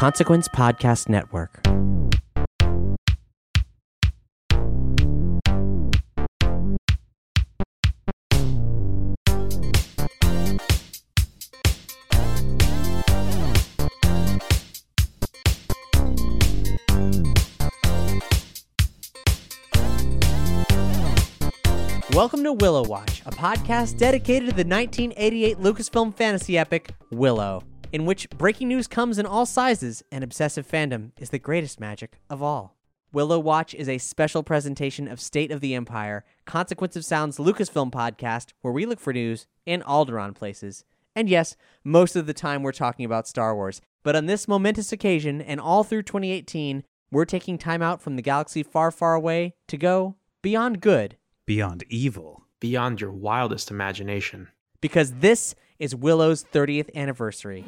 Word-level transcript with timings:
Consequence 0.00 0.48
Podcast 0.48 1.10
Network. 1.10 1.60
Welcome 22.14 22.42
to 22.44 22.54
Willow 22.54 22.84
Watch, 22.84 23.20
a 23.26 23.30
podcast 23.30 23.98
dedicated 23.98 24.48
to 24.48 24.56
the 24.56 24.66
1988 24.66 25.58
Lucasfilm 25.58 26.16
fantasy 26.16 26.56
epic 26.56 26.94
Willow, 27.10 27.62
in 27.92 28.06
which 28.06 28.28
breaking 28.30 28.68
news 28.68 28.86
comes 28.86 29.18
in 29.18 29.26
all 29.26 29.46
sizes 29.46 30.02
and 30.12 30.22
obsessive 30.22 30.66
fandom 30.66 31.10
is 31.18 31.30
the 31.30 31.38
greatest 31.38 31.80
magic 31.80 32.20
of 32.28 32.42
all. 32.42 32.76
Willow 33.12 33.38
Watch 33.40 33.74
is 33.74 33.88
a 33.88 33.98
special 33.98 34.42
presentation 34.42 35.08
of 35.08 35.20
State 35.20 35.50
of 35.50 35.60
the 35.60 35.74
Empire, 35.74 36.24
Consequence 36.46 36.94
of 36.94 37.04
Sound's 37.04 37.38
Lucasfilm 37.38 37.90
podcast, 37.90 38.52
where 38.60 38.72
we 38.72 38.86
look 38.86 39.00
for 39.00 39.12
news 39.12 39.46
in 39.66 39.82
Alderaan 39.82 40.34
places. 40.34 40.84
And 41.16 41.28
yes, 41.28 41.56
most 41.82 42.14
of 42.14 42.26
the 42.26 42.34
time 42.34 42.62
we're 42.62 42.70
talking 42.70 43.04
about 43.04 43.26
Star 43.26 43.54
Wars, 43.54 43.80
but 44.04 44.14
on 44.14 44.26
this 44.26 44.46
momentous 44.46 44.92
occasion 44.92 45.40
and 45.40 45.60
all 45.60 45.82
through 45.82 46.04
2018, 46.04 46.84
we're 47.10 47.24
taking 47.24 47.58
time 47.58 47.82
out 47.82 48.00
from 48.00 48.14
the 48.14 48.22
galaxy 48.22 48.62
far, 48.62 48.92
far 48.92 49.14
away 49.14 49.54
to 49.66 49.76
go 49.76 50.14
beyond 50.40 50.80
good 50.80 51.16
beyond 51.46 51.82
evil. 51.88 52.44
beyond 52.60 53.00
your 53.00 53.10
wildest 53.10 53.72
imagination. 53.72 54.46
Because 54.80 55.12
this 55.14 55.54
is 55.78 55.94
Willow's 55.94 56.44
30th 56.44 56.94
anniversary. 56.94 57.64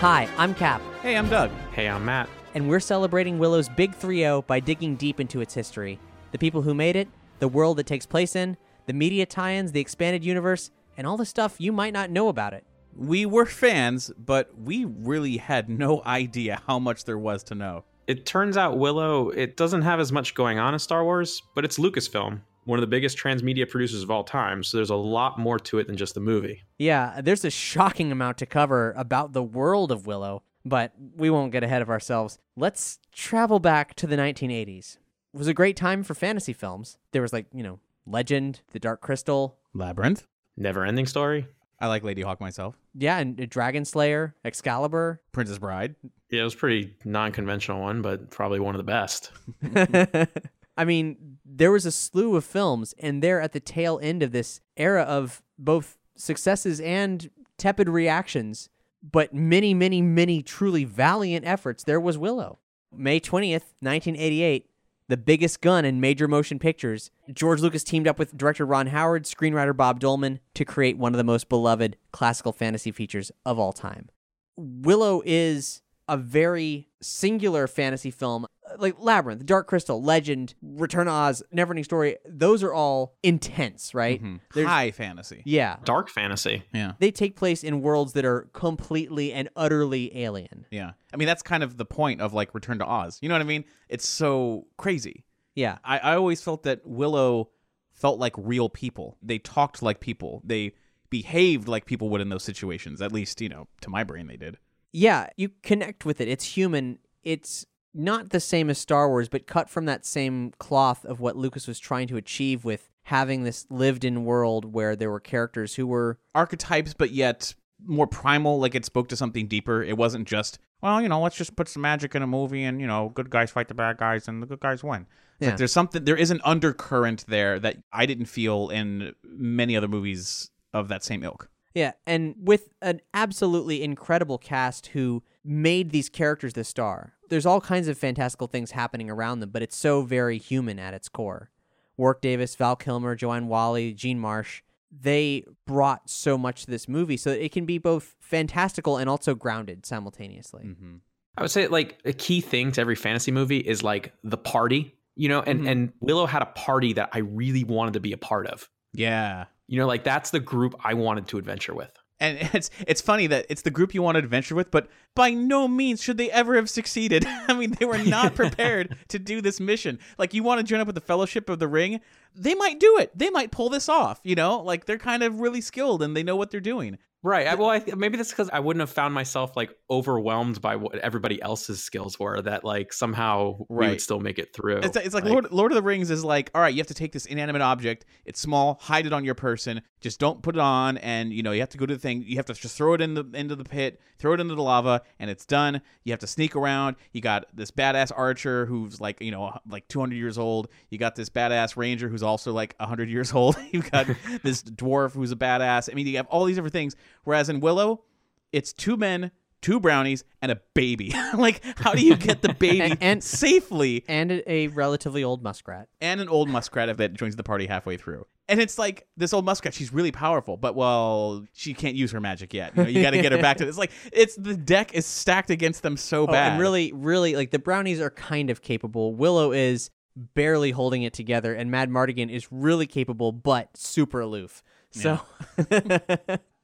Hi, 0.00 0.28
I'm 0.36 0.54
Cap, 0.54 0.80
Hey, 1.02 1.16
I'm 1.16 1.28
Doug. 1.28 1.50
Hey, 1.72 1.88
I'm 1.88 2.04
Matt. 2.04 2.28
and 2.54 2.68
we're 2.68 2.78
celebrating 2.80 3.38
Willow's 3.38 3.68
Big 3.68 3.94
3 3.94 4.18
0 4.18 4.42
by 4.42 4.60
digging 4.60 4.94
deep 4.94 5.18
into 5.18 5.40
its 5.40 5.54
history. 5.54 5.98
The 6.30 6.38
people 6.38 6.62
who 6.62 6.72
made 6.72 6.94
it, 6.94 7.08
the 7.40 7.48
world 7.48 7.80
it 7.80 7.86
takes 7.86 8.06
place 8.06 8.36
in, 8.36 8.56
the 8.86 8.92
media 8.92 9.26
tie 9.26 9.54
ins, 9.54 9.72
the 9.72 9.80
expanded 9.80 10.24
universe, 10.24 10.70
and 10.96 11.06
all 11.06 11.16
the 11.16 11.26
stuff 11.26 11.60
you 11.60 11.72
might 11.72 11.92
not 11.92 12.10
know 12.10 12.28
about 12.28 12.54
it. 12.54 12.64
We 12.96 13.26
were 13.26 13.46
fans, 13.46 14.12
but 14.16 14.56
we 14.58 14.84
really 14.84 15.36
had 15.38 15.68
no 15.68 16.02
idea 16.06 16.62
how 16.66 16.78
much 16.78 17.04
there 17.04 17.18
was 17.18 17.42
to 17.44 17.54
know. 17.56 17.84
It 18.08 18.24
turns 18.24 18.56
out 18.56 18.78
Willow, 18.78 19.28
it 19.28 19.56
doesn't 19.58 19.82
have 19.82 20.00
as 20.00 20.10
much 20.10 20.34
going 20.34 20.58
on 20.58 20.74
as 20.74 20.82
Star 20.82 21.04
Wars, 21.04 21.42
but 21.54 21.64
it's 21.64 21.78
Lucasfilm, 21.78 22.40
one 22.64 22.78
of 22.78 22.80
the 22.80 22.86
biggest 22.86 23.18
transmedia 23.18 23.68
producers 23.68 24.02
of 24.02 24.10
all 24.10 24.24
time, 24.24 24.64
so 24.64 24.78
there's 24.78 24.88
a 24.88 24.96
lot 24.96 25.38
more 25.38 25.58
to 25.58 25.78
it 25.78 25.86
than 25.86 25.96
just 25.96 26.14
the 26.14 26.20
movie. 26.20 26.62
Yeah, 26.78 27.20
there's 27.22 27.44
a 27.44 27.50
shocking 27.50 28.10
amount 28.10 28.38
to 28.38 28.46
cover 28.46 28.94
about 28.96 29.34
the 29.34 29.42
world 29.42 29.92
of 29.92 30.06
Willow, 30.06 30.42
but 30.64 30.94
we 31.16 31.28
won't 31.28 31.52
get 31.52 31.62
ahead 31.62 31.82
of 31.82 31.90
ourselves. 31.90 32.38
Let's 32.56 32.98
travel 33.12 33.60
back 33.60 33.94
to 33.96 34.06
the 34.06 34.16
1980s. 34.16 34.96
It 35.34 35.36
was 35.36 35.46
a 35.46 35.54
great 35.54 35.76
time 35.76 36.02
for 36.02 36.14
fantasy 36.14 36.54
films. 36.54 36.96
There 37.12 37.20
was 37.20 37.34
like, 37.34 37.44
you 37.52 37.62
know, 37.62 37.78
Legend, 38.06 38.62
The 38.72 38.78
Dark 38.80 39.02
Crystal, 39.02 39.58
Labyrinth. 39.74 40.26
Never 40.56 40.82
ending 40.86 41.04
story. 41.06 41.46
I 41.78 41.86
like 41.88 42.02
Ladyhawke 42.02 42.40
myself. 42.40 42.74
yeah, 42.94 43.18
and 43.18 43.38
uh, 43.38 43.44
Dragonslayer, 43.44 44.32
Excalibur. 44.44 45.20
Princess 45.30 45.58
Bride. 45.58 45.94
Yeah, 46.30 46.42
it 46.42 46.44
was 46.44 46.54
pretty 46.54 46.94
non 47.04 47.32
conventional 47.32 47.80
one, 47.80 48.02
but 48.02 48.30
probably 48.30 48.60
one 48.60 48.74
of 48.74 48.78
the 48.78 48.84
best. 48.84 49.32
I 50.76 50.84
mean, 50.84 51.38
there 51.44 51.72
was 51.72 51.86
a 51.86 51.92
slew 51.92 52.36
of 52.36 52.44
films, 52.44 52.94
and 52.98 53.22
they're 53.22 53.40
at 53.40 53.52
the 53.52 53.60
tail 53.60 53.98
end 54.02 54.22
of 54.22 54.32
this 54.32 54.60
era 54.76 55.02
of 55.02 55.42
both 55.58 55.98
successes 56.16 56.80
and 56.80 57.30
tepid 57.56 57.88
reactions, 57.88 58.68
but 59.02 59.34
many, 59.34 59.74
many, 59.74 60.02
many 60.02 60.42
truly 60.42 60.84
valiant 60.84 61.46
efforts. 61.46 61.84
There 61.84 62.00
was 62.00 62.18
Willow. 62.18 62.58
May 62.92 63.20
20th, 63.20 63.74
1988, 63.80 64.70
the 65.08 65.16
biggest 65.16 65.60
gun 65.60 65.84
in 65.84 66.00
major 66.00 66.28
motion 66.28 66.58
pictures. 66.58 67.10
George 67.32 67.60
Lucas 67.60 67.84
teamed 67.84 68.06
up 68.06 68.18
with 68.18 68.36
director 68.36 68.64
Ron 68.64 68.88
Howard, 68.88 69.24
screenwriter 69.24 69.76
Bob 69.76 70.00
Dolman 70.00 70.40
to 70.54 70.64
create 70.64 70.96
one 70.96 71.12
of 71.12 71.18
the 71.18 71.24
most 71.24 71.48
beloved 71.48 71.96
classical 72.12 72.52
fantasy 72.52 72.92
features 72.92 73.32
of 73.44 73.58
all 73.58 73.72
time. 73.72 74.08
Willow 74.56 75.22
is 75.24 75.82
a 76.08 76.16
very 76.16 76.88
singular 77.00 77.66
fantasy 77.66 78.10
film 78.10 78.46
like 78.76 78.96
Labyrinth, 78.98 79.46
Dark 79.46 79.66
Crystal, 79.66 80.02
Legend, 80.02 80.54
Return 80.60 81.06
to 81.06 81.12
Oz, 81.12 81.42
Neverending 81.54 81.84
Story. 81.84 82.16
Those 82.28 82.62
are 82.62 82.72
all 82.74 83.16
intense, 83.22 83.94
right? 83.94 84.22
Mhm. 84.22 84.40
There's- 84.52 84.68
High 84.68 84.90
fantasy. 84.90 85.40
Yeah. 85.46 85.76
Dark 85.84 86.10
fantasy. 86.10 86.64
Yeah. 86.74 86.92
They 86.98 87.10
take 87.10 87.34
place 87.34 87.64
in 87.64 87.80
worlds 87.80 88.12
that 88.12 88.26
are 88.26 88.50
completely 88.52 89.32
and 89.32 89.48
utterly 89.56 90.14
alien. 90.22 90.66
Yeah. 90.70 90.92
I 91.14 91.16
mean, 91.16 91.26
that's 91.26 91.42
kind 91.42 91.62
of 91.62 91.78
the 91.78 91.86
point 91.86 92.20
of 92.20 92.34
like 92.34 92.54
Return 92.54 92.78
to 92.80 92.84
Oz. 92.86 93.18
You 93.22 93.28
know 93.30 93.34
what 93.36 93.40
I 93.42 93.46
mean? 93.46 93.64
It's 93.88 94.06
so 94.06 94.66
crazy. 94.76 95.24
Yeah. 95.54 95.78
I, 95.82 95.98
I 96.00 96.14
always 96.16 96.42
felt 96.42 96.62
that 96.64 96.86
Willow 96.86 97.48
felt 97.92 98.18
like 98.18 98.34
real 98.36 98.68
people. 98.68 99.16
They 99.22 99.38
talked 99.38 99.82
like 99.82 99.98
people. 100.00 100.42
They 100.44 100.72
behaved 101.10 101.68
like 101.68 101.86
people 101.86 102.10
would 102.10 102.20
in 102.20 102.28
those 102.28 102.44
situations. 102.44 103.00
At 103.00 103.12
least, 103.12 103.40
you 103.40 103.48
know, 103.48 103.66
to 103.80 103.88
my 103.88 104.04
brain, 104.04 104.26
they 104.26 104.36
did. 104.36 104.58
Yeah, 104.92 105.28
you 105.36 105.50
connect 105.62 106.04
with 106.04 106.20
it. 106.20 106.28
It's 106.28 106.56
human. 106.56 106.98
It's 107.22 107.66
not 107.94 108.30
the 108.30 108.40
same 108.40 108.70
as 108.70 108.78
Star 108.78 109.08
Wars, 109.08 109.28
but 109.28 109.46
cut 109.46 109.68
from 109.68 109.86
that 109.86 110.06
same 110.06 110.52
cloth 110.58 111.04
of 111.04 111.20
what 111.20 111.36
Lucas 111.36 111.66
was 111.66 111.78
trying 111.78 112.08
to 112.08 112.16
achieve 112.16 112.64
with 112.64 112.88
having 113.04 113.42
this 113.42 113.66
lived 113.70 114.04
in 114.04 114.24
world 114.24 114.72
where 114.72 114.94
there 114.94 115.10
were 115.10 115.20
characters 115.20 115.74
who 115.74 115.86
were 115.86 116.18
Archetypes, 116.34 116.94
but 116.94 117.10
yet 117.10 117.54
more 117.84 118.06
primal. 118.06 118.60
Like 118.60 118.74
it 118.74 118.84
spoke 118.84 119.08
to 119.08 119.16
something 119.16 119.46
deeper. 119.46 119.82
It 119.82 119.96
wasn't 119.96 120.28
just, 120.28 120.58
well, 120.80 121.00
you 121.00 121.08
know, 121.08 121.20
let's 121.20 121.36
just 121.36 121.56
put 121.56 121.68
some 121.68 121.82
magic 121.82 122.14
in 122.14 122.22
a 122.22 122.26
movie 122.26 122.64
and, 122.64 122.80
you 122.80 122.86
know, 122.86 123.10
good 123.14 123.30
guys 123.30 123.50
fight 123.50 123.68
the 123.68 123.74
bad 123.74 123.96
guys 123.96 124.28
and 124.28 124.42
the 124.42 124.46
good 124.46 124.60
guys 124.60 124.84
win. 124.84 125.06
Yeah. 125.40 125.48
Like 125.48 125.58
there's 125.58 125.72
something, 125.72 126.04
there 126.04 126.16
is 126.16 126.30
an 126.30 126.40
undercurrent 126.44 127.24
there 127.28 127.58
that 127.60 127.78
I 127.92 128.06
didn't 128.06 128.26
feel 128.26 128.68
in 128.68 129.14
many 129.24 129.76
other 129.76 129.88
movies 129.88 130.50
of 130.72 130.88
that 130.88 131.02
same 131.02 131.22
ilk. 131.22 131.48
Yeah, 131.78 131.92
and 132.08 132.34
with 132.42 132.70
an 132.82 133.00
absolutely 133.14 133.84
incredible 133.84 134.36
cast 134.36 134.88
who 134.88 135.22
made 135.44 135.90
these 135.90 136.08
characters 136.08 136.54
the 136.54 136.64
star. 136.64 137.12
There's 137.28 137.46
all 137.46 137.60
kinds 137.60 137.86
of 137.86 137.96
fantastical 137.96 138.48
things 138.48 138.72
happening 138.72 139.08
around 139.08 139.38
them, 139.38 139.50
but 139.50 139.62
it's 139.62 139.76
so 139.76 140.02
very 140.02 140.38
human 140.38 140.80
at 140.80 140.92
its 140.92 141.08
core. 141.08 141.50
Warwick 141.96 142.20
Davis, 142.20 142.56
Val 142.56 142.74
Kilmer, 142.74 143.14
Joanne 143.14 143.46
Whalley, 143.46 143.92
Jean 143.92 144.18
Marsh, 144.18 144.62
they 144.90 145.44
brought 145.68 146.10
so 146.10 146.36
much 146.36 146.64
to 146.64 146.70
this 146.72 146.88
movie 146.88 147.16
so 147.16 147.30
that 147.30 147.44
it 147.44 147.52
can 147.52 147.64
be 147.64 147.78
both 147.78 148.16
fantastical 148.18 148.96
and 148.96 149.08
also 149.08 149.36
grounded 149.36 149.86
simultaneously. 149.86 150.64
Mm-hmm. 150.64 150.96
I 151.36 151.42
would 151.42 151.50
say 151.52 151.68
like 151.68 152.00
a 152.04 152.12
key 152.12 152.40
thing 152.40 152.72
to 152.72 152.80
every 152.80 152.96
fantasy 152.96 153.30
movie 153.30 153.58
is 153.58 153.84
like 153.84 154.12
the 154.24 154.36
party, 154.38 154.96
you 155.14 155.28
know, 155.28 155.42
and, 155.42 155.60
Mhm. 155.60 155.70
and 155.70 155.92
Willow 156.00 156.26
had 156.26 156.42
a 156.42 156.46
party 156.46 156.92
that 156.94 157.10
I 157.12 157.18
really 157.18 157.62
wanted 157.62 157.92
to 157.94 158.00
be 158.00 158.12
a 158.12 158.18
part 158.18 158.48
of. 158.48 158.68
Yeah. 158.92 159.44
You 159.68 159.78
know, 159.78 159.86
like 159.86 160.02
that's 160.02 160.30
the 160.30 160.40
group 160.40 160.74
I 160.82 160.94
wanted 160.94 161.28
to 161.28 161.38
adventure 161.38 161.74
with. 161.74 161.90
And 162.20 162.38
it's 162.54 162.70
it's 162.86 163.00
funny 163.00 163.26
that 163.28 163.46
it's 163.48 163.62
the 163.62 163.70
group 163.70 163.94
you 163.94 164.02
want 164.02 164.16
to 164.16 164.20
adventure 164.20 164.54
with, 164.54 164.70
but 164.70 164.88
by 165.14 165.30
no 165.30 165.68
means 165.68 166.02
should 166.02 166.18
they 166.18 166.30
ever 166.30 166.56
have 166.56 166.68
succeeded. 166.68 167.24
I 167.48 167.54
mean, 167.54 167.72
they 167.72 167.84
were 167.84 167.98
not 168.04 168.34
prepared 168.34 168.96
to 169.08 169.18
do 169.18 169.40
this 169.40 169.60
mission. 169.60 169.98
Like, 170.18 170.34
you 170.34 170.42
want 170.42 170.58
to 170.58 170.64
join 170.64 170.80
up 170.80 170.86
with 170.86 170.94
the 170.94 171.00
Fellowship 171.00 171.48
of 171.48 171.58
the 171.58 171.68
Ring, 171.68 172.00
they 172.34 172.54
might 172.54 172.80
do 172.80 172.98
it. 172.98 173.16
They 173.16 173.30
might 173.30 173.50
pull 173.50 173.68
this 173.68 173.88
off. 173.88 174.20
You 174.24 174.34
know, 174.34 174.60
like 174.60 174.86
they're 174.86 174.98
kind 174.98 175.22
of 175.22 175.40
really 175.40 175.60
skilled 175.60 176.02
and 176.02 176.16
they 176.16 176.22
know 176.22 176.36
what 176.36 176.50
they're 176.50 176.60
doing. 176.60 176.98
Right. 177.22 177.48
I, 177.48 177.56
well, 177.56 177.70
I, 177.70 177.82
maybe 177.96 178.16
that's 178.16 178.30
because 178.30 178.48
I 178.52 178.60
wouldn't 178.60 178.80
have 178.80 178.90
found 178.90 179.12
myself 179.12 179.56
like 179.56 179.76
overwhelmed 179.90 180.60
by 180.60 180.76
what 180.76 180.96
everybody 180.98 181.42
else's 181.42 181.82
skills 181.82 182.18
were. 182.18 182.40
That 182.40 182.62
like 182.62 182.92
somehow 182.92 183.56
we 183.68 183.88
would 183.88 184.00
still 184.00 184.20
make 184.20 184.38
it 184.38 184.54
through. 184.54 184.78
It's, 184.78 184.96
it's 184.96 185.14
like, 185.14 185.24
Lord, 185.24 185.50
Lord 185.50 185.72
of 185.72 185.76
the 185.76 185.82
Rings 185.82 186.10
is 186.10 186.24
like, 186.24 186.50
all 186.54 186.60
right, 186.60 186.72
you 186.72 186.78
have 186.78 186.86
to 186.86 186.94
take 186.94 187.12
this 187.12 187.26
inanimate 187.26 187.62
object. 187.62 188.04
It's 188.24 188.40
small, 188.40 188.78
hide 188.80 189.04
it 189.04 189.12
on 189.12 189.24
your 189.24 189.34
person. 189.34 189.82
Just 190.00 190.20
don't 190.20 190.42
put 190.42 190.54
it 190.54 190.60
on, 190.60 190.96
and 190.98 191.32
you 191.32 191.42
know 191.42 191.50
you 191.50 191.58
have 191.58 191.70
to 191.70 191.78
go 191.78 191.84
to 191.84 191.94
the 191.94 192.00
thing. 192.00 192.22
You 192.24 192.36
have 192.36 192.46
to 192.46 192.54
just 192.54 192.76
throw 192.76 192.94
it 192.94 193.00
in 193.00 193.14
the 193.14 193.28
into 193.34 193.56
the 193.56 193.64
pit, 193.64 194.00
throw 194.18 194.32
it 194.32 194.38
into 194.38 194.54
the 194.54 194.62
lava, 194.62 195.02
and 195.18 195.28
it's 195.28 195.44
done. 195.44 195.82
You 196.04 196.12
have 196.12 196.20
to 196.20 196.28
sneak 196.28 196.54
around. 196.54 196.94
You 197.12 197.20
got 197.20 197.46
this 197.52 197.72
badass 197.72 198.12
archer 198.16 198.64
who's 198.66 199.00
like 199.00 199.20
you 199.20 199.32
know 199.32 199.58
like 199.68 199.88
200 199.88 200.14
years 200.14 200.38
old. 200.38 200.68
You 200.90 200.98
got 200.98 201.16
this 201.16 201.30
badass 201.30 201.76
ranger 201.76 202.08
who's 202.08 202.22
also 202.22 202.52
like 202.52 202.76
100 202.78 203.10
years 203.10 203.32
old. 203.32 203.56
You've 203.72 203.90
got 203.90 204.06
this 204.44 204.62
dwarf 204.62 205.14
who's 205.14 205.32
a 205.32 205.36
badass. 205.36 205.90
I 205.90 205.94
mean, 205.94 206.06
you 206.06 206.16
have 206.18 206.28
all 206.28 206.44
these 206.44 206.54
different 206.54 206.74
things. 206.74 206.94
Whereas 207.24 207.48
in 207.48 207.60
Willow, 207.60 208.04
it's 208.52 208.72
two 208.72 208.96
men. 208.96 209.30
Two 209.60 209.80
brownies 209.80 210.22
and 210.40 210.52
a 210.52 210.60
baby. 210.74 211.12
like, 211.36 211.60
how 211.80 211.92
do 211.92 212.06
you 212.06 212.14
get 212.16 212.42
the 212.42 212.54
baby 212.60 212.80
And- 212.80 212.98
and- 213.00 213.24
safely 213.24 214.04
And 214.06 214.40
a, 214.46 214.68
relatively 214.68 215.24
old 215.24 215.42
muskrat. 215.42 215.88
and 216.00 216.20
an 216.20 216.28
old 216.28 216.48
muskrat 216.48 216.96
that 216.96 217.14
joins 217.14 217.34
the 217.34 217.42
party 217.42 217.66
halfway 217.66 217.96
through. 217.96 218.24
And 218.48 218.60
it's 218.60 218.78
like 218.78 219.08
this 219.16 219.32
old 219.34 219.44
muskrat, 219.44 219.74
she's 219.74 219.92
really 219.92 220.12
powerful, 220.12 220.56
but 220.56 220.76
well, 220.76 221.44
she 221.54 221.74
can't 221.74 221.96
use 221.96 222.12
her 222.12 222.20
magic 222.20 222.54
yet. 222.54 222.74
You 222.76 222.82
know, 222.84 222.88
you 222.88 223.02
got 223.02 223.10
to 223.10 223.20
get 223.20 223.32
her 223.32 223.38
back 223.42 223.56
to. 223.56 223.64
It's 223.68 223.76
like 223.76 223.90
it's 224.12 224.36
the 224.36 224.56
deck 224.56 224.94
is 224.94 225.04
stacked 225.04 225.50
against 225.50 225.82
them 225.82 225.96
so 225.96 226.22
Oh, 226.22 226.26
bad. 226.28 226.52
and 226.52 226.60
really, 226.60 226.92
really, 226.92 227.34
like 227.34 227.50
the 227.50 227.58
brownies 227.58 228.00
are 228.00 228.10
kind 228.10 228.50
of 228.50 228.62
capable. 228.62 229.12
Willow 229.12 229.50
is, 229.52 229.90
barely 230.34 230.70
holding 230.70 231.02
it 231.02 231.12
together, 231.12 231.52
and 231.52 231.68
Madmartigan 231.70 232.30
is 232.30 232.46
really 232.52 232.86
capable 232.86 233.32
but 233.32 233.76
super 233.76 234.20
aloof. 234.20 234.62
So 234.92 235.20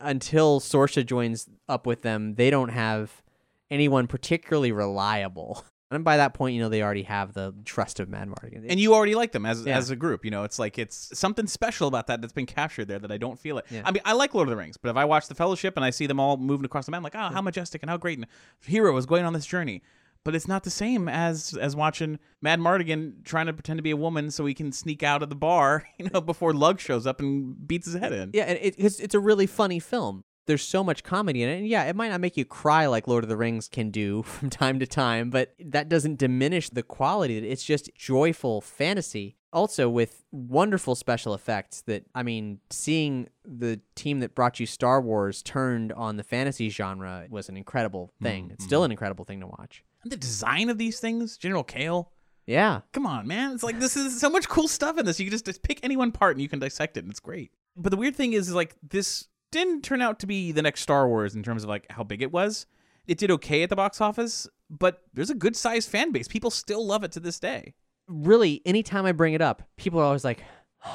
until 0.05 0.61
Sorsha 0.61 1.05
joins 1.05 1.49
up 1.69 1.87
with 1.87 2.03
them, 2.03 2.35
they 2.37 2.51
don't 2.51 2.69
have 2.71 3.23
anyone 3.71 4.07
particularly 4.07 4.73
reliable. 4.73 5.65
And 5.91 6.03
by 6.03 6.17
that 6.17 6.35
point, 6.35 6.57
you 6.57 6.61
know 6.63 6.69
they 6.69 6.83
already 6.83 7.05
have 7.05 7.35
the 7.35 7.55
trust 7.65 8.01
of 8.01 8.09
Madmartigan. 8.09 8.65
and 8.69 8.81
you 8.81 8.95
already 8.95 9.15
like 9.15 9.31
them 9.31 9.47
as 9.47 9.65
Yeah. 9.65 9.77
as 9.77 9.91
a 9.91 9.97
group. 9.97 10.25
You 10.25 10.31
know, 10.33 10.43
it's 10.43 10.59
like 10.59 10.77
it's 10.77 11.17
something 11.17 11.47
special 11.47 11.87
about 11.87 12.09
that 12.09 12.21
that's 12.21 12.33
been 12.33 12.47
captured 12.47 12.87
there 12.89 12.99
that 12.99 13.13
I 13.13 13.17
don't 13.19 13.39
feel 13.39 13.59
it. 13.59 13.67
Yeah. 13.71 13.83
I 13.85 13.93
mean, 13.93 14.01
I 14.05 14.15
like 14.15 14.35
Lord 14.35 14.49
of 14.49 14.51
the 14.51 14.57
Rings, 14.57 14.77
but 14.77 14.89
if 14.89 14.97
I 14.97 15.05
watch 15.05 15.29
the 15.29 15.37
Fellowship 15.37 15.75
and 15.77 15.85
I 15.85 15.91
see 15.91 16.07
them 16.09 16.19
all 16.19 16.37
moving 16.37 16.65
across 16.65 16.87
the 16.87 16.91
map, 16.91 16.99
I'm 16.99 17.05
like, 17.05 17.15
oh, 17.15 17.33
how 17.33 17.41
majestic 17.43 17.81
and 17.83 17.91
how 17.91 17.97
great 17.97 18.19
and 18.19 18.27
hero 18.67 18.97
is 18.97 19.07
going 19.07 19.25
on 19.25 19.35
this 19.35 19.47
journey. 19.47 19.83
But 20.25 20.35
it's 20.35 20.49
not 20.49 20.65
the 20.65 20.71
same 20.71 21.09
as 21.09 21.57
as 21.61 21.77
watching 21.77 22.19
Madmartigan 22.45 23.25
trying 23.25 23.47
to 23.47 23.53
pretend 23.53 23.79
to 23.79 23.83
be 23.83 23.91
a 23.91 23.97
woman 23.97 24.31
so 24.31 24.47
he 24.47 24.55
can 24.55 24.73
sneak 24.73 25.03
out 25.03 25.23
of 25.23 25.29
the 25.29 25.37
bar, 25.37 25.87
you 25.99 26.09
know, 26.13 26.21
before 26.21 26.55
Lug 26.55 26.81
shows 26.81 27.07
up 27.07 27.21
and 27.21 27.67
beats 27.69 27.87
his 27.87 27.97
head 27.97 28.13
in. 28.13 28.31
Yeah, 28.33 28.45
and 28.45 28.59
it, 28.61 28.75
it's 28.79 28.99
it's 29.01 29.15
a 29.15 29.21
really 29.21 29.47
funny 29.47 29.79
film. 29.79 30.25
There's 30.47 30.63
so 30.63 30.85
much 30.85 31.05
comedy 31.05 31.43
in 31.43 31.49
it, 31.49 31.57
and 31.59 31.69
yeah, 31.69 31.85
it 31.85 31.97
might 31.97 32.11
not 32.11 32.21
make 32.21 32.37
you 32.37 32.45
cry 32.45 32.87
like 32.87 33.09
Lord 33.09 33.25
of 33.25 33.31
the 33.31 33.37
Rings 33.37 33.69
can 33.69 33.91
do 33.91 34.23
from 34.25 34.51
time 34.51 34.79
to 34.79 34.87
time, 34.87 35.31
but 35.31 35.55
that 35.59 35.89
doesn't 35.89 36.19
diminish 36.19 36.69
the 36.71 36.83
quality. 36.83 37.39
It's 37.39 37.65
just 37.65 37.91
joyful 37.95 38.61
fantasy. 38.61 39.37
Also, 39.53 39.89
with 39.89 40.25
wonderful 40.33 40.97
special 40.97 41.33
effects. 41.33 41.83
That 41.83 42.07
I 42.15 42.23
mean, 42.23 42.61
seeing 42.71 43.29
the 43.45 43.81
team 43.95 44.21
that 44.21 44.35
brought 44.35 44.59
you 44.59 44.67
Star 44.67 45.01
Wars 45.01 45.43
turned 45.43 45.93
on 45.93 46.17
the 46.17 46.25
fantasy 46.25 46.71
genre 46.71 47.27
was 47.31 47.49
an 47.49 47.57
incredible 47.57 48.11
thing. 48.23 48.45
Mm-hmm. 48.45 48.55
It's 48.55 48.65
still 48.65 48.85
an 48.85 48.91
incredible 48.91 49.25
thing 49.25 49.41
to 49.41 49.47
watch. 49.47 49.85
And 50.05 50.13
the 50.13 50.17
design 50.17 50.69
of 50.71 50.79
these 50.79 51.01
things, 51.01 51.37
General 51.37 51.65
Kael. 51.65 52.07
Yeah, 52.47 52.83
Come 52.93 53.07
on, 53.07 53.27
man. 53.27 53.53
It's 53.53 53.63
like 53.63 53.81
this 53.81 53.97
is 53.97 54.21
so 54.21 54.29
much 54.29 54.49
cool 54.51 54.69
stuff 54.69 54.99
in 54.99 55.07
this. 55.07 55.19
You 55.19 55.25
can 55.27 55.33
just, 55.33 55.47
just 55.47 55.63
pick 55.63 55.81
any 55.83 55.97
one 55.97 56.13
part 56.13 56.37
and 56.37 56.43
you 56.43 56.49
can 56.49 56.59
dissect 56.59 56.97
it, 56.99 57.01
and 57.05 57.11
it's 57.11 57.19
great. 57.21 57.51
But 57.75 57.89
the 57.91 57.97
weird 57.97 58.15
thing 58.15 58.35
is, 58.35 58.49
is 58.49 58.55
like 58.55 58.77
this 58.87 59.29
didn't 59.51 59.83
turn 59.83 60.03
out 60.03 60.19
to 60.21 60.27
be 60.27 60.53
the 60.53 60.61
next 60.63 60.83
Star 60.83 61.09
Wars 61.09 61.35
in 61.35 61.43
terms 61.43 61.63
of 61.65 61.71
like 61.71 61.87
how 61.91 62.03
big 62.05 62.21
it 62.21 62.31
was. 62.31 62.67
It 63.07 63.17
did 63.19 63.31
okay 63.31 63.63
at 63.63 63.71
the 63.71 63.77
box 63.77 64.01
office, 64.01 64.47
but 64.69 65.03
there's 65.15 65.31
a 65.31 65.35
good 65.35 65.57
sized 65.57 65.89
fan 65.89 66.13
base. 66.13 66.29
People 66.29 66.51
still 66.51 66.85
love 66.87 67.03
it 67.03 67.13
to 67.13 67.21
this 67.21 67.41
day. 67.41 67.73
really, 68.09 68.61
anytime 68.67 69.07
I 69.07 69.13
bring 69.13 69.33
it 69.33 69.41
up, 69.41 69.63
people 69.79 69.99
are 70.01 70.05
always 70.05 70.25
like, 70.25 70.43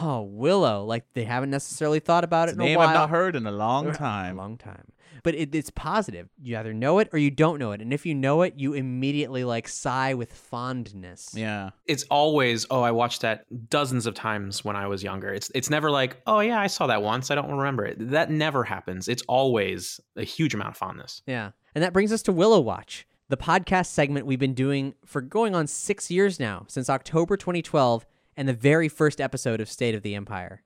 "Oh, 0.01 0.21
Willow!" 0.21 0.85
Like 0.85 1.05
they 1.13 1.23
haven't 1.23 1.49
necessarily 1.49 1.99
thought 1.99 2.23
about 2.23 2.49
it 2.49 2.51
It's 2.51 2.57
in 2.57 2.61
a 2.61 2.65
a 2.65 2.67
name. 2.67 2.79
I've 2.79 2.93
not 2.93 3.09
heard 3.09 3.35
in 3.35 3.47
a 3.47 3.51
long 3.51 3.87
A 3.89 3.93
time. 3.93 4.37
long 4.37 4.57
time. 4.57 4.91
But 5.23 5.35
it, 5.35 5.53
it's 5.53 5.69
positive. 5.69 6.29
You 6.41 6.57
either 6.57 6.73
know 6.73 6.99
it 6.99 7.09
or 7.11 7.19
you 7.19 7.31
don't 7.31 7.59
know 7.59 7.71
it. 7.71 7.81
And 7.81 7.91
if 7.91 8.05
you 8.05 8.15
know 8.15 8.41
it, 8.41 8.53
you 8.57 8.73
immediately 8.73 9.43
like 9.43 9.67
sigh 9.67 10.13
with 10.13 10.33
fondness. 10.33 11.31
Yeah. 11.33 11.71
It's 11.85 12.03
always, 12.03 12.65
oh, 12.69 12.81
I 12.81 12.91
watched 12.91 13.21
that 13.21 13.45
dozens 13.69 14.05
of 14.05 14.13
times 14.13 14.63
when 14.63 14.75
I 14.75 14.87
was 14.87 15.03
younger. 15.03 15.33
It's 15.33 15.51
it's 15.53 15.69
never 15.69 15.91
like, 15.91 16.21
oh 16.25 16.39
yeah, 16.39 16.59
I 16.59 16.67
saw 16.67 16.87
that 16.87 17.01
once. 17.01 17.31
I 17.31 17.35
don't 17.35 17.51
remember 17.51 17.85
it. 17.85 17.97
That 18.11 18.29
never 18.31 18.63
happens. 18.63 19.07
It's 19.07 19.23
always 19.27 19.99
a 20.15 20.23
huge 20.23 20.53
amount 20.53 20.69
of 20.71 20.77
fondness. 20.77 21.21
Yeah. 21.27 21.51
And 21.75 21.83
that 21.83 21.93
brings 21.93 22.11
us 22.11 22.21
to 22.23 22.31
Willow 22.31 22.59
Watch, 22.59 23.05
the 23.29 23.37
podcast 23.37 23.87
segment 23.87 24.25
we've 24.25 24.39
been 24.39 24.53
doing 24.53 24.95
for 25.05 25.21
going 25.21 25.55
on 25.55 25.67
six 25.67 26.09
years 26.09 26.39
now, 26.39 26.65
since 26.67 26.89
October 26.89 27.37
2012 27.37 28.05
and 28.35 28.47
the 28.47 28.53
very 28.53 28.87
first 28.87 29.19
episode 29.19 29.59
of 29.61 29.69
State 29.69 29.95
of 29.95 30.01
the 30.01 30.15
Empire. 30.15 30.63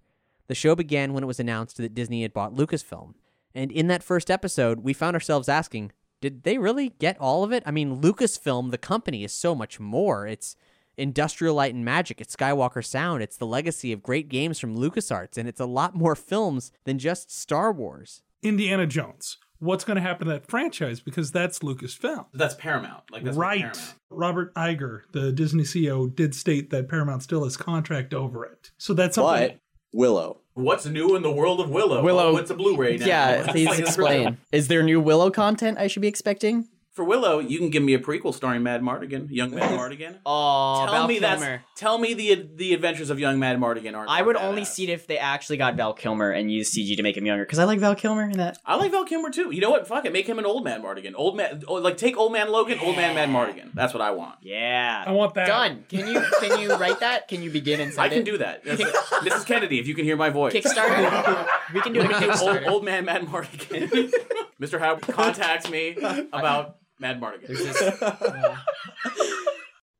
The 0.47 0.55
show 0.55 0.75
began 0.75 1.13
when 1.13 1.23
it 1.23 1.27
was 1.27 1.39
announced 1.39 1.77
that 1.77 1.95
Disney 1.95 2.21
had 2.21 2.33
bought 2.33 2.53
Lucasfilm. 2.53 3.15
And 3.55 3.71
in 3.71 3.87
that 3.87 4.03
first 4.03 4.31
episode, 4.31 4.79
we 4.79 4.93
found 4.93 5.15
ourselves 5.15 5.47
asking, 5.47 5.91
did 6.21 6.43
they 6.43 6.57
really 6.57 6.89
get 6.99 7.19
all 7.19 7.43
of 7.43 7.51
it? 7.51 7.63
I 7.65 7.71
mean, 7.71 8.01
Lucasfilm, 8.01 8.71
the 8.71 8.77
company, 8.77 9.23
is 9.23 9.33
so 9.33 9.53
much 9.53 9.79
more. 9.79 10.25
It's 10.25 10.55
Industrial 10.97 11.55
Light 11.55 11.73
and 11.73 11.83
Magic, 11.83 12.21
it's 12.21 12.35
Skywalker 12.35 12.85
Sound, 12.85 13.23
it's 13.23 13.37
the 13.37 13.47
legacy 13.47 13.91
of 13.91 14.03
great 14.03 14.29
games 14.29 14.59
from 14.59 14.77
LucasArts, 14.77 15.37
and 15.37 15.49
it's 15.49 15.59
a 15.59 15.65
lot 15.65 15.95
more 15.95 16.15
films 16.15 16.71
than 16.83 16.99
just 16.99 17.31
Star 17.31 17.71
Wars. 17.71 18.21
Indiana 18.41 18.85
Jones. 18.85 19.37
What's 19.59 19.85
going 19.85 19.95
to 19.95 20.01
happen 20.01 20.27
to 20.27 20.33
that 20.33 20.45
franchise? 20.45 20.99
Because 20.99 21.31
that's 21.31 21.59
Lucasfilm. 21.59 22.25
That's 22.33 22.53
Paramount. 22.55 23.03
Like 23.11 23.23
right. 23.25 23.77
Robert 24.09 24.53
Iger, 24.55 25.01
the 25.13 25.31
Disney 25.31 25.63
CEO, 25.63 26.13
did 26.13 26.35
state 26.35 26.69
that 26.71 26.89
Paramount 26.89 27.23
still 27.23 27.45
has 27.45 27.55
contract 27.55 28.13
over 28.13 28.45
it. 28.45 28.71
So 28.77 28.93
that's 28.93 29.15
something. 29.15 29.47
But 29.49 29.59
Willow. 29.93 30.41
What's 30.55 30.85
new 30.85 31.15
in 31.15 31.23
the 31.23 31.31
world 31.31 31.59
of 31.59 31.69
Willow? 31.69 32.03
Willow- 32.03 32.33
What's 32.33 32.51
a 32.51 32.55
Blu-ray 32.55 32.97
now? 32.97 33.05
Yeah, 33.05 33.51
please 33.51 33.79
explain. 33.79 34.37
Is 34.51 34.67
there 34.67 34.83
new 34.83 35.01
Willow 35.01 35.31
content 35.31 35.77
I 35.79 35.87
should 35.87 36.01
be 36.01 36.07
expecting? 36.07 36.67
For 36.93 37.03
Willow, 37.03 37.39
you 37.39 37.57
can 37.57 37.71
give 37.71 37.81
me 37.81 37.95
a 37.95 37.99
prequel 37.99 38.35
starring 38.35 38.61
Madmartigan, 38.61 39.27
young 39.31 39.49
Mad 39.49 39.71
Mardigan. 39.79 40.19
Oh, 40.27 40.85
tell 40.87 41.07
me 41.07 41.17
that's 41.17 41.43
tell 41.75 41.97
me 41.97 42.13
the 42.13 42.47
the 42.55 42.71
adventures 42.75 43.09
of 43.09 43.19
young 43.19 43.39
Madmartigan 43.39 43.95
are. 43.95 44.05
I 44.07 44.21
would 44.21 44.35
are 44.37 44.43
only 44.47 44.61
badass. 44.61 44.67
see 44.67 44.83
it 44.83 44.89
if 44.89 45.07
they 45.07 45.17
actually 45.17 45.57
got 45.57 45.75
Val 45.75 45.93
Kilmer 45.93 46.29
and 46.29 46.51
used 46.51 46.71
CG 46.77 46.95
to 46.95 47.01
make 47.01 47.17
him 47.17 47.25
younger 47.25 47.45
because 47.45 47.57
I 47.57 47.63
like 47.63 47.79
Val 47.79 47.95
Kilmer 47.95 48.21
in 48.29 48.37
that. 48.37 48.59
I 48.63 48.75
like 48.75 48.91
Val 48.91 49.05
Kilmer 49.05 49.31
too. 49.31 49.49
You 49.49 49.59
know 49.59 49.71
what? 49.71 49.87
Fuck 49.87 50.05
it, 50.05 50.13
make 50.13 50.27
him 50.27 50.37
an 50.37 50.45
old 50.45 50.63
man 50.63 50.83
Mardigan. 50.83 51.13
Old 51.15 51.35
man, 51.35 51.63
oh, 51.67 51.73
like 51.75 51.97
take 51.97 52.15
old 52.15 52.31
man 52.31 52.51
Logan, 52.51 52.77
old 52.77 52.95
man 52.95 53.15
Madmartigan. 53.15 53.73
That's 53.73 53.91
what 53.91 54.01
I 54.01 54.11
want. 54.11 54.35
Yeah, 54.43 55.03
I 55.07 55.13
want 55.13 55.33
that. 55.33 55.47
done. 55.47 55.85
Can 55.89 56.07
you 56.07 56.23
can 56.39 56.59
you 56.59 56.75
write 56.75 56.99
that? 56.99 57.27
Can 57.27 57.41
you 57.41 57.49
begin 57.49 57.79
and 57.79 57.91
send 57.91 58.03
I 58.05 58.09
can 58.09 58.19
it? 58.19 58.25
do 58.25 58.37
that. 58.37 58.63
That's 58.63 58.81
it. 58.81 58.87
Mrs. 58.87 59.47
Kennedy, 59.47 59.79
if 59.79 59.87
you 59.87 59.95
can 59.95 60.05
hear 60.05 60.15
my 60.15 60.29
voice. 60.29 60.53
Kickstarter. 60.53 61.47
we 61.73 61.81
can 61.81 61.93
do 61.93 62.01
it. 62.01 62.03
Let 62.03 62.13
on 62.13 62.21
me 62.21 62.27
do 62.27 62.31
old, 62.33 62.39
Kickstarter. 62.39 62.67
old 62.67 62.85
man 62.85 63.07
Madmartigan. 63.07 64.11
Mr. 64.61 64.77
Howard 64.79 65.01
contacts 65.01 65.71
me 65.71 65.97
about 66.31 66.77
Madmartigan. 67.03 68.57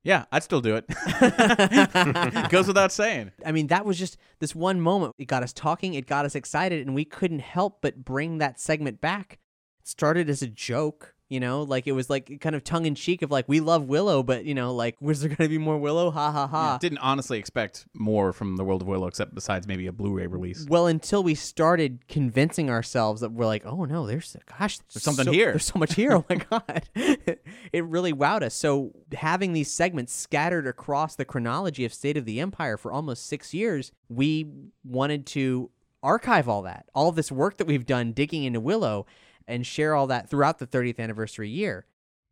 Yeah, 0.06 0.26
I'd 0.34 0.44
still 0.44 0.60
do 0.60 0.76
it. 0.76 0.86
Goes 2.50 2.68
without 2.68 2.92
saying. 2.92 3.32
I 3.46 3.54
mean, 3.54 3.68
that 3.68 3.86
was 3.86 3.98
just 3.98 4.18
this 4.40 4.54
one 4.54 4.82
moment. 4.82 5.14
It 5.18 5.30
got 5.30 5.44
us 5.44 5.54
talking, 5.54 5.94
it 5.94 6.08
got 6.08 6.26
us 6.26 6.36
excited, 6.36 6.86
and 6.86 6.94
we 6.94 7.06
couldn't 7.06 7.40
help 7.40 7.82
but 7.82 8.04
bring 8.04 8.40
that 8.40 8.60
segment 8.60 9.00
back. 9.00 9.40
It 9.80 9.88
started 9.88 10.30
as 10.30 10.42
a 10.42 10.48
joke, 10.48 11.16
you 11.34 11.40
know, 11.40 11.64
like 11.64 11.88
it 11.88 11.94
was 11.94 12.12
like 12.12 12.40
kind 12.42 12.56
of 12.56 12.64
tongue 12.64 12.86
in 12.86 12.94
cheek 12.94 13.24
of 13.24 13.32
like, 13.32 13.50
we 13.50 13.60
love 13.60 13.86
Willow, 13.86 14.22
but, 14.22 14.46
you 14.46 14.54
know, 14.54 14.72
like, 14.72 14.96
was 15.02 15.22
there 15.22 15.30
going 15.30 15.38
to 15.38 15.50
be 15.50 15.58
more 15.58 15.80
Willow? 15.80 16.12
Ha 16.12 16.32
ha 16.32 16.46
ha. 16.46 16.78
Didn't 16.78 17.00
honestly 17.00 17.40
expect 17.40 17.88
more 17.96 18.32
from 18.34 18.56
the 18.56 18.64
world 18.64 18.84
of 18.84 18.88
Willow, 18.88 19.08
except 19.08 19.34
besides 19.34 19.68
maybe 19.68 19.88
a 19.88 19.92
Blu-ray 19.92 20.28
release. 20.28 20.68
Well, 20.70 20.86
until 20.86 21.24
we 21.24 21.34
started 21.34 22.08
convincing 22.08 22.70
ourselves 22.70 23.22
that 23.22 23.32
we're 23.32 23.48
like, 23.48 23.66
oh 23.66 23.86
no, 23.86 24.06
there's 24.06 24.38
gosh, 24.60 24.78
There's 24.94 25.02
something 25.04 25.26
so- 25.26 25.32
here. 25.32 25.50
There's 25.54 25.66
so 25.66 25.80
much 25.80 25.96
here. 25.96 26.12
Oh 26.14 26.26
my 26.30 26.36
god, 26.52 26.84
it 27.74 27.84
really 27.86 28.14
wowed 28.14 28.44
us. 28.44 28.54
So 28.54 28.92
having 29.16 29.54
these 29.54 29.72
segments 29.72 30.14
scattered 30.14 30.68
across 30.68 31.16
the 31.16 31.26
chronology 31.26 31.84
of 31.84 31.96
State 31.96 32.16
of 32.16 32.26
the 32.26 32.40
Empire 32.42 32.78
for 32.78 32.92
almost 32.92 33.26
six 33.26 33.56
years, 33.56 33.92
we 34.08 34.48
wanted 34.84 35.26
to 35.28 35.72
archive 36.04 36.48
all 36.48 36.62
that, 36.62 36.86
all 36.94 37.12
this 37.12 37.32
work 37.32 37.58
that 37.58 37.66
we've 37.66 37.88
done 37.88 38.12
digging 38.12 38.44
into 38.44 38.60
Willow, 38.60 39.08
and 39.48 39.66
share 39.66 39.96
all 39.96 40.08
that 40.08 40.30
throughout 40.30 40.60
the 40.60 40.68
30th 40.68 41.00
anniversary 41.00 41.50
year. 41.50 41.86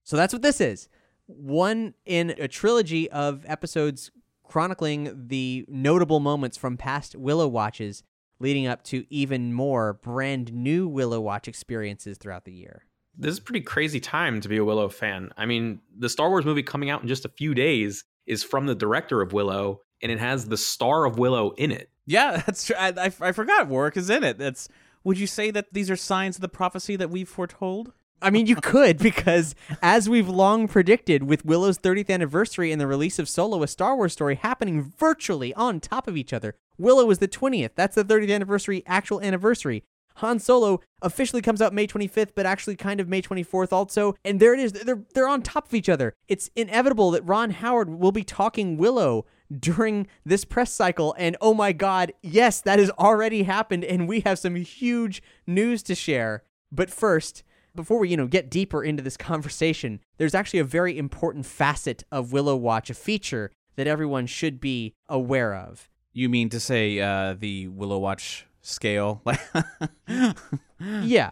So 0.03 0.17
that's 0.17 0.33
what 0.33 0.41
this 0.41 0.61
is. 0.61 0.89
One 1.27 1.93
in 2.05 2.31
a 2.37 2.47
trilogy 2.47 3.09
of 3.11 3.45
episodes 3.47 4.11
chronicling 4.43 5.27
the 5.27 5.65
notable 5.69 6.19
moments 6.19 6.57
from 6.57 6.77
past 6.77 7.15
Willow 7.15 7.47
watches 7.47 8.03
leading 8.39 8.67
up 8.67 8.83
to 8.83 9.05
even 9.09 9.53
more 9.53 9.93
brand 9.93 10.51
new 10.51 10.87
Willow 10.87 11.21
watch 11.21 11.47
experiences 11.47 12.17
throughout 12.17 12.43
the 12.43 12.51
year. 12.51 12.85
This 13.17 13.33
is 13.33 13.39
a 13.39 13.43
pretty 13.43 13.61
crazy 13.61 13.99
time 13.99 14.41
to 14.41 14.49
be 14.49 14.57
a 14.57 14.65
Willow 14.65 14.89
fan. 14.89 15.31
I 15.37 15.45
mean, 15.45 15.79
the 15.97 16.09
Star 16.09 16.29
Wars 16.29 16.43
movie 16.43 16.63
coming 16.63 16.89
out 16.89 17.01
in 17.01 17.07
just 17.07 17.25
a 17.25 17.29
few 17.29 17.53
days 17.53 18.03
is 18.25 18.43
from 18.43 18.65
the 18.65 18.75
director 18.75 19.21
of 19.21 19.33
Willow, 19.33 19.81
and 20.01 20.11
it 20.11 20.19
has 20.19 20.45
the 20.45 20.57
star 20.57 21.05
of 21.05 21.19
Willow 21.19 21.51
in 21.51 21.71
it. 21.71 21.89
Yeah, 22.05 22.31
that's 22.45 22.65
true. 22.65 22.75
I, 22.77 22.89
I, 22.97 23.11
I 23.21 23.31
forgot 23.31 23.67
Warwick 23.67 23.97
is 23.97 24.09
in 24.09 24.23
it. 24.23 24.37
That's. 24.37 24.67
Would 25.03 25.19
you 25.19 25.27
say 25.27 25.51
that 25.51 25.73
these 25.73 25.89
are 25.89 25.95
signs 25.95 26.37
of 26.37 26.41
the 26.41 26.49
prophecy 26.49 26.95
that 26.95 27.09
we've 27.09 27.29
foretold? 27.29 27.93
I 28.21 28.29
mean, 28.29 28.45
you 28.45 28.55
could, 28.55 28.97
because 28.99 29.55
as 29.81 30.07
we've 30.07 30.29
long 30.29 30.67
predicted, 30.67 31.23
with 31.23 31.45
Willow's 31.45 31.77
30th 31.77 32.09
anniversary 32.09 32.71
and 32.71 32.79
the 32.79 32.87
release 32.87 33.17
of 33.19 33.27
Solo, 33.27 33.63
a 33.63 33.67
Star 33.67 33.95
Wars 33.95 34.13
story 34.13 34.35
happening 34.35 34.93
virtually 34.97 35.53
on 35.55 35.79
top 35.79 36.07
of 36.07 36.15
each 36.15 36.33
other, 36.33 36.55
Willow 36.77 37.09
is 37.09 37.19
the 37.19 37.27
20th. 37.27 37.71
That's 37.75 37.95
the 37.95 38.05
30th 38.05 38.33
anniversary, 38.33 38.83
actual 38.85 39.21
anniversary. 39.21 39.83
Han 40.15 40.39
Solo 40.39 40.81
officially 41.01 41.41
comes 41.41 41.61
out 41.61 41.73
May 41.73 41.87
25th, 41.87 42.31
but 42.35 42.45
actually 42.45 42.75
kind 42.75 42.99
of 42.99 43.07
May 43.07 43.21
24th 43.21 43.71
also. 43.71 44.15
And 44.23 44.39
there 44.39 44.53
it 44.53 44.59
is. 44.59 44.73
They're, 44.73 45.03
they're 45.13 45.27
on 45.27 45.41
top 45.41 45.67
of 45.67 45.73
each 45.73 45.89
other. 45.89 46.13
It's 46.27 46.49
inevitable 46.55 47.11
that 47.11 47.25
Ron 47.25 47.51
Howard 47.51 47.89
will 47.89 48.11
be 48.11 48.23
talking 48.23 48.77
Willow 48.77 49.25
during 49.59 50.07
this 50.25 50.45
press 50.45 50.73
cycle. 50.73 51.15
And 51.17 51.37
oh 51.41 51.53
my 51.53 51.71
God, 51.71 52.13
yes, 52.21 52.61
that 52.61 52.79
has 52.79 52.89
already 52.91 53.43
happened. 53.43 53.83
And 53.83 54.07
we 54.07 54.21
have 54.21 54.39
some 54.39 54.55
huge 54.55 55.21
news 55.45 55.83
to 55.83 55.95
share. 55.95 56.43
But 56.71 56.89
first, 56.89 57.43
before 57.75 57.99
we, 57.99 58.09
you 58.09 58.17
know, 58.17 58.27
get 58.27 58.49
deeper 58.49 58.83
into 58.83 59.03
this 59.03 59.17
conversation, 59.17 59.99
there's 60.17 60.35
actually 60.35 60.59
a 60.59 60.65
very 60.65 60.97
important 60.97 61.45
facet 61.45 62.03
of 62.11 62.31
Willow 62.33 62.55
Watch, 62.55 62.89
a 62.89 62.93
feature 62.93 63.51
that 63.75 63.87
everyone 63.87 64.25
should 64.25 64.59
be 64.59 64.95
aware 65.07 65.55
of. 65.55 65.89
You 66.13 66.27
mean 66.29 66.49
to 66.49 66.59
say 66.59 66.99
uh, 66.99 67.35
the 67.37 67.67
Willow 67.69 67.97
Watch 67.97 68.45
scale? 68.61 69.23
Yeah. 71.03 71.31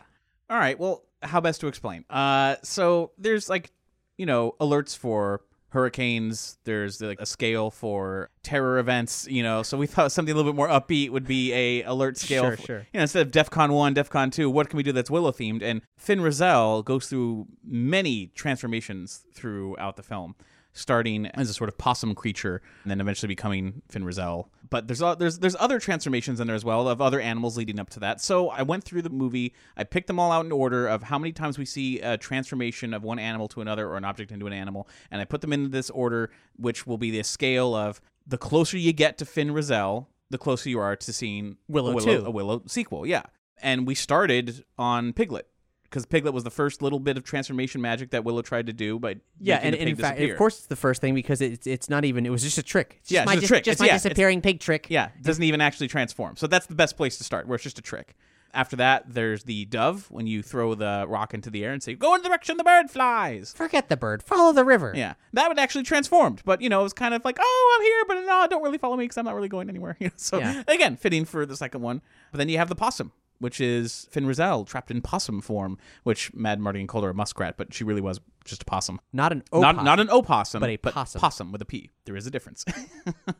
All 0.49 0.57
right. 0.57 0.79
Well, 0.79 1.03
how 1.21 1.41
best 1.41 1.61
to 1.61 1.67
explain? 1.67 2.05
Uh, 2.09 2.55
so 2.63 3.11
there's 3.17 3.49
like, 3.49 3.71
you 4.17 4.25
know, 4.25 4.55
alerts 4.59 4.95
for 4.95 5.41
hurricanes. 5.69 6.57
There's 6.63 7.01
like 7.01 7.19
a 7.19 7.25
scale 7.25 7.71
for 7.71 8.29
terror 8.43 8.79
events, 8.79 9.27
you 9.29 9.43
know. 9.43 9.63
So 9.63 9.77
we 9.77 9.87
thought 9.87 10.11
something 10.11 10.33
a 10.33 10.35
little 10.35 10.51
bit 10.51 10.55
more 10.55 10.67
upbeat 10.67 11.11
would 11.11 11.27
be 11.27 11.53
a 11.53 11.83
alert 11.83 12.17
scale. 12.17 12.43
Sure, 12.43 12.57
for- 12.57 12.61
sure. 12.63 12.87
You 12.93 12.97
know, 12.97 13.01
instead 13.01 13.25
of 13.27 13.31
DEFCON 13.31 13.71
one, 13.71 13.93
DEFCON 13.95 14.31
two, 14.31 14.49
what 14.49 14.69
can 14.69 14.77
we 14.77 14.83
do 14.83 14.91
that's 14.91 15.09
Willow 15.11 15.31
themed? 15.31 15.61
And 15.61 15.81
Fin 15.97 16.19
Raziel 16.19 16.83
goes 16.83 17.07
through 17.07 17.47
many 17.63 18.27
transformations 18.35 19.25
throughout 19.33 19.95
the 19.95 20.03
film. 20.03 20.35
Starting 20.71 21.25
as 21.27 21.49
a 21.49 21.53
sort 21.53 21.67
of 21.67 21.77
possum 21.77 22.13
creature, 22.13 22.61
and 22.83 22.91
then 22.91 23.01
eventually 23.01 23.27
becoming 23.27 23.81
Fin 23.89 24.03
Raziel. 24.03 24.47
But 24.69 24.87
there's 24.87 24.99
there's 25.17 25.39
there's 25.39 25.55
other 25.59 25.79
transformations 25.79 26.39
in 26.39 26.47
there 26.47 26.55
as 26.55 26.63
well 26.63 26.87
of 26.87 27.01
other 27.01 27.19
animals 27.19 27.57
leading 27.57 27.79
up 27.79 27.89
to 27.91 27.99
that. 28.01 28.21
So 28.21 28.49
I 28.49 28.61
went 28.61 28.83
through 28.83 29.01
the 29.01 29.09
movie. 29.09 29.53
I 29.75 29.83
picked 29.83 30.07
them 30.07 30.19
all 30.19 30.31
out 30.31 30.45
in 30.45 30.51
order 30.51 30.87
of 30.87 31.03
how 31.03 31.17
many 31.17 31.31
times 31.31 31.57
we 31.57 31.65
see 31.65 31.99
a 32.01 32.17
transformation 32.17 32.93
of 32.93 33.03
one 33.03 33.17
animal 33.17 33.47
to 33.49 33.61
another 33.61 33.87
or 33.87 33.97
an 33.97 34.05
object 34.05 34.31
into 34.31 34.45
an 34.45 34.53
animal, 34.53 34.87
and 35.09 35.21
I 35.21 35.25
put 35.25 35.41
them 35.41 35.53
into 35.53 35.69
this 35.69 35.89
order, 35.89 36.29
which 36.55 36.85
will 36.85 36.99
be 36.99 37.09
the 37.09 37.23
scale 37.23 37.73
of 37.73 37.99
the 38.27 38.37
closer 38.37 38.77
you 38.77 38.93
get 38.93 39.17
to 39.17 39.25
Fin 39.25 39.49
Raziel, 39.49 40.05
the 40.29 40.37
closer 40.37 40.69
you 40.69 40.79
are 40.79 40.95
to 40.95 41.11
seeing 41.11 41.57
Willow 41.67 41.91
a 41.91 41.95
Willow, 41.95 42.21
2. 42.21 42.25
a 42.25 42.31
Willow 42.31 42.61
sequel. 42.67 43.07
Yeah, 43.07 43.23
and 43.61 43.87
we 43.87 43.95
started 43.95 44.63
on 44.77 45.13
Piglet 45.13 45.47
because 45.89 46.05
Piglet 46.05 46.33
was 46.33 46.43
the 46.43 46.51
first 46.51 46.81
little 46.81 46.99
bit 46.99 47.17
of 47.17 47.23
transformation 47.23 47.81
magic 47.81 48.11
that 48.11 48.23
Willow 48.23 48.41
tried 48.41 48.67
to 48.67 48.73
do, 48.73 48.99
but 48.99 49.17
Yeah, 49.39 49.55
and, 49.61 49.75
and 49.75 49.89
in 49.89 49.95
fact, 49.95 50.17
disappear. 50.17 50.33
of 50.33 50.37
course, 50.37 50.57
it's 50.59 50.67
the 50.67 50.75
first 50.75 51.01
thing 51.01 51.15
because 51.15 51.41
it's 51.41 51.65
it's 51.67 51.89
not 51.89 52.05
even. 52.05 52.25
It 52.25 52.29
was 52.29 52.43
just 52.43 52.57
a 52.57 52.63
trick. 52.63 52.97
It's 53.01 53.11
Yeah, 53.11 53.21
just 53.21 53.25
my 53.27 53.33
it's 53.35 53.43
a 53.43 53.47
trick. 53.47 53.63
Just 53.63 53.75
It's- 53.75 53.79
my 53.79 53.87
yeah, 53.87 53.93
disappearing 53.93 54.41
pig 54.41 54.59
trick. 54.59 54.87
Yeah, 54.89 55.09
it 55.17 55.23
doesn't 55.23 55.43
even 55.43 55.61
actually 55.61 55.87
transform. 55.87 56.35
So 56.37 56.47
that's 56.47 56.67
the 56.67 56.75
best 56.75 56.97
place 56.97 57.17
to 57.17 57.23
start, 57.23 57.47
where 57.47 57.55
it's 57.55 57.63
just 57.63 57.79
a 57.79 57.81
trick. 57.81 58.15
After 58.51 58.75
that, 58.77 59.03
there's 59.13 59.43
the 59.43 59.65
dove 59.65 60.09
when 60.09 60.25
you 60.25 60.41
throw 60.41 60.73
the 60.73 61.05
rock 61.07 61.35
into 61.35 61.51
the 61.51 61.63
air 61.63 61.71
and 61.71 61.83
say, 61.83 61.93
"Go 61.93 62.15
in 62.15 62.23
the 62.23 62.29
direction 62.29 62.57
the 62.57 62.63
bird 62.63 62.89
flies." 62.89 63.53
Forget 63.55 63.89
the 63.89 63.97
bird. 63.97 64.23
Follow 64.23 64.51
the 64.53 64.65
river. 64.65 64.91
Yeah, 64.95 65.13
that 65.33 65.47
would 65.49 65.59
actually 65.59 65.83
transformed, 65.83 66.41
but 66.45 66.59
you 66.59 66.67
know, 66.67 66.79
it 66.79 66.83
was 66.83 66.93
kind 66.93 67.13
of 67.13 67.23
like, 67.23 67.37
"Oh, 67.39 67.77
I'm 67.79 67.85
here, 67.85 68.03
but 68.07 68.25
no, 68.27 68.47
don't 68.49 68.63
really 68.63 68.79
follow 68.79 68.97
me 68.97 69.03
because 69.03 69.17
I'm 69.19 69.25
not 69.25 69.35
really 69.35 69.49
going 69.49 69.69
anywhere." 69.69 69.95
You 69.99 70.07
know, 70.07 70.13
so 70.15 70.39
Yeah. 70.39 70.63
again, 70.67 70.97
fitting 70.97 71.25
for 71.25 71.45
the 71.45 71.55
second 71.55 71.81
one. 71.81 72.01
But 72.31 72.39
then 72.39 72.49
you 72.49 72.57
have 72.57 72.69
the 72.69 72.75
possum, 72.75 73.11
which 73.39 73.59
is 73.59 74.07
Fin 74.11 74.25
Raziel 74.25 74.67
trapped 74.67 74.91
in 74.91 75.01
possum 75.01 75.41
form, 75.41 75.77
which 76.03 76.33
Mad 76.33 76.59
Marty 76.59 76.85
called 76.85 77.03
her 77.03 77.09
a 77.09 77.13
muskrat, 77.13 77.57
but 77.57 77.73
she 77.73 77.83
really 77.83 78.01
was 78.01 78.19
just 78.45 78.61
a 78.63 78.65
possum. 78.65 78.99
Not 79.13 79.31
an 79.31 79.43
opossum. 79.51 79.85
not 79.85 79.99
an 79.99 80.09
opossum, 80.09 80.59
but 80.59 80.69
a 80.69 80.77
possum. 80.77 81.19
Possum 81.19 81.51
with 81.51 81.61
a 81.61 81.65
P. 81.65 81.89
There 82.05 82.15
is 82.15 82.27
a 82.27 82.31
difference. 82.31 82.65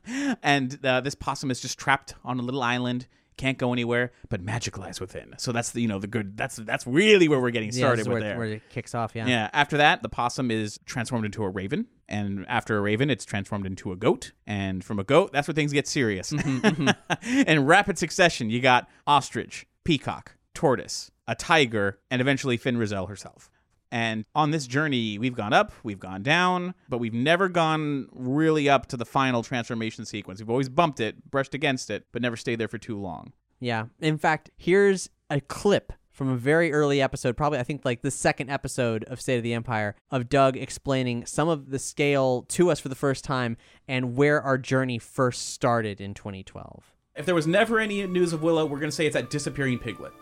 and 0.44 0.84
uh, 0.86 1.01
this 1.01 1.15
possum 1.15 1.51
is 1.51 1.60
just 1.60 1.77
trapped 1.77 2.15
on 2.24 2.39
a 2.39 2.41
little 2.41 2.62
island, 2.62 3.08
can't 3.39 3.58
go 3.58 3.72
anywhere, 3.72 4.12
but 4.27 4.41
magic 4.41 4.77
lies 4.77 5.00
within. 5.00 5.34
So 5.38 5.51
that's 5.51 5.72
the 5.72 5.82
you 5.82 5.88
know 5.88 5.98
the 5.98 6.08
good. 6.08 6.38
That's 6.38 6.58
that's 6.58 6.86
really 6.86 7.27
where 7.27 7.39
we're 7.39 7.51
getting 7.51 7.72
started 7.72 8.01
is 8.01 8.08
with 8.08 8.15
where, 8.15 8.22
there. 8.22 8.38
where 8.38 8.48
it 8.48 8.70
kicks 8.70 8.94
off. 8.94 9.13
Yeah. 9.15 9.27
Yeah. 9.27 9.50
After 9.53 9.77
that, 9.77 10.03
the 10.03 10.10
possum 10.10 10.51
is 10.51 10.79
transformed 10.86 11.25
into 11.25 11.44
a 11.44 11.50
raven, 11.50 11.88
and 12.10 12.46
after 12.50 12.77
a 12.77 12.82
raven, 12.82 13.10
it's 13.10 13.24
transformed 13.24 13.65
into 13.65 13.91
a 13.91 13.96
goat, 13.96 14.34
and 14.46 14.84
from 14.84 15.00
a 15.00 15.03
goat, 15.03 15.32
that's 15.32 15.48
where 15.48 15.56
things 15.56 15.72
get 15.72 15.88
serious. 15.88 16.32
In 17.48 17.65
rapid 17.65 17.98
succession, 17.98 18.50
you 18.50 18.60
got 18.60 18.89
ostrich, 19.08 19.65
peacock, 19.89 20.36
tortoise, 20.53 21.10
a 21.27 21.34
tiger, 21.34 21.98
and 22.12 22.22
eventually 22.22 22.58
Fin 22.58 22.77
Raziel 22.77 23.10
herself. 23.10 23.50
And 23.91 24.24
on 24.36 24.51
this 24.51 24.67
journey, 24.67 25.17
we've 25.17 25.34
gone 25.34 25.51
up, 25.51 25.72
we've 25.81 26.00
gone 26.00 26.22
down, 26.22 26.75
but 26.88 27.00
we've 27.00 27.12
never 27.12 27.50
gone 27.50 28.08
really 28.12 28.69
up 28.69 28.86
to 28.89 28.98
the 28.98 29.05
final 29.05 29.41
transformation 29.41 30.05
sequence. 30.05 30.39
We've 30.39 30.50
always 30.51 30.69
bumped 30.69 31.00
it, 31.00 31.31
brushed 31.31 31.55
against 31.55 31.89
it, 31.89 32.05
but 32.12 32.22
never 32.22 32.38
stayed 32.38 32.60
there 32.60 32.67
for 32.67 32.77
too 32.77 33.00
long. 33.00 33.34
Yeah. 33.60 33.86
In 34.00 34.19
fact, 34.19 34.51
here's 34.58 35.10
a 35.27 35.41
clip 35.41 35.91
from 36.12 36.29
a 36.29 36.38
very 36.38 36.72
early 36.72 37.01
episode, 37.01 37.36
probably 37.36 37.58
I 37.58 37.63
think 37.63 37.84
like 37.84 38.03
the 38.03 38.12
second 38.12 38.51
episode 38.51 39.03
of 39.05 39.19
State 39.19 39.38
of 39.38 39.43
the 39.43 39.55
Empire, 39.55 39.96
of 40.12 40.29
Doug 40.29 40.55
explaining 40.55 41.25
some 41.25 41.50
of 41.50 41.72
the 41.72 41.79
scale 41.79 42.43
to 42.50 42.69
us 42.69 42.79
for 42.79 42.89
the 42.89 42.96
first 42.96 43.25
time 43.25 43.58
and 43.88 44.15
where 44.15 44.39
our 44.39 44.60
journey 44.60 45.00
first 45.00 45.50
started 45.50 46.00
in 46.00 46.13
2012. 46.13 46.93
If 47.19 47.25
there 47.25 47.35
was 47.35 47.45
never 47.45 47.79
any 47.79 48.07
news 48.07 48.31
of 48.31 48.41
Willow, 48.41 48.65
we're 48.65 48.79
going 48.79 48.89
to 48.89 48.95
say 48.95 49.05
it's 49.05 49.13
that 49.13 49.29
disappearing 49.29 49.77
piglet 49.77 50.13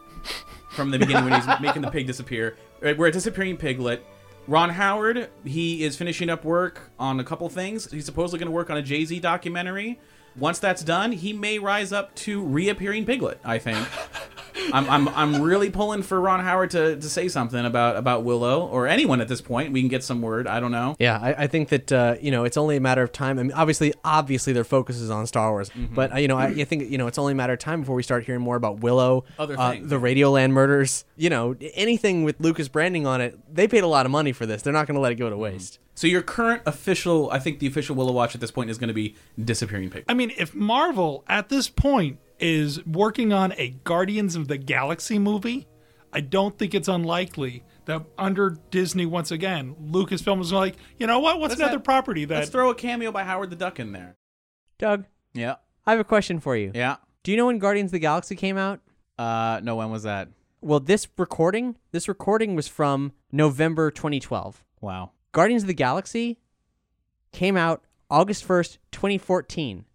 from 0.72 0.90
the 0.90 0.98
beginning 0.98 1.26
when 1.26 1.40
he's 1.40 1.48
making 1.62 1.84
the 1.84 1.92
pig 1.92 2.08
disappear. 2.08 2.58
Uh, 2.84 2.96
we're 2.98 3.06
a 3.06 3.12
disappearing 3.12 3.56
piglet. 3.56 4.04
Ron 4.48 4.72
Howard, 4.72 5.30
he 5.46 5.84
is 5.84 5.96
finishing 5.96 6.28
up 6.28 6.44
work 6.44 6.90
on 6.98 7.20
a 7.20 7.24
couple 7.24 7.48
things. 7.50 7.92
He's 7.92 8.06
supposedly 8.06 8.40
going 8.40 8.48
to 8.48 8.52
work 8.52 8.72
on 8.72 8.78
a 8.78 8.82
Jay 8.82 9.06
Z 9.06 9.20
documentary. 9.20 10.00
Once 10.36 10.58
that's 10.58 10.84
done, 10.84 11.12
he 11.12 11.34
may 11.34 11.60
rise 11.60 11.94
up 11.94 12.16
to 12.16 12.44
reappearing 12.44 13.06
piglet. 13.06 13.40
I 13.46 13.60
think. 13.60 13.78
I'm, 14.74 14.90
I'm, 14.90 15.08
I'm 15.10 15.42
really 15.42 15.70
pulling 15.70 16.04
for 16.04 16.20
Ron 16.20 16.40
Howard 16.42 16.72
to, 16.72 16.96
to 16.96 17.10
say 17.10 17.28
something 17.28 17.66
about, 17.66 17.96
about 17.96 18.24
Willow 18.24 18.66
or 18.68 18.88
anyone 18.88 19.22
at 19.22 19.28
this 19.28 19.42
point. 19.42 19.72
We 19.72 19.82
can 19.82 19.90
get 19.90 20.04
some 20.04 20.22
word. 20.22 20.48
I 20.48 20.60
don't 20.60 20.72
know. 20.72 20.96
Yeah, 21.00 21.20
I, 21.22 21.44
I 21.44 21.48
think 21.48 21.70
that 21.70 21.92
uh, 21.92 22.16
you 22.22 22.32
know 22.32 22.44
it's 22.44 22.58
only 22.58 22.76
a 22.76 22.82
matter 22.82 23.04
of 23.04 23.12
time. 23.12 23.40
I 23.40 23.44
mean, 23.44 23.52
obviously, 23.54 23.94
obviously 24.04 24.54
their 24.54 24.64
focus 24.64 24.98
is 24.98 25.10
on 25.10 25.28
Star 25.28 25.52
Wars, 25.52 25.70
but 25.94 26.14
uh, 26.14 26.18
you 26.18 26.28
know, 26.28 26.38
I, 26.38 26.48
I 26.48 26.64
think 26.64 26.90
you 26.90 26.98
know 26.98 27.08
it's 27.08 27.18
only 27.18 27.34
a 27.34 27.36
matter 27.36 27.54
of 27.54 27.60
time 27.60 27.82
before 27.82 27.96
we 27.96 28.04
start 28.04 28.26
hearing 28.26 28.42
more 28.42 28.56
about 28.56 28.80
Willow, 28.80 29.26
Other 29.40 29.60
uh, 29.60 29.72
things. 29.72 29.90
the 29.90 30.00
Radioland 30.00 30.52
murders. 30.52 31.06
You 31.16 31.30
know, 31.30 31.56
anything 31.74 32.24
with 32.24 32.40
Lucas 32.40 32.68
branding 32.68 33.06
on 33.08 33.22
it, 33.22 33.38
they 33.54 33.68
paid 33.68 33.84
a 33.84 33.88
lot 33.88 34.06
of 34.06 34.12
money 34.12 34.32
for 34.32 34.46
this. 34.46 34.62
They're 34.62 34.74
not 34.74 34.88
going 34.88 34.96
to 34.96 35.02
let 35.02 35.12
it 35.12 35.16
go 35.16 35.30
to 35.30 35.38
waste. 35.38 35.80
So 35.96 36.06
your 36.06 36.22
current 36.22 36.62
official, 36.68 37.32
I 37.32 37.40
think 37.40 37.58
the 37.58 37.66
official 37.66 37.96
Willow 37.96 38.12
watch 38.14 38.36
at 38.36 38.42
this 38.42 38.52
point 38.52 38.70
is 38.70 38.78
going 38.78 38.90
to 38.90 38.94
be 38.94 39.16
disappearing 39.44 39.90
piglet. 39.90 40.06
I 40.08 40.14
mean, 40.14 40.32
if 40.38 40.54
Marvel 40.54 41.24
at 41.28 41.50
this 41.50 41.70
point 41.70 42.20
is 42.40 42.86
working 42.86 43.34
on 43.34 43.54
a 43.58 43.70
Guardians 43.84 44.36
of 44.36 44.48
the 44.48 44.58
Galaxy 44.58 45.18
movie, 45.20 45.68
I 46.14 46.22
don't 46.22 46.58
think 46.58 46.74
it's 46.74 46.88
unlikely 46.88 47.64
that 47.86 48.04
under 48.18 48.58
Disney 48.72 49.06
once 49.06 49.32
again, 49.32 49.76
Lucasfilm 49.82 50.38
was 50.40 50.52
like, 50.52 50.76
you 50.98 51.08
know 51.08 51.20
what? 51.20 51.40
What's 51.40 51.52
Let's 51.52 51.62
another 51.62 51.78
have- 51.78 51.84
property 51.84 52.26
that 52.26 52.36
Let's 52.40 52.50
throw 52.50 52.70
a 52.70 52.76
cameo 52.76 53.12
by 53.12 53.24
Howard 53.24 53.50
the 53.50 53.56
Duck 53.56 53.80
in 53.80 53.92
there. 53.92 54.16
Doug, 54.78 55.06
Yeah. 55.34 55.56
I 55.86 55.92
have 55.92 56.00
a 56.00 56.04
question 56.04 56.40
for 56.40 56.56
you. 56.58 56.72
Yeah. 56.76 56.98
Do 57.24 57.32
you 57.32 57.38
know 57.38 57.46
when 57.48 57.60
Guardians 57.60 57.90
of 57.90 57.94
the 57.94 58.00
Galaxy 58.00 58.36
came 58.36 58.58
out? 58.58 58.82
Uh, 59.18 59.60
no, 59.64 59.78
when 59.78 59.90
was 59.90 60.04
that? 60.04 60.28
Well, 60.62 60.80
this 60.80 61.08
recording, 61.18 61.78
this 61.92 62.08
recording 62.08 62.56
was 62.56 62.68
from 62.68 63.14
November 63.32 63.90
2012. 63.92 64.64
Wow. 64.82 65.12
Guardians 65.32 65.64
of 65.64 65.68
the 65.68 65.74
Galaxy 65.74 66.40
came 67.32 67.56
out 67.58 67.84
August 68.10 68.48
1st, 68.48 68.78
2014. 68.92 69.86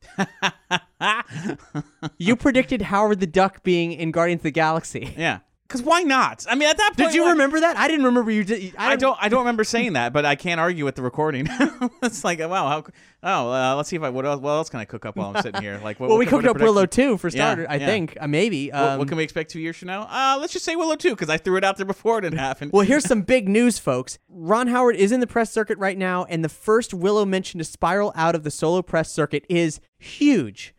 you 2.18 2.36
predicted 2.36 2.82
Howard 2.82 3.20
the 3.20 3.26
Duck 3.26 3.62
being 3.62 3.92
in 3.92 4.10
Guardians 4.10 4.40
of 4.40 4.44
the 4.44 4.50
Galaxy. 4.50 5.14
yeah. 5.16 5.38
Because 5.72 5.86
why 5.86 6.02
not? 6.02 6.44
I 6.50 6.54
mean, 6.54 6.68
at 6.68 6.76
that 6.76 6.88
point, 6.98 7.08
Did 7.08 7.14
you 7.14 7.22
like- 7.22 7.32
remember 7.32 7.60
that? 7.60 7.78
I 7.78 7.88
didn't 7.88 8.04
remember 8.04 8.30
you 8.30 8.44
did. 8.44 8.74
I 8.76 8.94
don't. 8.96 9.16
I 9.18 9.30
don't 9.30 9.40
remember 9.40 9.64
saying 9.64 9.94
that, 9.94 10.12
but 10.12 10.26
I 10.26 10.34
can't 10.34 10.60
argue 10.60 10.84
with 10.84 10.96
the 10.96 11.02
recording. 11.02 11.48
it's 12.02 12.24
like, 12.24 12.40
wow, 12.40 12.68
how? 12.68 12.84
Oh, 13.22 13.50
uh, 13.52 13.74
let's 13.76 13.88
see 13.88 13.96
if 13.96 14.02
I. 14.02 14.10
What 14.10 14.26
else? 14.26 14.38
What 14.38 14.50
else 14.50 14.68
can 14.68 14.80
I 14.80 14.84
cook 14.84 15.06
up 15.06 15.16
while 15.16 15.34
I'm 15.34 15.42
sitting 15.42 15.62
here? 15.62 15.80
Like, 15.82 15.98
what, 15.98 16.08
Well, 16.10 16.18
what 16.18 16.18
we 16.18 16.26
cooked 16.26 16.46
up 16.46 16.58
Willow 16.58 16.84
2 16.84 17.16
for 17.16 17.28
Yeah, 17.28 17.30
starter, 17.30 17.66
I 17.70 17.76
yeah. 17.76 17.86
think. 17.86 18.18
Uh, 18.20 18.26
maybe. 18.28 18.68
What, 18.68 18.82
Um, 18.82 18.98
what 18.98 19.08
can 19.08 19.16
we 19.16 19.22
expect 19.24 19.50
two 19.50 19.60
years 19.60 19.78
from 19.78 19.86
now? 19.86 20.02
Uh, 20.02 20.36
let's 20.38 20.52
just 20.52 20.66
say 20.66 20.76
Willow 20.76 20.94
too, 20.96 21.10
because 21.10 21.30
I 21.30 21.38
threw 21.38 21.56
it 21.56 21.64
out 21.64 21.78
there 21.78 21.86
before 21.86 22.22
it 22.22 22.30
happened. 22.34 22.72
Well, 22.74 22.84
here's 22.84 23.04
some 23.08 23.22
big 23.22 23.48
news, 23.48 23.78
folks. 23.78 24.18
Ron 24.28 24.66
Howard 24.68 24.96
is 24.96 25.10
in 25.10 25.20
the 25.20 25.26
press 25.26 25.50
circuit 25.50 25.78
right 25.78 25.96
now, 25.96 26.24
and 26.24 26.44
the 26.44 26.50
first 26.50 26.92
Willow 26.92 27.24
mention 27.24 27.56
to 27.58 27.64
spiral 27.64 28.12
out 28.14 28.34
of 28.34 28.42
the 28.42 28.50
solo 28.50 28.82
press 28.82 29.10
circuit 29.10 29.46
is 29.48 29.80
huge. 29.98 30.74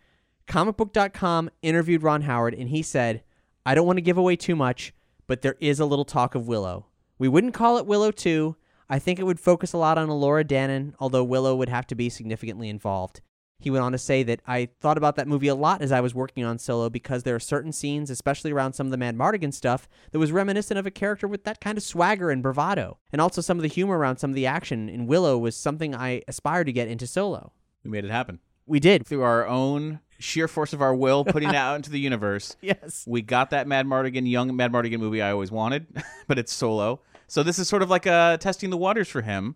Comicbook.com 0.48 1.50
interviewed 1.64 2.04
Ron 2.04 2.22
Howard, 2.22 2.54
and 2.54 2.70
he 2.70 2.84
said, 2.84 3.24
I 3.66 3.76
don't 3.76 3.88
want 3.88 3.98
to 3.98 4.02
give 4.02 4.18
away 4.18 4.36
too 4.36 4.56
much, 4.56 4.94
but 5.28 5.42
there 5.42 5.56
is 5.60 5.80
a 5.80 5.86
little 5.86 6.06
talk 6.06 6.36
of 6.36 6.48
Willow. 6.48 6.88
We 7.18 7.28
wouldn't 7.28 7.54
call 7.54 7.78
it 7.78 7.86
Willow 7.86 8.12
2. 8.12 8.56
I 8.90 9.00
think 9.00 9.20
it 9.20 9.24
would 9.26 9.40
focus 9.40 9.74
a 9.74 9.78
lot 9.78 9.98
on 9.98 10.10
Elora 10.10 10.44
Danan, 10.44 10.94
although 11.00 11.24
Willow 11.24 11.56
would 11.56 11.70
have 11.70 11.88
to 11.88 11.96
be 11.96 12.10
significantly 12.10 12.70
involved. 12.70 13.22
He 13.60 13.70
went 13.70 13.86
on 13.86 13.94
to 13.94 13.98
say 13.98 14.24
that 14.24 14.42
I 14.46 14.68
thought 14.82 14.98
about 14.98 15.16
that 15.16 15.28
movie 15.28 15.48
a 15.48 15.56
lot 15.56 15.82
as 15.82 15.94
I 15.94 16.02
was 16.02 16.14
working 16.14 16.44
on 16.44 16.60
Solo 16.60 16.90
because 16.90 17.24
there 17.24 17.36
are 17.36 17.40
certain 17.40 17.72
scenes, 17.72 18.10
especially 18.10 18.52
around 18.52 18.74
some 18.74 18.88
of 18.88 18.92
the 18.92 18.98
Madmartigan 18.98 19.54
stuff, 19.54 19.88
that 20.12 20.20
was 20.20 20.34
reminiscent 20.34 20.78
of 20.78 20.86
a 20.86 20.92
character 20.92 21.30
with 21.30 21.46
that 21.46 21.62
kind 21.62 21.78
of 21.78 21.84
swagger 21.84 22.30
and 22.30 22.44
bravado. 22.44 22.98
And 23.14 23.22
also 23.22 23.40
some 23.40 23.58
of 23.58 23.62
the 23.62 23.70
humor 23.70 23.98
around 23.98 24.18
some 24.18 24.32
of 24.32 24.36
the 24.36 24.46
action 24.46 24.90
in 24.90 25.08
Willow 25.08 25.38
was 25.38 25.56
something 25.56 25.96
I 25.96 26.24
aspired 26.28 26.66
to 26.66 26.74
get 26.74 26.90
into 26.90 27.08
Solo. 27.08 27.54
we 27.86 27.90
made 27.92 28.04
it 28.04 28.12
happen 28.12 28.40
We 28.66 28.82
did. 28.82 29.08
through 29.08 29.22
our 29.24 29.48
own 29.48 30.02
sheer 30.20 30.48
force 30.48 30.74
of 30.74 30.82
our 30.82 30.96
will, 30.96 31.26
putting 31.26 31.50
it 31.50 31.56
out 31.64 31.76
into 31.76 31.90
the 31.90 32.00
universe. 32.00 32.56
Yes. 32.62 33.04
We 33.08 33.22
got 33.22 33.50
that 33.52 33.68
Madmartigan, 33.68 34.30
young 34.30 34.52
Madmartigan 34.52 35.00
movie 35.00 35.22
I 35.22 35.32
always 35.32 35.52
wanted, 35.52 35.88
but 36.28 36.40
it's 36.40 36.54
solo. 36.54 37.02
So 37.28 37.44
this 37.44 37.60
is 37.60 37.68
sort 37.68 37.82
of 37.82 37.90
like 37.90 38.06
uh, 38.08 38.38
testing 38.38 38.70
the 38.70 38.78
waters 38.78 39.10
for 39.10 39.22
him 39.22 39.56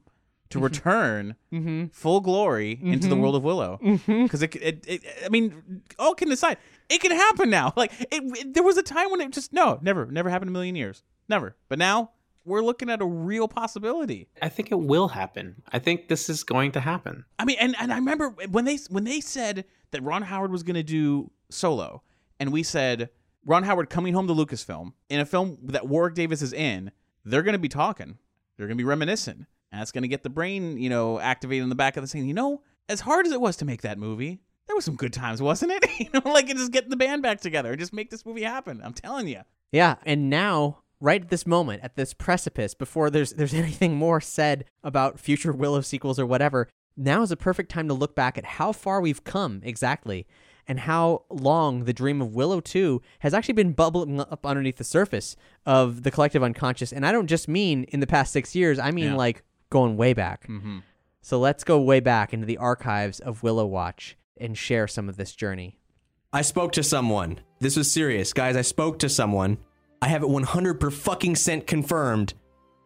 to 0.49 0.57
mm-hmm. 0.57 0.63
return 0.63 1.35
mm-hmm. 1.51 1.85
full 1.87 2.21
glory 2.21 2.79
into 2.81 3.07
the 3.07 3.13
mm-hmm. 3.13 3.21
world 3.21 3.35
of 3.35 3.43
Willow. 3.43 3.79
Because 3.81 4.41
it, 4.41 4.55
it, 4.55 4.85
it, 4.87 5.03
I 5.25 5.29
mean, 5.29 5.83
all 5.99 6.15
can 6.15 6.29
decide 6.29 6.57
it 6.89 7.01
can 7.01 7.11
happen 7.11 7.49
now. 7.49 7.73
Like 7.75 7.91
it, 7.99 8.07
it- 8.11 8.53
there 8.53 8.63
was 8.63 8.77
a 8.77 8.83
time 8.83 9.11
when 9.11 9.21
it 9.21 9.31
just 9.31 9.53
no, 9.53 9.79
never, 9.81 10.05
never 10.05 10.29
happened 10.29 10.49
in 10.49 10.53
a 10.53 10.57
million 10.57 10.75
years, 10.75 11.03
never. 11.29 11.55
But 11.69 11.79
now 11.79 12.11
we're 12.47 12.61
looking 12.61 12.89
at 12.89 13.01
a 13.01 13.05
real 13.05 13.47
possibility. 13.47 14.29
I 14.41 14.49
think 14.49 14.71
it 14.71 14.79
will 14.79 15.09
happen. 15.09 15.61
I 15.71 15.79
think 15.79 16.07
this 16.07 16.29
is 16.29 16.43
going 16.43 16.71
to 16.71 16.79
happen. 16.79 17.25
I 17.37 17.45
mean, 17.45 17.57
and, 17.59 17.75
and 17.79 17.91
I 17.91 17.97
remember 17.97 18.29
when 18.49 18.65
they 18.65 18.77
when 18.89 19.03
they 19.03 19.19
said 19.19 19.65
that 19.91 20.01
Ron 20.01 20.23
Howard 20.23 20.51
was 20.51 20.63
going 20.63 20.75
to 20.75 20.83
do 20.83 21.29
Solo, 21.49 22.01
and 22.39 22.51
we 22.51 22.63
said 22.63 23.09
Ron 23.45 23.63
Howard 23.63 23.89
coming 23.89 24.13
home 24.13 24.27
to 24.27 24.33
Lucasfilm 24.33 24.93
in 25.09 25.19
a 25.19 25.25
film 25.25 25.57
that 25.63 25.87
Warwick 25.87 26.15
Davis 26.15 26.41
is 26.41 26.53
in, 26.53 26.91
they're 27.25 27.43
going 27.43 27.53
to 27.53 27.59
be 27.59 27.69
talking, 27.69 28.17
they're 28.55 28.67
going 28.67 28.77
to 28.77 28.81
be 28.81 28.87
reminiscing, 28.87 29.33
and 29.33 29.45
And 29.71 29.81
that's 29.81 29.91
going 29.91 30.03
to 30.03 30.07
get 30.07 30.23
the 30.23 30.29
brain, 30.29 30.77
you 30.77 30.89
know, 30.89 31.19
activated 31.19 31.63
in 31.63 31.69
the 31.69 31.75
back 31.75 31.97
of 31.97 32.03
the 32.03 32.07
scene. 32.07 32.25
You 32.25 32.33
know, 32.33 32.61
as 32.87 33.01
hard 33.01 33.25
as 33.25 33.33
it 33.33 33.41
was 33.41 33.57
to 33.57 33.65
make 33.65 33.81
that 33.81 33.97
movie, 33.97 34.39
there 34.67 34.75
was 34.75 34.85
some 34.85 34.95
good 34.95 35.13
times, 35.13 35.41
wasn't 35.41 35.73
it? 35.73 35.85
you 35.99 36.07
know, 36.13 36.31
like 36.31 36.47
just 36.47 36.71
getting 36.71 36.89
the 36.89 36.95
band 36.95 37.23
back 37.23 37.41
together 37.41 37.71
and 37.71 37.79
just 37.79 37.93
make 37.93 38.09
this 38.09 38.25
movie 38.25 38.43
happen. 38.43 38.81
I'm 38.83 38.93
telling 38.93 39.27
you. 39.27 39.41
Yeah, 39.71 39.95
and 40.05 40.29
now, 40.29 40.79
right 40.99 41.21
at 41.21 41.29
this 41.29 41.45
moment, 41.47 41.83
at 41.83 41.95
this 41.95 42.13
precipice, 42.13 42.73
before 42.73 43.09
there's 43.09 43.33
there's 43.33 43.53
anything 43.63 43.95
more 43.95 44.21
said 44.21 44.65
about 44.83 45.19
future 45.19 45.51
Willow 45.51 45.81
sequels 45.81 46.19
or 46.19 46.25
whatever, 46.25 46.67
now 46.95 47.21
is 47.21 47.31
a 47.31 47.37
perfect 47.37 47.71
time 47.71 47.87
to 47.87 47.93
look 47.93 48.15
back 48.15 48.37
at 48.37 48.45
how 48.45 48.71
far 48.71 48.99
we've 49.01 49.23
come 49.23 49.61
exactly, 49.63 50.25
and 50.67 50.81
how 50.81 51.23
long 51.29 51.85
the 51.85 51.93
dream 51.93 52.21
of 52.21 52.33
Willow 52.35 52.59
2 52.59 53.01
has 53.19 53.33
actually 53.33 53.53
been 53.53 53.71
bubbling 53.73 54.19
up 54.19 54.45
underneath 54.45 54.77
the 54.77 54.83
surface 54.83 55.35
of 55.65 56.03
the 56.03 56.11
collective 56.11 56.43
unconscious. 56.43 56.91
And 56.91 57.05
I 57.05 57.11
don't 57.11 57.27
just 57.27 57.47
mean 57.47 57.83
in 57.85 57.99
the 57.99 58.07
past 58.07 58.33
six 58.33 58.55
years; 58.55 58.79
I 58.79 58.91
mean 58.91 59.05
Yeah. 59.11 59.15
like 59.15 59.43
going 59.69 59.97
way 59.97 60.13
back. 60.13 60.47
Mm-hmm. 60.47 60.79
So 61.21 61.39
let's 61.39 61.63
go 61.65 61.79
way 61.81 61.99
back 61.99 62.33
into 62.33 62.45
the 62.45 62.57
archives 62.57 63.19
of 63.19 63.43
Willow 63.43 63.65
Watch 63.65 64.17
and 64.39 64.57
share 64.57 64.87
some 64.87 65.09
of 65.09 65.17
this 65.17 65.33
journey. 65.35 65.77
I 66.31 66.41
spoke 66.41 66.71
to 66.73 66.83
someone. 66.83 67.39
This 67.59 67.75
was 67.75 67.91
serious, 67.91 68.31
guys. 68.33 68.55
I 68.55 68.61
spoke 68.61 68.99
to 68.99 69.09
someone. 69.09 69.57
I 70.01 70.07
have 70.09 70.23
it 70.23 70.29
100 70.29 70.75
per 70.79 70.89
fucking 70.91 71.35
cent 71.35 71.67
confirmed. 71.67 72.33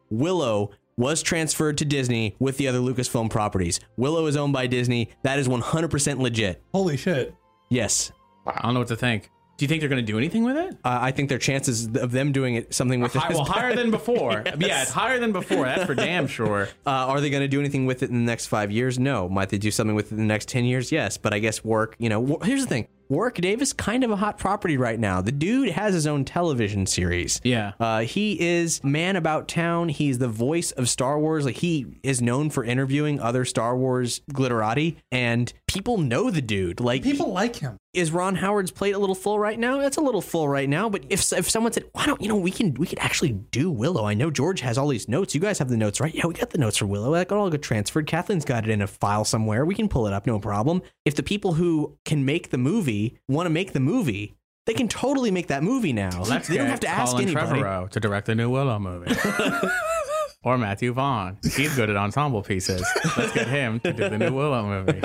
Willow 0.09 0.71
was 0.97 1.21
transferred 1.21 1.77
to 1.79 1.85
Disney 1.85 2.35
with 2.39 2.57
the 2.57 2.67
other 2.67 2.79
Lucasfilm 2.79 3.29
properties. 3.29 3.79
Willow 3.97 4.25
is 4.27 4.35
owned 4.37 4.53
by 4.53 4.67
Disney. 4.67 5.09
That 5.23 5.39
is 5.39 5.47
100% 5.47 6.19
legit. 6.19 6.61
Holy 6.73 6.97
shit. 6.97 7.33
Yes. 7.69 8.11
I 8.45 8.61
don't 8.63 8.73
know 8.73 8.79
what 8.81 8.89
to 8.89 8.95
think. 8.95 9.29
Do 9.57 9.65
you 9.65 9.67
think 9.67 9.81
they're 9.81 9.89
going 9.89 10.03
to 10.03 10.11
do 10.11 10.17
anything 10.17 10.43
with 10.43 10.57
it? 10.57 10.73
Uh, 10.83 10.97
I 11.01 11.11
think 11.11 11.29
their 11.29 11.37
chances 11.37 11.85
of 11.95 12.11
them 12.11 12.31
doing 12.31 12.55
it 12.55 12.73
something 12.73 12.99
with 12.99 13.15
it 13.15 13.19
Hi- 13.19 13.29
well, 13.29 13.45
higher 13.45 13.69
better. 13.69 13.81
than 13.83 13.91
before. 13.91 14.43
Yeah, 14.57 14.81
it's 14.81 14.89
higher 14.91 15.19
than 15.19 15.31
before. 15.31 15.65
That's 15.65 15.83
for 15.85 15.93
damn 15.93 16.25
sure. 16.27 16.67
Uh, 16.85 16.89
are 16.89 17.21
they 17.21 17.29
going 17.29 17.41
to 17.43 17.47
do 17.47 17.59
anything 17.59 17.85
with 17.85 18.01
it 18.01 18.09
in 18.09 18.15
the 18.15 18.25
next 18.25 18.47
five 18.47 18.71
years? 18.71 18.97
No. 18.97 19.29
Might 19.29 19.49
they 19.49 19.59
do 19.59 19.69
something 19.69 19.95
with 19.95 20.07
it 20.07 20.13
in 20.13 20.17
the 20.17 20.25
next 20.25 20.47
10 20.47 20.65
years? 20.65 20.91
Yes. 20.91 21.17
But 21.17 21.33
I 21.33 21.39
guess 21.39 21.63
work, 21.63 21.95
you 21.99 22.09
know, 22.09 22.19
Wa- 22.19 22.39
here's 22.43 22.61
the 22.61 22.67
thing 22.67 22.87
Warwick 23.11 23.35
Davis, 23.35 23.73
kind 23.73 24.05
of 24.05 24.09
a 24.11 24.15
hot 24.15 24.37
property 24.37 24.77
right 24.77 24.97
now. 24.97 25.19
The 25.21 25.33
dude 25.33 25.69
has 25.71 25.93
his 25.93 26.07
own 26.07 26.23
television 26.23 26.85
series. 26.85 27.41
Yeah. 27.43 27.73
Uh, 27.77 27.99
he 28.03 28.39
is 28.39 28.81
man 28.85 29.17
about 29.17 29.49
town. 29.49 29.89
He's 29.89 30.17
the 30.17 30.29
voice 30.29 30.71
of 30.71 30.87
Star 30.87 31.19
Wars. 31.19 31.43
Like 31.43 31.57
he 31.57 31.87
is 32.03 32.21
known 32.21 32.49
for 32.49 32.63
interviewing 32.63 33.19
other 33.19 33.43
Star 33.43 33.75
Wars 33.75 34.21
glitterati, 34.31 34.95
and 35.11 35.51
people 35.67 35.97
know 35.97 36.31
the 36.31 36.41
dude. 36.41 36.79
Like 36.79 37.03
People 37.03 37.33
like 37.33 37.57
him. 37.57 37.77
is 37.93 38.11
Ron 38.11 38.35
Howard's 38.35 38.71
plate 38.71 38.93
a 38.95 38.97
little 38.97 39.13
full 39.15 39.37
right 39.37 39.59
now? 39.59 39.79
That's 39.79 39.97
a 39.97 40.01
little 40.01 40.21
full 40.21 40.47
right 40.47 40.69
now. 40.69 40.87
But 40.89 41.03
if 41.09 41.33
if 41.33 41.49
someone 41.49 41.73
said, 41.73 41.83
"Why 41.91 42.05
don't 42.05 42.21
you 42.21 42.29
know 42.29 42.37
we 42.37 42.51
can 42.51 42.75
we 42.75 42.87
could 42.87 42.99
actually 42.99 43.31
do 43.33 43.69
Willow?" 43.69 44.05
I 44.05 44.13
know 44.13 44.31
George 44.31 44.61
has 44.61 44.77
all 44.77 44.87
these 44.87 45.09
notes. 45.09 45.35
You 45.35 45.41
guys 45.41 45.59
have 45.59 45.67
the 45.67 45.75
notes, 45.75 45.99
right? 45.99 46.15
Yeah, 46.15 46.27
we 46.27 46.33
got 46.33 46.51
the 46.51 46.57
notes 46.59 46.77
for 46.77 46.85
Willow. 46.85 47.11
That 47.11 47.27
got 47.27 47.37
all 47.39 47.49
get 47.49 47.61
transferred. 47.61 48.07
Kathleen's 48.07 48.45
got 48.45 48.63
it 48.63 48.69
in 48.69 48.81
a 48.81 48.87
file 48.87 49.25
somewhere. 49.25 49.65
We 49.65 49.75
can 49.75 49.89
pull 49.89 50.07
it 50.07 50.13
up, 50.13 50.25
no 50.25 50.39
problem. 50.39 50.81
If 51.03 51.15
the 51.15 51.23
people 51.23 51.53
who 51.53 51.97
can 52.05 52.23
make 52.23 52.51
the 52.51 52.57
movie 52.57 53.00
want 53.27 53.45
to 53.45 53.49
make 53.49 53.73
the 53.73 53.79
movie, 53.79 54.35
they 54.65 54.73
can 54.73 54.87
totally 54.87 55.31
make 55.31 55.47
that 55.47 55.63
movie 55.63 55.93
now. 55.93 56.23
they 56.23 56.57
don't 56.57 56.67
have 56.67 56.79
to 56.81 56.87
ask 56.87 57.11
Colin 57.11 57.25
anybody. 57.25 57.61
Trevorrow 57.61 57.89
to 57.89 57.99
direct 57.99 58.27
the 58.27 58.35
new 58.35 58.49
Willow 58.49 58.79
movie. 58.79 59.15
or 60.43 60.57
Matthew 60.57 60.93
Vaughn. 60.93 61.37
He's 61.55 61.75
good 61.75 61.89
at 61.89 61.95
ensemble 61.95 62.41
pieces. 62.41 62.85
Let's 63.17 63.33
get 63.33 63.47
him 63.47 63.79
to 63.81 63.93
do 63.93 64.09
the 64.09 64.17
new 64.17 64.33
Willow 64.33 64.63
movie. 64.65 65.01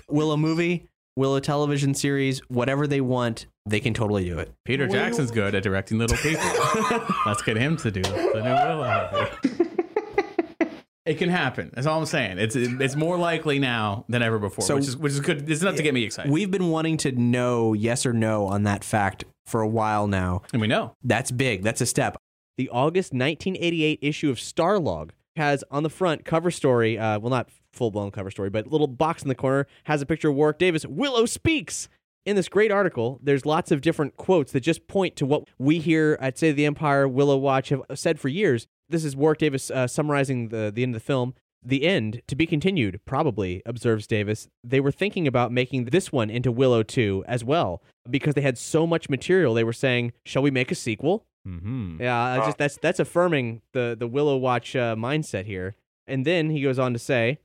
Willow 0.08 0.36
movie, 0.36 0.88
Willow 1.16 1.40
television 1.40 1.94
series, 1.94 2.40
whatever 2.48 2.86
they 2.86 3.00
want, 3.00 3.46
they 3.66 3.80
can 3.80 3.94
totally 3.94 4.24
do 4.24 4.38
it. 4.38 4.52
Peter 4.64 4.86
Jackson's 4.86 5.30
good 5.30 5.54
at 5.54 5.62
directing 5.62 5.98
little 5.98 6.16
people. 6.16 6.44
Let's 7.26 7.42
get 7.42 7.56
him 7.56 7.76
to 7.78 7.90
do 7.90 8.02
the 8.02 8.40
new 8.42 8.52
Willow 8.52 9.28
movie. 9.44 9.69
It 11.10 11.18
can 11.18 11.28
happen. 11.28 11.70
That's 11.74 11.86
all 11.88 11.98
I'm 11.98 12.06
saying. 12.06 12.38
It's 12.38 12.54
it's 12.54 12.94
more 12.94 13.16
likely 13.18 13.58
now 13.58 14.04
than 14.08 14.22
ever 14.22 14.38
before, 14.38 14.64
So- 14.64 14.76
which 14.76 14.86
is 14.88 14.96
which 14.96 15.12
is 15.12 15.20
good. 15.20 15.50
It's 15.50 15.60
enough 15.62 15.74
to 15.76 15.82
get 15.82 15.92
me 15.92 16.04
excited. 16.04 16.30
We've 16.30 16.50
been 16.50 16.68
wanting 16.70 16.96
to 16.98 17.12
know 17.12 17.72
yes 17.72 18.06
or 18.06 18.12
no 18.12 18.46
on 18.46 18.62
that 18.62 18.84
fact 18.84 19.24
for 19.44 19.60
a 19.60 19.68
while 19.68 20.06
now. 20.06 20.42
and 20.52 20.60
we 20.60 20.68
know. 20.68 20.94
That's 21.02 21.30
big. 21.32 21.62
That's 21.64 21.80
a 21.80 21.86
step. 21.86 22.16
The 22.56 22.68
August 22.68 23.12
1988 23.12 23.98
issue 24.02 24.30
of 24.30 24.36
Starlog 24.36 25.10
has 25.36 25.64
on 25.70 25.82
the 25.82 25.90
front 25.90 26.24
cover 26.24 26.50
story, 26.50 26.98
uh, 26.98 27.18
well, 27.18 27.30
not 27.30 27.48
full 27.72 27.90
blown 27.90 28.10
cover 28.10 28.30
story, 28.30 28.50
but 28.50 28.66
little 28.68 28.86
box 28.86 29.22
in 29.22 29.28
the 29.28 29.34
corner 29.34 29.66
has 29.84 30.00
a 30.02 30.06
picture 30.06 30.28
of 30.28 30.36
Warwick 30.36 30.58
Davis. 30.58 30.86
Willow 30.86 31.26
speaks. 31.26 31.88
In 32.26 32.36
this 32.36 32.50
great 32.50 32.70
article, 32.70 33.18
there's 33.22 33.46
lots 33.46 33.72
of 33.72 33.80
different 33.80 34.16
quotes 34.16 34.52
that 34.52 34.60
just 34.60 34.86
point 34.86 35.16
to 35.16 35.24
what 35.26 35.44
we 35.58 35.78
here 35.78 36.18
at 36.20 36.36
Say 36.38 36.52
the 36.52 36.66
Empire, 36.66 37.08
Willow 37.08 37.36
Watch 37.38 37.70
have 37.70 37.80
said 37.94 38.20
for 38.20 38.28
years. 38.28 38.66
This 38.90 39.04
is 39.04 39.14
Warwick 39.14 39.38
Davis 39.38 39.70
uh, 39.70 39.86
summarizing 39.86 40.48
the, 40.48 40.72
the 40.74 40.82
end 40.82 40.96
of 40.96 41.00
the 41.00 41.06
film. 41.06 41.34
The 41.62 41.84
end, 41.84 42.22
to 42.26 42.34
be 42.34 42.46
continued, 42.46 43.00
probably, 43.04 43.62
observes 43.64 44.06
Davis. 44.06 44.48
They 44.64 44.80
were 44.80 44.90
thinking 44.90 45.28
about 45.28 45.52
making 45.52 45.84
this 45.84 46.10
one 46.10 46.28
into 46.28 46.50
Willow 46.50 46.82
2 46.82 47.24
as 47.28 47.44
well 47.44 47.82
because 48.08 48.34
they 48.34 48.40
had 48.40 48.58
so 48.58 48.86
much 48.86 49.08
material. 49.08 49.54
They 49.54 49.62
were 49.62 49.72
saying, 49.72 50.12
shall 50.24 50.42
we 50.42 50.50
make 50.50 50.72
a 50.72 50.74
sequel? 50.74 51.24
Mm-hmm. 51.46 52.02
Yeah, 52.02 52.18
I 52.18 52.44
just 52.44 52.58
that's 52.58 52.78
that's 52.82 53.00
affirming 53.00 53.62
the 53.72 53.96
the 53.98 54.06
Willow 54.06 54.36
Watch 54.36 54.76
uh, 54.76 54.94
mindset 54.94 55.46
here. 55.46 55.74
And 56.06 56.26
then 56.26 56.50
he 56.50 56.62
goes 56.62 56.78
on 56.78 56.92
to 56.92 56.98
say, 56.98 57.38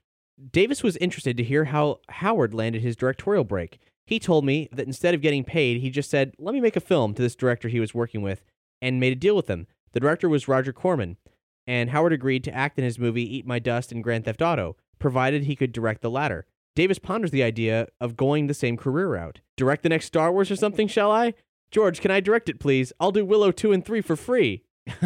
Davis 0.51 0.84
was 0.84 0.97
interested 0.97 1.38
to 1.38 1.43
hear 1.43 1.65
how 1.65 1.99
Howard 2.10 2.53
landed 2.53 2.81
his 2.81 2.95
directorial 2.95 3.43
break. 3.43 3.79
He 4.05 4.19
told 4.19 4.43
me 4.45 4.67
that 4.73 4.88
instead 4.88 5.13
of 5.13 5.21
getting 5.21 5.43
paid, 5.43 5.81
he 5.81 5.89
just 5.89 6.10
said, 6.10 6.34
"Let 6.38 6.53
me 6.53 6.60
make 6.60 6.75
a 6.75 6.81
film" 6.81 7.13
to 7.13 7.21
this 7.21 7.36
director 7.36 7.69
he 7.69 7.79
was 7.79 7.93
working 7.93 8.21
with, 8.21 8.43
and 8.81 8.99
made 8.99 9.13
a 9.13 9.15
deal 9.15 9.36
with 9.36 9.49
him. 9.49 9.67
The 9.93 10.01
director 10.01 10.27
was 10.27 10.49
Roger 10.49 10.73
Corman, 10.73 11.15
and 11.67 11.89
Howard 11.89 12.13
agreed 12.13 12.43
to 12.45 12.54
act 12.54 12.78
in 12.78 12.84
his 12.84 12.99
movie 12.99 13.36
Eat 13.38 13.45
My 13.45 13.60
Dust 13.60 13.91
and 13.91 14.04
Grand 14.04 14.25
Theft 14.25 14.41
Auto, 14.41 14.75
provided 14.99 15.43
he 15.43 15.56
could 15.56 15.71
direct 15.71 16.01
the 16.01 16.10
latter. 16.10 16.45
Davis 16.75 16.99
ponders 16.99 17.32
the 17.32 17.43
idea 17.43 17.88
of 18.01 18.17
going 18.17 18.47
the 18.47 18.54
same 18.54 18.75
career 18.78 19.08
route. 19.08 19.39
Direct 19.56 19.84
the 19.84 19.89
next 19.89 20.06
Star 20.06 20.32
Wars 20.32 20.51
or 20.51 20.56
something, 20.56 20.88
shall 20.88 21.12
I? 21.12 21.34
George, 21.71 22.01
can 22.01 22.12
I 22.12 22.19
direct 22.19 22.49
it, 22.49 22.60
please? 22.60 22.91
I'll 22.99 23.12
do 23.12 23.25
Willow 23.25 23.51
2 23.51 23.71
and 23.71 23.84
3 23.86 24.01
for 24.01 24.15
free. 24.15 24.63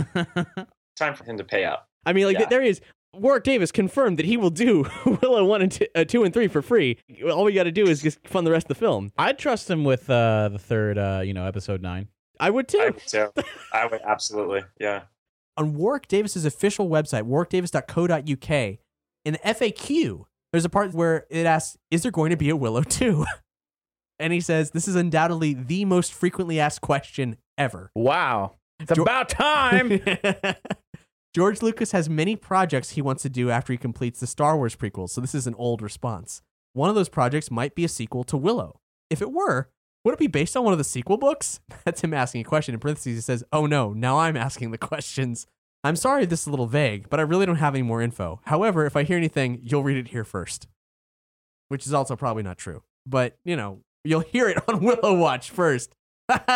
Time 0.96 1.14
for 1.16 1.24
him 1.24 1.38
to 1.38 1.44
pay 1.44 1.64
out. 1.64 1.86
I 2.06 2.14
mean, 2.14 2.26
like, 2.26 2.40
Yeah. 2.40 2.46
there 2.48 2.62
he 2.62 2.70
is. 2.70 2.82
Warwick 3.14 3.44
Davis 3.44 3.72
confirmed 3.72 4.20
that 4.20 4.26
he 4.26 4.38
will 4.38 4.50
do 4.52 4.86
Willow 5.22 5.44
1 5.46 5.62
and 5.64 5.72
two, 5.72 5.88
uh, 5.96 6.04
2 6.04 6.24
and 6.24 6.34
3 6.34 6.48
for 6.48 6.62
free. 6.62 6.98
All 7.32 7.44
we 7.44 7.54
got 7.54 7.64
to 7.64 7.72
do 7.72 7.88
is 7.88 8.02
just 8.02 8.26
fund 8.28 8.46
the 8.46 8.52
rest 8.52 8.66
of 8.66 8.70
the 8.70 8.76
film. 8.76 9.12
I'd 9.18 9.40
trust 9.40 9.70
him 9.70 9.84
with 9.84 10.10
uh, 10.10 10.50
the 10.50 10.60
third, 10.60 10.98
uh, 10.98 11.22
you 11.24 11.34
know, 11.34 11.46
episode 11.46 11.82
nine. 11.82 12.08
I 12.40 12.50
would 12.52 12.68
too. 12.68 12.80
I 12.80 12.86
would 12.92 13.00
too. 13.08 13.30
I 13.74 13.86
would 13.88 14.02
absolutely. 14.02 14.62
Yeah. 14.80 15.02
On 15.60 15.76
Warwick 15.76 16.08
Davis's 16.08 16.46
official 16.46 16.90
website, 16.90 17.24
warwickdavis.co.uk, 17.24 18.78
in 19.26 19.34
the 19.34 19.40
FAQ, 19.40 20.24
there's 20.52 20.66
a 20.66 20.70
part 20.70 20.94
where 20.94 21.28
it 21.30 21.46
asks, 21.46 21.78
"Is 21.92 22.02
there 22.02 22.12
going 22.12 22.32
to 22.32 22.38
be 22.38 22.50
a 22.50 22.56
Willow 22.56 22.82
2?" 22.84 23.26
and 24.18 24.34
he 24.34 24.42
says, 24.42 24.72
"This 24.72 24.88
is 24.88 24.96
undoubtedly 24.96 25.54
the 25.54 25.86
most 25.86 26.14
frequently 26.14 26.60
asked 26.60 26.82
question 26.82 27.36
ever." 27.58 27.92
Wow. 27.94 28.56
It's 28.80 28.94
Jo- 28.94 29.04
about 29.04 29.30
time. 29.30 30.00
George 31.36 31.62
Lucas 31.62 31.92
has 31.92 32.10
many 32.10 32.36
projects 32.36 32.92
he 32.92 33.02
wants 33.02 33.22
to 33.24 33.30
do 33.30 33.52
after 33.52 33.72
he 33.74 33.78
completes 33.78 34.20
the 34.20 34.26
Star 34.28 34.58
Wars 34.58 34.76
prequels, 34.76 35.10
so 35.12 35.22
this 35.22 35.36
is 35.36 35.46
an 35.46 35.54
old 35.56 35.82
response. 35.82 36.42
One 36.74 36.90
of 36.90 36.96
those 36.96 37.10
projects 37.10 37.52
might 37.52 37.76
be 37.76 37.84
a 37.84 37.90
sequel 37.90 38.24
to 38.24 38.38
Willow. 38.38 38.80
If 39.10 39.22
it 39.22 39.32
were, 39.32 39.70
would 40.04 40.14
it 40.14 40.20
be 40.20 40.28
based 40.28 40.56
on 40.56 40.64
one 40.64 40.74
of 40.74 40.78
the 40.78 40.84
sequel 40.84 41.18
books? 41.18 41.60
That's 41.86 42.02
him 42.02 42.14
asking 42.14 42.42
a 42.42 42.46
question. 42.46 42.74
In 42.74 42.80
parentheses, 42.80 43.16
he 43.16 43.22
says, 43.22 43.44
Oh 43.52 43.66
no, 43.66 43.94
now 43.94 44.20
I'm 44.20 44.38
asking 44.38 44.72
the 44.72 44.78
questions. 44.78 45.48
I'm 45.84 45.96
sorry 45.96 46.26
this 46.26 46.42
is 46.42 46.48
a 46.48 46.52
little 46.52 46.68
vague, 46.68 47.10
but 47.10 47.20
I 47.20 47.24
really 47.24 47.46
don't 47.46 47.56
have 47.56 47.74
any 47.74 47.84
more 47.84 48.02
info. 48.02 48.42
However, 48.46 48.86
if 48.86 48.96
I 48.96 49.04
hear 49.04 49.18
anything, 49.18 49.62
you'll 49.64 49.84
read 49.84 49.98
it 49.98 50.10
here 50.10 50.26
first. 50.26 50.68
Which 51.70 51.86
is 51.86 51.94
also 51.94 52.16
probably 52.16 52.44
not 52.44 52.58
true. 52.58 52.84
But, 53.06 53.38
you 53.46 53.56
know, 53.56 53.80
you'll 54.04 54.20
hear 54.22 54.50
it 54.50 54.58
on 54.68 54.84
Willow 54.84 55.16
Watch 55.16 55.52
first. 55.52 55.94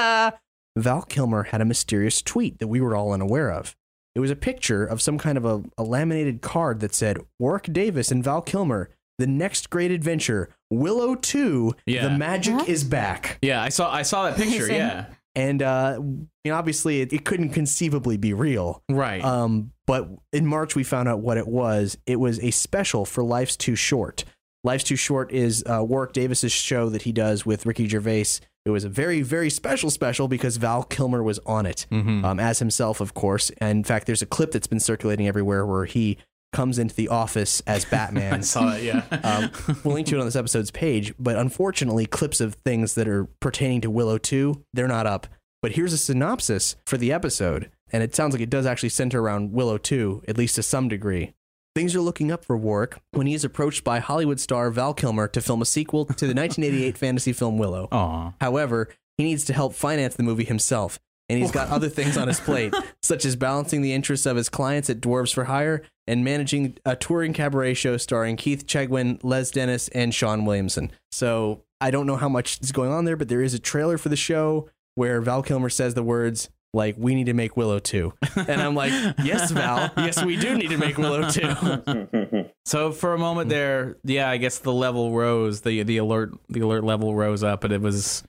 Val 0.76 1.04
Kilmer 1.04 1.44
had 1.44 1.62
a 1.62 1.66
mysterious 1.66 2.22
tweet 2.22 2.60
that 2.60 2.68
we 2.68 2.82
were 2.82 2.96
all 2.96 3.14
unaware 3.14 3.52
of. 3.52 3.76
It 4.16 4.20
was 4.20 4.32
a 4.32 4.36
picture 4.36 4.86
of 4.86 5.02
some 5.02 5.18
kind 5.18 5.38
of 5.38 5.46
a, 5.46 5.64
a 5.78 5.84
laminated 5.84 6.42
card 6.42 6.80
that 6.82 6.94
said, 6.94 7.20
Warwick 7.40 7.72
Davis 7.72 8.12
and 8.12 8.24
Val 8.24 8.42
Kilmer, 8.42 8.90
the 9.18 9.28
next 9.28 9.70
great 9.70 9.92
adventure, 9.92 10.50
Willow 10.74 11.16
2, 11.16 11.76
Yeah. 11.86 12.08
the 12.08 12.18
magic 12.18 12.56
What? 12.56 12.68
is 12.70 12.84
back. 12.84 13.38
yeah, 13.42 13.62
I 13.62 13.70
saw 13.70 13.92
I 13.92 14.02
saw 14.02 14.30
that 14.30 14.38
picture. 14.38 14.72
Yeah. 14.72 15.06
And 15.36 15.64
uh, 15.64 15.98
you 16.00 16.52
know, 16.52 16.56
obviously, 16.56 17.02
it, 17.02 17.12
it 17.12 17.26
couldn't 17.26 17.50
conceivably 17.50 18.18
be 18.18 18.34
real. 18.34 18.84
Right. 18.90 19.24
Um, 19.24 19.72
but 19.88 20.08
in 20.32 20.46
March, 20.46 20.76
we 20.76 20.84
found 20.84 21.10
out 21.10 21.22
what 21.22 21.38
it 21.38 21.48
was. 21.48 21.98
It 22.06 22.20
was 22.20 22.40
a 22.44 22.52
special 22.52 23.04
for 23.06 23.24
Life's 23.24 23.56
Too 23.58 23.76
Short. 23.76 24.24
Life's 24.64 24.84
Too 24.84 24.96
Short 24.96 25.32
is 25.32 25.64
uh, 25.68 25.84
Warwick 25.84 26.14
Davis's 26.14 26.52
show 26.52 26.88
that 26.90 27.02
he 27.02 27.12
does 27.12 27.46
with 27.48 27.66
Ricky 27.66 27.88
Gervais. 27.88 28.26
It 28.66 28.70
was 28.70 28.84
a 28.86 28.90
very, 28.90 29.22
very 29.24 29.50
special 29.50 29.90
special 29.90 30.28
because 30.30 30.56
Val 30.58 30.84
Kilmer 30.84 31.22
was 31.24 31.40
on 31.46 31.66
it 31.66 31.86
Mhm. 31.92 32.24
um, 32.24 32.40
as 32.40 32.60
himself, 32.60 33.02
of 33.02 33.14
course. 33.14 33.50
And 33.58 33.80
in 33.80 33.84
fact, 33.84 34.06
there's 34.06 34.22
a 34.22 34.26
clip 34.28 34.52
that's 34.52 34.68
been 34.68 34.80
circulating 34.80 35.28
everywhere 35.28 35.66
where 35.66 35.84
he 35.86 36.18
comes 36.54 36.80
into 36.80 36.96
the 36.96 37.10
office 37.10 37.62
as 37.68 37.84
Batman. 37.92 38.36
I 38.36 38.39
saw 38.42 38.74
it. 38.76 38.84
Yeah. 38.84 39.04
um, 39.24 39.52
we'll 39.84 39.96
link 39.96 40.08
to 40.08 40.16
it 40.16 40.20
on 40.20 40.26
this 40.26 40.36
episode's 40.38 40.72
page, 40.72 41.13
but 41.20 41.36
unfortunately, 41.36 42.06
clips 42.06 42.39
of 42.39 42.56
things 42.66 42.94
that 42.96 43.08
are 43.08 43.26
pertaining 43.42 43.82
to 43.82 43.89
Willow 43.89 44.18
2, 44.18 44.63
they're 44.74 44.88
not 44.88 45.06
up. 45.06 45.28
But 45.62 45.74
here's 45.74 45.94
a 45.94 45.98
synopsis 45.98 46.76
for 46.86 46.98
the 46.98 47.12
episode. 47.12 47.70
and 47.92 48.02
it 48.04 48.16
sounds 48.16 48.34
like 48.34 48.42
it 48.42 48.50
does 48.50 48.66
actually 48.66 48.89
center 48.89 49.22
around 49.22 49.52
Willow 49.54 49.78
2, 49.78 50.24
at 50.28 50.38
least 50.38 50.56
to 50.56 50.63
some 50.63 50.88
degree. 50.88 51.34
Things 51.76 51.96
are 51.96 52.02
looking 52.02 52.32
up 52.32 52.46
for 52.46 52.56
Warwick 52.58 52.98
when 53.12 53.26
he 53.28 53.34
is 53.34 53.44
approached 53.44 53.84
by 53.84 54.00
Hollywood 54.00 54.39
star 54.39 54.70
Val 54.72 54.94
Kilmer 54.94 55.28
to 55.30 55.42
film 55.42 55.62
a 55.62 55.66
sequel 55.66 56.06
to 56.06 56.28
the 56.28 56.34
1988 56.36 56.98
fantasy 57.00 57.34
film 57.34 57.58
Willow. 57.58 57.88
Aw. 57.92 58.34
However, 58.42 58.89
he 59.18 59.24
needs 59.24 59.44
to 59.46 59.54
help 59.54 59.74
finance 59.74 60.16
the 60.16 60.22
movie 60.24 60.44
himself, 60.44 61.00
and 61.30 61.39
he's 61.39 61.52
got 61.52 61.70
other 61.72 61.89
things 61.89 62.18
on 62.18 62.28
his 62.28 62.39
plate, 62.39 62.74
such 63.02 63.26
as 63.26 63.36
balancing 63.36 63.82
the 63.82 63.94
interests 63.94 64.26
of 64.26 64.36
his 64.38 64.50
clients 64.50 64.89
at 64.89 65.00
Dwarves 65.02 65.34
for 65.34 65.46
Hire 65.46 65.82
and 66.08 66.24
managing 66.24 66.78
a 66.86 66.96
touring 66.96 67.34
cabaret 67.34 67.74
show 67.74 67.98
starring 67.98 68.36
Keith 68.36 68.68
Chegwin, 68.68 69.20
Les 69.24 69.52
Dennis, 69.52 69.88
and 69.89 70.13
Shaun 70.13 70.46
Williamson. 70.46 70.92
So 71.12 71.63
I 71.80 71.92
don't 71.92 72.06
know 72.06 72.18
how 72.18 72.30
much 72.30 72.60
is 72.62 72.72
going 72.72 72.92
on 72.92 73.06
there, 73.06 73.18
but 73.18 73.30
there 73.30 73.42
is 73.42 73.54
a 73.54 73.60
trailer 73.60 73.98
for 73.98 74.10
the 74.10 74.16
show 74.16 74.70
where 74.96 75.22
Val 75.22 75.44
Kilmer 75.44 75.70
says 75.70 75.94
the 75.94 76.04
words 76.04 76.50
like 76.74 76.96
"We 76.98 77.13
need 77.16 77.26
to 77.26 77.34
make 77.34 77.56
Willow 77.56 77.80
2. 77.80 78.13
and 78.36 78.62
I'm 78.62 78.76
like, 78.76 78.92
"Yes, 79.24 79.52
Val. 79.52 79.92
Yes, 79.98 80.24
we 80.24 80.38
do 80.38 80.58
need 80.58 80.70
to 80.70 80.78
make 80.78 80.98
Willow 80.98 81.30
2. 81.30 82.46
So 82.66 82.94
for 82.94 83.13
a 83.13 83.18
moment 83.18 83.50
there, 83.50 83.98
yeah, 84.06 84.30
I 84.30 84.38
guess 84.38 84.60
the 84.60 84.72
level 84.72 85.12
rose, 85.12 85.62
the 85.62 85.84
the 85.84 85.98
alert 85.98 86.32
the 86.48 86.62
alert 86.62 86.86
level 86.86 87.13
rose 87.13 87.44
up, 87.44 87.60
but 87.60 87.74
it 87.74 87.82
was 87.82 88.24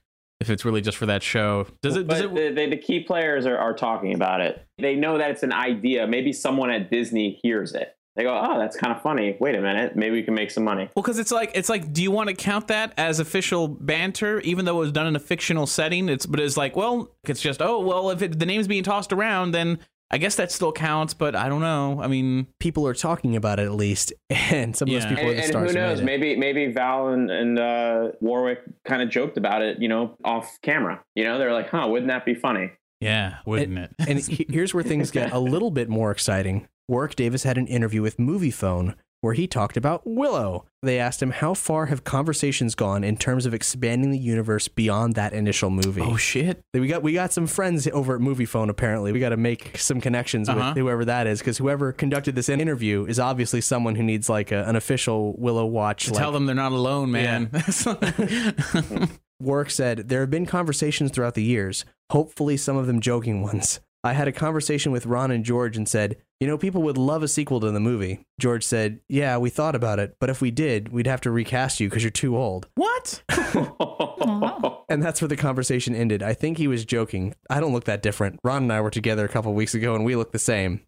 if 0.45 0.51
it's 0.51 0.63
really 0.65 0.81
just 0.81 0.97
for 0.97 1.07
that 1.07 1.23
show. 1.23 1.67
Does 1.81 1.95
it 1.95 2.07
does 2.07 2.21
But 2.21 2.25
it 2.25 2.55
the, 2.55 2.61
the, 2.61 2.69
the 2.71 2.77
key 2.77 3.01
players 3.01 3.45
are, 3.45 3.57
are 3.57 3.73
talking 3.73 4.13
about 4.13 4.41
it. 4.41 4.65
They 4.77 4.95
know 4.95 5.17
that 5.17 5.31
it's 5.31 5.43
an 5.43 5.53
idea. 5.53 6.07
Maybe 6.07 6.31
someone 6.33 6.69
at 6.69 6.91
Disney 6.91 7.39
hears 7.41 7.73
it. 7.73 7.95
They 8.15 8.23
go, 8.23 8.33
"Oh, 8.33 8.57
that's 8.57 8.77
kind 8.77 8.95
of 8.95 9.01
funny. 9.01 9.35
Wait 9.41 9.55
a 9.55 9.61
minute, 9.61 9.97
maybe 9.97 10.15
we 10.15 10.23
can 10.23 10.35
make 10.35 10.49
some 10.49 10.63
money." 10.63 10.89
Well, 10.95 11.03
because 11.03 11.19
it's 11.19 11.31
like 11.31 11.51
it's 11.53 11.67
like, 11.67 11.91
do 11.91 12.01
you 12.01 12.11
want 12.11 12.29
to 12.29 12.35
count 12.35 12.67
that 12.69 12.93
as 12.97 13.19
official 13.19 13.67
banter, 13.67 14.39
even 14.41 14.63
though 14.63 14.77
it 14.77 14.79
was 14.79 14.91
done 14.93 15.07
in 15.07 15.15
a 15.17 15.19
fictional 15.19 15.67
setting? 15.67 16.07
It's 16.07 16.25
but 16.25 16.39
it's 16.39 16.55
like, 16.55 16.77
well, 16.77 17.11
it's 17.25 17.41
just 17.41 17.61
oh 17.61 17.79
well, 17.79 18.11
if 18.11 18.21
it, 18.21 18.39
the 18.39 18.45
name's 18.45 18.67
being 18.67 18.83
tossed 18.83 19.11
around, 19.11 19.51
then 19.51 19.79
I 20.11 20.17
guess 20.17 20.35
that 20.35 20.51
still 20.51 20.71
counts. 20.71 21.13
But 21.13 21.35
I 21.35 21.49
don't 21.49 21.61
know. 21.61 21.99
I 22.01 22.07
mean, 22.07 22.47
People 22.59 22.87
are 22.87 22.93
talking 22.93 23.35
about 23.35 23.59
it 23.59 23.63
at 23.65 23.73
least, 23.73 24.13
and 24.29 24.75
some 24.75 24.87
of 24.87 24.93
those 24.93 25.03
Yeah. 25.03 25.09
people 25.09 25.25
are 25.25 25.29
And, 25.29 25.37
the 25.37 25.41
and 25.43 25.51
stars. 25.51 25.71
who 25.73 25.79
who 25.79 25.85
knows? 25.85 26.01
Maybe 26.01 26.35
maybe 26.35 26.67
Val 26.71 27.09
and, 27.09 27.29
and 27.31 27.59
uh, 27.59 28.11
Warwick 28.21 28.59
kind 28.85 29.01
of 29.01 29.09
joked 29.09 29.37
about 29.37 29.61
it, 29.61 29.79
you 29.81 29.87
know, 29.87 30.15
off 30.23 30.57
camera. 30.61 31.03
You 31.15 31.23
know, 31.23 31.37
they're 31.37 31.53
like, 31.53 31.69
"Huh, 31.69 31.87
wouldn't 31.89 32.09
that 32.09 32.25
be 32.25 32.33
funny?" 32.35 32.71
yeah, 33.01 33.37
wouldn't 33.45 33.77
it? 33.77 33.91
And 34.07 34.19
here's 34.49 34.73
where 34.73 34.83
things 34.83 35.11
get 35.11 35.31
a 35.33 35.39
little 35.39 35.69
bit 35.71 35.89
more 35.89 36.11
exciting. 36.11 36.67
Warwick 36.87 37.15
Davis 37.15 37.43
had 37.43 37.57
an 37.57 37.67
interview 37.67 38.01
with 38.01 38.17
Moviephone 38.17 38.95
where 39.25 39.33
he 39.33 39.47
talked 39.47 39.75
about 39.75 40.03
Willow. 40.05 40.65
They 40.83 40.99
asked 40.99 41.21
him 41.21 41.31
how 41.31 41.55
far 41.55 41.87
have 41.87 42.03
conversations 42.03 42.75
gone 42.75 43.03
in 43.03 43.17
terms 43.17 43.45
of 43.47 43.53
expanding 43.53 44.11
the 44.11 44.19
universe 44.19 44.67
beyond 44.67 45.15
that 45.15 45.33
initial 45.33 45.69
movie. 45.71 46.01
oh 46.01 46.15
shit! 46.15 46.61
we 46.73 46.87
got 46.87 47.01
we 47.03 47.11
got 47.13 47.33
some 47.33 47.47
friends 47.47 47.87
over 47.91 48.15
at 48.15 48.21
Moviephone, 48.21 48.69
Apparently, 48.69 49.11
we 49.11 49.19
got 49.19 49.29
to 49.29 49.37
make 49.37 49.77
some 49.77 49.99
connections 49.99 50.47
Uh-huh. 50.47 50.69
with 50.73 50.77
whoever 50.77 51.03
that 51.05 51.25
is 51.27 51.39
because 51.39 51.57
whoever 51.57 51.91
conducted 51.91 52.35
this 52.35 52.47
interview 52.49 53.05
is 53.05 53.19
obviously 53.19 53.61
someone 53.61 53.95
who 53.95 54.03
needs 54.03 54.29
like 54.29 54.51
a, 54.51 54.63
an 54.65 54.75
official 54.75 55.33
Willow 55.39 55.65
watch. 55.65 56.05
Tell 56.11 56.31
them 56.31 56.45
they're 56.45 56.55
not 56.55 56.71
alone, 56.71 57.11
man. 57.11 57.49
Warwick 59.39 59.69
said, 59.69 60.07
There 60.09 60.21
have 60.21 60.29
been 60.29 60.45
conversations 60.45 61.11
throughout 61.11 61.33
the 61.33 61.43
years, 61.43 61.83
hopefully 62.11 62.57
some 62.57 62.77
of 62.77 62.87
them 62.87 63.01
joking 63.01 63.41
ones. 63.41 63.79
I 64.03 64.13
had 64.13 64.27
a 64.27 64.31
conversation 64.31 64.91
with 64.91 65.05
Ron 65.07 65.31
and 65.31 65.43
George 65.43 65.75
and 65.77 65.89
said, 65.89 66.17
You 66.41 66.47
know, 66.47 66.57
people 66.57 66.81
would 66.83 66.97
love 66.97 67.23
a 67.23 67.27
sequel 67.29 67.61
to 67.61 67.71
the 67.71 67.79
movie. 67.79 68.25
George 68.39 68.63
said, 68.65 68.99
Yeah, 69.07 69.37
we 69.37 69.49
thought 69.49 69.73
about 69.75 69.99
it, 69.99 70.17
but 70.19 70.29
if 70.29 70.41
we 70.41 70.51
did, 70.51 70.89
we'd 70.89 71.07
have 71.07 71.21
to 71.21 71.31
recast 71.31 71.79
you 71.79 71.87
because 71.89 72.03
you're 72.03 72.11
too 72.11 72.35
old. 72.37 72.67
what? 72.75 73.23
And 74.87 75.01
that's 75.01 75.19
where 75.21 75.27
the 75.27 75.35
conversation 75.35 75.95
ended. 75.95 76.21
I 76.21 76.33
think 76.33 76.57
he 76.57 76.67
was 76.67 76.85
joking. 76.85 77.33
I 77.49 77.59
don't 77.59 77.73
look 77.73 77.85
that 77.85 78.03
different. 78.03 78.39
Ron 78.43 78.63
and 78.63 78.73
I 78.73 78.81
were 78.81 78.91
together 78.91 79.25
a 79.25 79.27
couple 79.27 79.51
weeks 79.53 79.73
ago 79.73 79.95
and 79.95 80.05
we 80.05 80.15
look 80.15 80.31
the 80.31 80.37
same, 80.39 80.81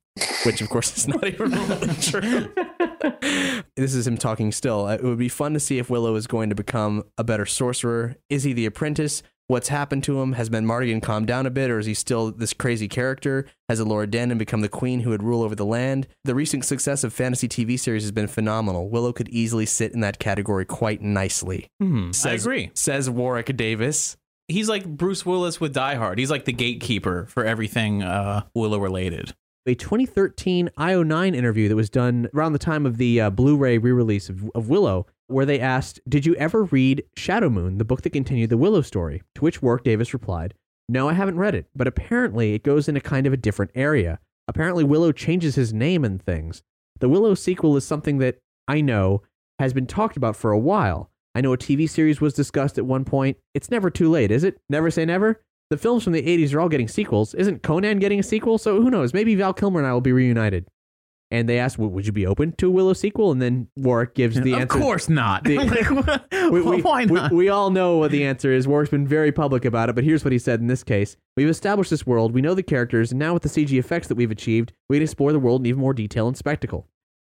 which 0.45 0.61
of 0.61 0.69
course 0.69 0.95
is 0.95 1.07
not 1.07 1.23
even 1.27 1.51
remotely 1.51 1.95
true. 1.95 2.53
this 3.75 3.95
is 3.95 4.05
him 4.07 4.17
talking 4.17 4.51
still. 4.51 4.85
Uh, 4.85 4.93
It 4.95 5.03
would 5.03 5.17
be 5.17 5.29
fun 5.29 5.53
to 5.53 5.59
see 5.59 5.79
if 5.79 5.89
Willow 5.89 6.15
is 6.15 6.27
going 6.27 6.49
to 6.49 6.55
become 6.55 7.03
a 7.17 7.23
better 7.23 7.45
sorcerer. 7.45 8.15
Is 8.29 8.43
he 8.43 8.53
the 8.53 8.65
apprentice? 8.67 9.23
What's 9.49 9.69
happened 9.69 10.03
to 10.03 10.19
him? 10.21 10.33
Has 10.33 10.49
Madmartigan 10.49 11.01
calmed 11.01 11.27
down 11.27 11.45
a 11.45 11.49
bit, 11.49 11.69
or 11.71 11.79
is 11.79 11.85
he 11.85 11.93
still 11.93 12.31
this 12.31 12.51
crazy 12.53 12.89
character? 12.89 13.45
Has 13.69 13.79
Elora 13.79 14.05
Danan 14.05 14.37
become 14.37 14.59
the 14.59 14.67
queen 14.67 14.99
who 15.01 15.11
would 15.11 15.23
rule 15.23 15.41
over 15.41 15.55
the 15.55 15.65
land? 15.65 16.05
The 16.25 16.35
recent 16.35 16.65
success 16.65 17.05
of 17.05 17.13
fantasy 17.13 17.47
TV 17.47 17.79
series 17.79 18.03
has 18.03 18.11
been 18.11 18.27
phenomenal. 18.27 18.89
Willow 18.89 19.13
could 19.13 19.29
easily 19.29 19.65
sit 19.65 19.93
in 19.93 20.01
that 20.01 20.19
category 20.19 20.65
quite 20.65 21.01
nicely. 21.01 21.69
Hmm, 21.79 22.09
I 22.09 22.11
Says- 22.11 22.45
agree. 22.45 22.71
Says 22.73 23.09
Warwick 23.09 23.55
Davis. 23.55 24.17
He's 24.49 24.67
like 24.67 24.85
Bruce 24.85 25.25
Willis 25.25 25.61
with 25.61 25.73
Die 25.73 25.95
Hard. 25.95 26.19
He's 26.19 26.31
like 26.31 26.43
the 26.45 26.53
gatekeeper 26.53 27.25
for 27.29 27.45
everything 27.45 28.03
uh, 28.03 28.43
Willow 28.53 28.79
related. 28.79 29.33
a 29.65 29.75
2013 29.75 30.69
IO9 30.77 31.35
interview 31.35 31.67
that 31.69 31.75
was 31.75 31.89
done 31.89 32.27
around 32.33 32.51
the 32.53 32.59
time 32.59 32.85
of 32.85 32.97
the 32.97 33.19
uh, 33.21 33.29
Blu-ray 33.29 33.77
re-release 33.77 34.29
of, 34.29 34.49
of 34.55 34.69
Willow, 34.69 35.05
where 35.27 35.45
they 35.45 35.59
asked, 35.59 35.99
"Did 36.07 36.25
you 36.25 36.35
ever 36.35 36.63
read 36.63 37.03
Shadow 37.15 37.49
Moon, 37.49 37.77
the 37.77 37.85
book 37.85 38.01
that 38.01 38.11
continued 38.11 38.49
the 38.49 38.57
Willow 38.57 38.81
story?" 38.81 39.21
To 39.35 39.41
which 39.41 39.61
Warwick 39.61 39.83
Davis 39.83 40.13
replied, 40.13 40.53
"No, 40.89 41.09
I 41.09 41.13
haven't 41.13 41.37
read 41.37 41.55
it, 41.55 41.67
but 41.75 41.87
apparently 41.87 42.53
it 42.53 42.63
goes 42.63 42.87
in 42.87 42.95
a 42.95 43.01
kind 43.01 43.27
of 43.27 43.33
a 43.33 43.37
different 43.37 43.71
area. 43.75 44.19
Apparently 44.47 44.83
Willow 44.83 45.11
changes 45.11 45.55
his 45.55 45.73
name 45.73 46.05
and 46.05 46.21
things. 46.21 46.63
The 46.99 47.09
Willow 47.09 47.35
sequel 47.35 47.75
is 47.75 47.83
something 47.83 48.17
that 48.19 48.37
I 48.67 48.81
know 48.81 49.21
has 49.59 49.73
been 49.73 49.87
talked 49.87 50.17
about 50.17 50.35
for 50.35 50.51
a 50.51 50.59
while. 50.59 51.11
I 51.35 51.41
know 51.41 51.53
a 51.53 51.57
TV 51.57 51.87
series 51.87 52.21
was 52.21 52.33
discussed 52.33 52.77
at 52.77 52.85
one 52.85 53.05
point. 53.05 53.37
It's 53.53 53.69
never 53.69 53.89
too 53.89 54.09
late, 54.09 54.31
is 54.31 54.43
it? 54.43 54.59
Never 54.69 54.89
say 54.89 55.05
never." 55.05 55.41
The 55.69 55.77
films 55.77 56.05
from 56.05 56.13
the 56.13 56.25
80s 56.25 56.53
are 56.53 56.61
all 56.61 56.69
getting 56.69 56.87
sequels. 56.87 57.33
Isn't 57.33 57.61
Conan 57.61 57.99
getting 57.99 58.19
a 58.19 58.23
sequel? 58.23 58.57
So 58.57 58.81
who 58.81 58.89
knows? 58.89 59.13
Maybe 59.13 59.35
Val 59.35 59.53
Kilmer 59.53 59.81
and 59.81 59.87
I 59.87 59.91
will 59.91 59.99
be 59.99 60.13
reunited. 60.13 60.65
And 61.29 61.49
they 61.49 61.59
asked, 61.59 61.75
"W- 61.75 61.93
would 61.93 62.05
you 62.05 62.13
be 62.13 62.25
open 62.25 62.53
to 62.53 62.67
a 62.67 62.71
Willow 62.71 62.93
sequel? 62.93 63.31
And 63.33 63.41
then 63.41 63.67
Warwick 63.75 64.15
gives 64.15 64.39
the 64.39 64.53
of 64.53 64.59
answer. 64.61 64.77
Of 64.77 64.81
course 64.83 65.09
not. 65.09 65.43
The- 65.43 65.57
Like, 65.57 66.31
We, 66.51 66.61
we- 66.61 66.81
why 66.81 67.05
we- 67.05 67.11
not? 67.19 67.33
We, 67.33 67.49
all 67.49 67.69
know 67.69 67.97
what 67.97 68.11
the 68.11 68.23
answer 68.23 68.51
is. 68.53 68.65
Warwick's 68.67 68.91
been 68.91 69.05
very 69.07 69.31
public 69.33 69.65
about 69.65 69.89
it, 69.89 69.95
but 69.95 70.05
here's 70.05 70.23
what 70.23 70.31
he 70.31 70.39
said 70.39 70.61
in 70.61 70.67
this 70.67 70.83
case. 70.85 71.17
We've 71.35 71.49
established 71.49 71.89
this 71.89 72.07
world, 72.07 72.33
we 72.33 72.41
know 72.41 72.53
the 72.53 72.63
characters, 72.63 73.11
and 73.11 73.19
now 73.19 73.33
with 73.33 73.43
the 73.43 73.49
CG 73.49 73.77
effects 73.77 74.07
that 74.07 74.15
we've 74.15 74.31
achieved, 74.31 74.71
we 74.89 74.95
can 74.97 75.03
explore 75.03 75.33
the 75.33 75.39
world 75.39 75.61
in 75.61 75.65
even 75.65 75.81
more 75.81 75.93
detail 75.93 76.27
and 76.29 76.37
spectacle. 76.37 76.87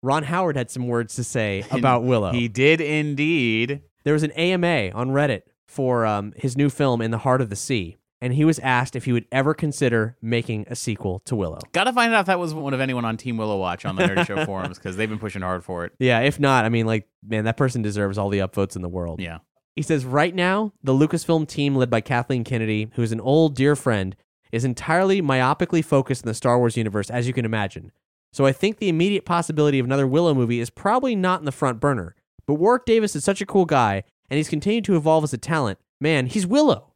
Ron 0.03 0.23
Howard 0.23 0.55
had 0.55 0.69
some 0.69 0.87
words 0.87 1.15
to 1.15 1.23
say 1.23 1.65
about 1.71 2.03
Willow. 2.03 2.31
He 2.31 2.47
did 2.47 2.79
indeed. 2.81 3.81
There 4.05 4.13
was 4.13 4.23
an 4.23 4.31
AMA 4.31 4.91
on 4.93 5.09
Reddit 5.09 5.41
for 5.67 6.05
um, 6.05 6.33
his 6.37 6.55
new 6.55 6.69
film, 6.69 7.01
In 7.01 7.11
the 7.11 7.17
Heart 7.17 7.41
of 7.41 7.49
the 7.49 7.55
Sea, 7.55 7.97
and 8.21 8.33
he 8.33 8.45
was 8.45 8.59
asked 8.59 8.95
if 8.95 9.05
he 9.05 9.11
would 9.11 9.25
ever 9.31 9.53
consider 9.53 10.17
making 10.21 10.65
a 10.69 10.75
sequel 10.75 11.19
to 11.25 11.35
Willow. 11.35 11.59
Got 11.71 11.85
to 11.85 11.93
find 11.93 12.13
out 12.13 12.21
if 12.21 12.25
that 12.27 12.39
was 12.39 12.53
one 12.53 12.73
of 12.73 12.79
anyone 12.81 13.05
on 13.05 13.17
Team 13.17 13.37
Willow 13.37 13.57
Watch 13.57 13.85
on 13.85 13.95
the 13.95 14.03
Nerdy 14.03 14.25
Show 14.25 14.45
forums 14.47 14.77
because 14.77 14.97
they've 14.97 15.09
been 15.09 15.19
pushing 15.19 15.41
hard 15.41 15.63
for 15.63 15.85
it. 15.85 15.93
Yeah, 15.99 16.19
if 16.19 16.39
not, 16.39 16.65
I 16.65 16.69
mean, 16.69 16.85
like, 16.85 17.07
man, 17.25 17.45
that 17.45 17.57
person 17.57 17.81
deserves 17.81 18.17
all 18.17 18.29
the 18.29 18.39
upvotes 18.39 18.75
in 18.75 18.81
the 18.81 18.89
world. 18.89 19.21
Yeah. 19.21 19.39
He 19.75 19.81
says, 19.81 20.03
right 20.03 20.35
now, 20.35 20.73
the 20.83 20.93
Lucasfilm 20.93 21.47
team, 21.47 21.75
led 21.75 21.89
by 21.89 22.01
Kathleen 22.01 22.43
Kennedy, 22.43 22.89
who 22.93 23.01
is 23.01 23.13
an 23.13 23.21
old 23.21 23.55
dear 23.55 23.75
friend, 23.75 24.15
is 24.51 24.65
entirely 24.65 25.21
myopically 25.21 25.85
focused 25.85 26.23
in 26.23 26.27
the 26.27 26.33
Star 26.33 26.57
Wars 26.57 26.75
universe, 26.75 27.09
as 27.09 27.27
you 27.27 27.33
can 27.33 27.45
imagine. 27.45 27.91
So 28.33 28.45
I 28.45 28.51
think 28.51 28.77
the 28.77 28.89
immediate 28.89 29.25
possibility 29.25 29.79
of 29.79 29.85
another 29.85 30.07
Willow 30.07 30.33
movie 30.33 30.59
is 30.59 30.69
probably 30.69 31.15
not 31.15 31.39
in 31.39 31.45
the 31.45 31.51
front 31.51 31.79
burner. 31.79 32.15
But 32.45 32.55
Warwick 32.55 32.85
Davis 32.85 33.15
is 33.15 33.23
such 33.23 33.41
a 33.41 33.45
cool 33.45 33.65
guy, 33.65 34.03
and 34.29 34.37
he's 34.37 34.49
continued 34.49 34.85
to 34.85 34.95
evolve 34.95 35.23
as 35.23 35.33
a 35.33 35.37
talent. 35.37 35.79
Man, 36.01 36.25
he's 36.25 36.45
Willow. 36.45 36.88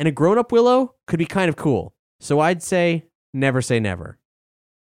And 0.00 0.08
a 0.08 0.12
grown 0.12 0.38
up 0.38 0.50
Willow 0.50 0.94
could 1.06 1.18
be 1.18 1.26
kind 1.26 1.50
of 1.50 1.56
cool. 1.56 1.94
So 2.20 2.40
I'd 2.40 2.62
say, 2.62 3.04
never 3.34 3.60
say 3.60 3.78
never. 3.78 4.18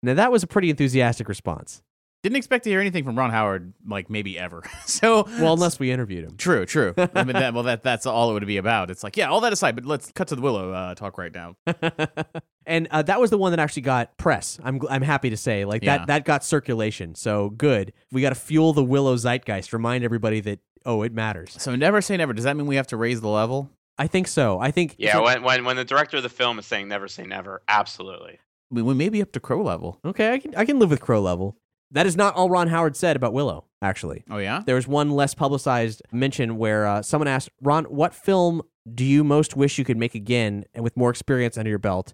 Now, 0.01 0.13
that 0.13 0.31
was 0.31 0.43
a 0.43 0.47
pretty 0.47 0.69
enthusiastic 0.69 1.27
response. 1.27 1.83
Didn't 2.23 2.37
expect 2.37 2.63
to 2.63 2.69
hear 2.69 2.79
anything 2.79 3.03
from 3.03 3.17
Ron 3.17 3.29
Howard, 3.29 3.73
like 3.85 4.09
maybe 4.09 4.39
ever. 4.39 4.63
so, 4.85 5.23
Well, 5.41 5.55
unless 5.55 5.77
we 5.77 5.91
interviewed 5.91 6.23
him. 6.23 6.37
true, 6.37 6.65
true. 6.65 6.93
I 6.97 7.25
mean, 7.25 7.33
that, 7.33 7.53
well, 7.53 7.63
that 7.63 7.83
that's 7.83 8.05
all 8.05 8.29
it 8.29 8.33
would 8.33 8.47
be 8.47 8.55
about. 8.55 8.89
It's 8.89 9.03
like, 9.03 9.17
yeah, 9.17 9.29
all 9.29 9.41
that 9.41 9.51
aside, 9.51 9.75
but 9.75 9.83
let's 9.83 10.09
cut 10.13 10.29
to 10.29 10.35
the 10.37 10.41
Willow 10.41 10.71
uh, 10.71 10.95
talk 10.95 11.17
right 11.17 11.33
now. 11.33 11.57
and 12.65 12.87
uh, 12.89 13.01
that 13.01 13.19
was 13.19 13.29
the 13.29 13.37
one 13.37 13.51
that 13.51 13.59
actually 13.59 13.81
got 13.81 14.17
press. 14.17 14.57
I'm 14.63 14.79
I'm 14.89 15.01
happy 15.01 15.29
to 15.31 15.37
say 15.37 15.65
like 15.65 15.83
Yeah. 15.83 15.97
that 15.97 16.07
that 16.07 16.25
got 16.25 16.45
circulation. 16.45 17.13
So 17.15 17.49
good. 17.49 17.91
We 18.09 18.21
got 18.21 18.29
to 18.29 18.35
fuel 18.35 18.71
the 18.71 18.85
Willow 18.85 19.17
zeitgeist. 19.17 19.73
Remind 19.73 20.05
everybody 20.05 20.39
that 20.41 20.59
oh, 20.85 21.01
it 21.03 21.13
matters. 21.13 21.55
So, 21.57 21.75
never 21.75 21.99
say 22.01 22.15
never. 22.15 22.31
Does 22.31 22.45
that 22.45 22.55
mean 22.55 22.67
we 22.67 22.77
have 22.77 22.87
to 22.87 22.97
raise 22.97 23.19
the 23.19 23.27
level? 23.27 23.69
I 23.99 24.07
think 24.07 24.27
so. 24.27 24.59
I 24.59 24.71
think 24.71 24.95
Yeah, 24.97 25.19
when, 25.19 25.43
when 25.43 25.65
when 25.65 25.75
the 25.75 25.85
director 25.85 26.17
of 26.17 26.23
the 26.23 26.29
film 26.29 26.57
is 26.57 26.65
saying 26.65 26.87
never 26.87 27.07
say 27.07 27.23
never, 27.23 27.61
absolutely. 27.67 28.39
We, 28.71 28.81
we 28.81 28.93
may 28.93 29.09
be 29.09 29.21
up 29.21 29.31
to 29.33 29.39
Crow 29.39 29.61
level. 29.61 29.99
okay. 30.05 30.33
I 30.33 30.39
can 30.39 30.55
I 30.55 30.65
can 30.65 30.79
live 30.79 30.89
with 30.89 31.01
Crow 31.01 31.21
level. 31.21 31.57
That 31.91 32.05
is 32.07 32.15
not 32.15 32.35
all 32.35 32.49
Ron 32.49 32.67
Howard 32.69 32.95
said 32.95 33.15
about 33.15 33.33
Willow. 33.33 33.65
Actually, 33.81 34.23
Oh, 34.29 34.37
yeah? 34.37 34.61
there 34.65 34.75
was 34.75 34.87
one 34.87 35.11
less 35.11 35.33
publicized 35.33 36.01
mention 36.11 36.57
where 36.57 36.85
uh, 36.85 37.01
someone 37.01 37.27
asked 37.27 37.49
Ron, 37.61 37.85
"What 37.85 38.13
film 38.13 38.61
do 38.93 39.03
you 39.05 39.23
most 39.23 39.55
wish 39.55 39.77
you 39.77 39.85
could 39.85 39.97
make 39.97 40.15
again 40.15 40.65
and 40.73 40.83
with 40.83 40.95
more 40.97 41.09
experience 41.09 41.57
under 41.57 41.69
your 41.69 41.79
belt, 41.79 42.13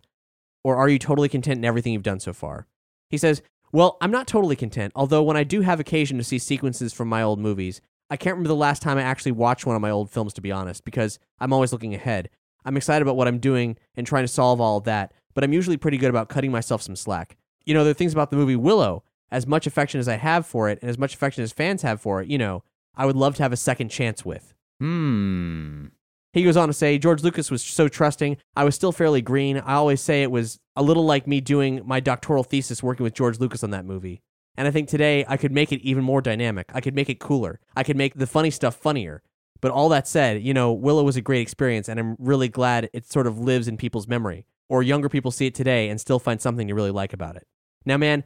or 0.64 0.76
are 0.78 0.88
you 0.90 0.98
totally 1.00 1.28
content 1.30 1.58
in 1.60 1.66
everything 1.66 1.92
you've 1.94 2.04
done 2.04 2.20
so 2.20 2.34
far?" 2.34 2.68
He 3.10 3.18
says, 3.18 3.42
"Well, 3.72 3.98
I'm 4.00 4.12
not 4.12 4.28
totally 4.28 4.56
content. 4.56 4.94
Although 4.96 5.24
when 5.24 5.38
I 5.38 5.44
do 5.44 5.62
have 5.62 5.80
occasion 5.80 6.18
to 6.20 6.24
see 6.24 6.40
sequences 6.40 6.94
from 6.94 7.10
my 7.10 7.22
old 7.22 7.40
movies, 7.40 7.82
I 8.10 8.18
can't 8.18 8.36
remember 8.36 8.50
the 8.50 8.56
last 8.56 8.82
time 8.82 8.98
I 8.98 9.04
actually 9.04 9.32
watched 9.32 9.66
one 9.66 9.76
of 9.76 9.82
my 9.82 9.90
old 9.90 10.12
films, 10.12 10.34
to 10.34 10.42
be 10.42 10.52
honest, 10.52 10.86
because 10.86 11.20
I'm 11.40 11.54
always 11.54 11.72
looking 11.72 11.96
ahead. 11.96 12.30
I'm 12.64 12.78
excited 12.78 13.02
about 13.02 13.16
what 13.16 13.28
I'm 13.28 13.40
doing 13.40 13.78
and 13.96 14.06
trying 14.06 14.24
to 14.24 14.28
solve 14.28 14.62
all 14.62 14.78
of 14.78 14.84
that, 14.86 15.14
but 15.34 15.44
I'm 15.44 15.54
usually 15.54 15.78
pretty 15.78 15.98
good 15.98 16.10
about 16.10 16.30
cutting 16.30 16.52
myself 16.52 16.82
some 16.82 16.96
slack. 16.96 17.38
You 17.66 17.74
know, 17.74 17.84
there 17.84 17.92
are 17.92 17.96
things 17.96 18.14
about 18.14 18.30
the 18.30 18.38
movie 18.38 18.56
Willow, 18.56 19.04
as 19.32 19.48
much 19.48 19.68
affection 19.68 20.00
as 20.00 20.08
I 20.08 20.16
have 20.16 20.46
for 20.46 20.70
it 20.70 20.80
and 20.82 20.90
as 20.90 20.98
much 20.98 21.14
affection 21.14 21.44
as 21.44 21.52
fans 21.52 21.82
have 21.82 22.02
for 22.02 22.22
it, 22.22 22.28
you 22.28 22.38
know, 22.38 22.64
I 22.96 23.06
would 23.06 23.16
love 23.16 23.36
to 23.36 23.44
have 23.44 23.54
a 23.54 23.58
second 23.58 23.90
chance 23.90 24.24
with. 24.24 24.54
Hmm. 24.80 25.88
He 26.34 26.44
goes 26.44 26.58
on 26.58 26.68
to 26.68 26.74
say, 26.74 26.98
George 26.98 27.24
Lucas 27.24 27.50
was 27.50 27.64
so 27.64 27.88
trusting. 27.88 28.38
I 28.56 28.66
was 28.66 28.76
still 28.76 28.92
fairly 28.92 29.22
green. 29.22 29.58
I 29.58 29.76
always 29.76 30.02
say 30.02 30.22
it 30.22 30.32
was 30.32 30.60
a 30.76 30.84
little 30.84 31.06
like 31.06 31.28
me 31.28 31.40
doing 31.40 31.82
my 31.86 32.02
doctoral 32.02 32.44
thesis 32.44 32.84
working 32.84 33.06
with 33.06 33.14
George 33.14 33.40
Lucas 33.40 33.64
on 33.64 33.72
that 33.72 33.86
movie. 33.86 34.22
And 34.58 34.68
I 34.68 34.72
think 34.72 34.88
today 34.90 35.26
I 35.28 35.38
could 35.38 35.52
make 35.52 35.72
it 35.72 35.82
even 35.82 36.04
more 36.04 36.22
dynamic. 36.22 36.72
I 36.74 36.82
could 36.82 36.96
make 36.96 37.10
it 37.10 37.20
cooler. 37.20 37.60
I 37.76 37.84
could 37.84 37.98
make 37.98 38.16
the 38.16 38.28
funny 38.28 38.52
stuff 38.52 38.76
funnier. 38.76 39.22
But 39.62 39.72
all 39.72 39.90
that 39.90 40.08
said, 40.08 40.42
you 40.44 40.54
know, 40.54 40.72
Willow 40.74 41.04
was 41.04 41.16
a 41.16 41.22
great 41.22 41.42
experience, 41.42 41.90
and 41.90 42.00
I'm 42.00 42.16
really 42.20 42.50
glad 42.50 42.90
it 42.94 43.06
sort 43.10 43.26
of 43.28 43.40
lives 43.40 43.68
in 43.68 43.78
people's 43.78 44.08
memory. 44.08 44.46
Or 44.70 44.84
younger 44.84 45.10
people 45.10 45.32
see 45.32 45.48
it 45.48 45.56
today 45.56 45.90
and 45.90 46.00
still 46.02 46.20
find 46.20 46.42
something 46.42 46.68
to 46.68 46.74
really 46.76 46.92
like 46.92 47.14
about 47.14 47.36
it. 47.36 47.48
Now, 47.86 47.98
man, 47.98 48.24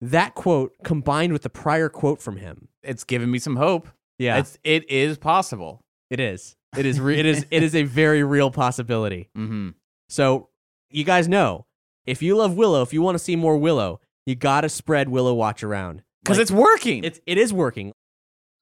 that 0.00 0.34
quote 0.34 0.72
combined 0.84 1.32
with 1.32 1.42
the 1.42 1.50
prior 1.50 1.88
quote 1.88 2.20
from 2.20 2.36
him. 2.38 2.68
It's 2.82 3.04
given 3.04 3.30
me 3.30 3.38
some 3.38 3.56
hope. 3.56 3.88
Yeah, 4.18 4.38
It's 4.38 4.58
it 4.64 4.90
is 4.90 5.18
possible. 5.18 5.80
it 6.10 6.18
is. 6.20 6.56
It 6.76 6.86
is. 6.86 6.98
Re- 7.00 7.18
it 7.20 7.26
is. 7.26 7.46
It 7.50 7.62
is 7.62 7.74
a 7.74 7.82
very 7.84 8.22
real 8.24 8.50
possibility. 8.50 9.28
Mm-hmm. 9.36 9.70
So 10.08 10.48
you 10.90 11.04
guys 11.04 11.28
know, 11.28 11.66
if 12.06 12.22
you 12.22 12.36
love 12.36 12.54
Willow, 12.56 12.82
if 12.82 12.92
you 12.92 13.00
want 13.02 13.14
to 13.16 13.22
see 13.22 13.36
more 13.36 13.56
Willow, 13.56 14.00
you 14.26 14.34
gotta 14.34 14.68
spread 14.68 15.08
Willow 15.08 15.34
Watch 15.34 15.62
around 15.62 16.02
Because 16.22 16.38
Like, 16.38 16.42
it's 16.42 16.50
working. 16.52 17.04
it's 17.04 17.20
it 17.26 17.38
is 17.38 17.52
working. 17.52 17.92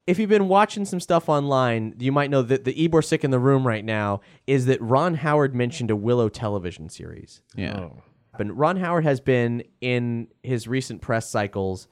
If 0.07 0.19
you've 0.19 0.31
been 0.31 0.49
watching 0.49 0.85
some 0.87 0.99
stuff 0.99 1.29
online, 1.29 1.95
you 1.99 2.11
might 2.11 2.31
know 2.31 2.43
that 2.43 2.65
the 2.65 2.85
Ebor 2.85 3.03
sick 3.03 3.23
in 3.23 3.31
the 3.31 3.39
room 3.39 3.67
right 3.67 3.85
now 3.85 4.23
is 4.47 4.67
that 4.67 4.81
Ron 4.81 5.15
Howard 5.15 5.55
mentioned 5.55 5.91
a 5.91 5.97
Willow 5.97 6.29
television 6.29 6.89
series. 6.89 7.43
yeah. 7.55 7.79
Oh. 7.79 8.03
And 8.39 8.59
Ron 8.59 8.77
Howard 8.79 9.05
has 9.05 9.21
been 9.21 9.65
in 9.81 10.29
his 10.43 10.67
recent 10.67 11.03
press 11.03 11.29
cycles 11.29 11.89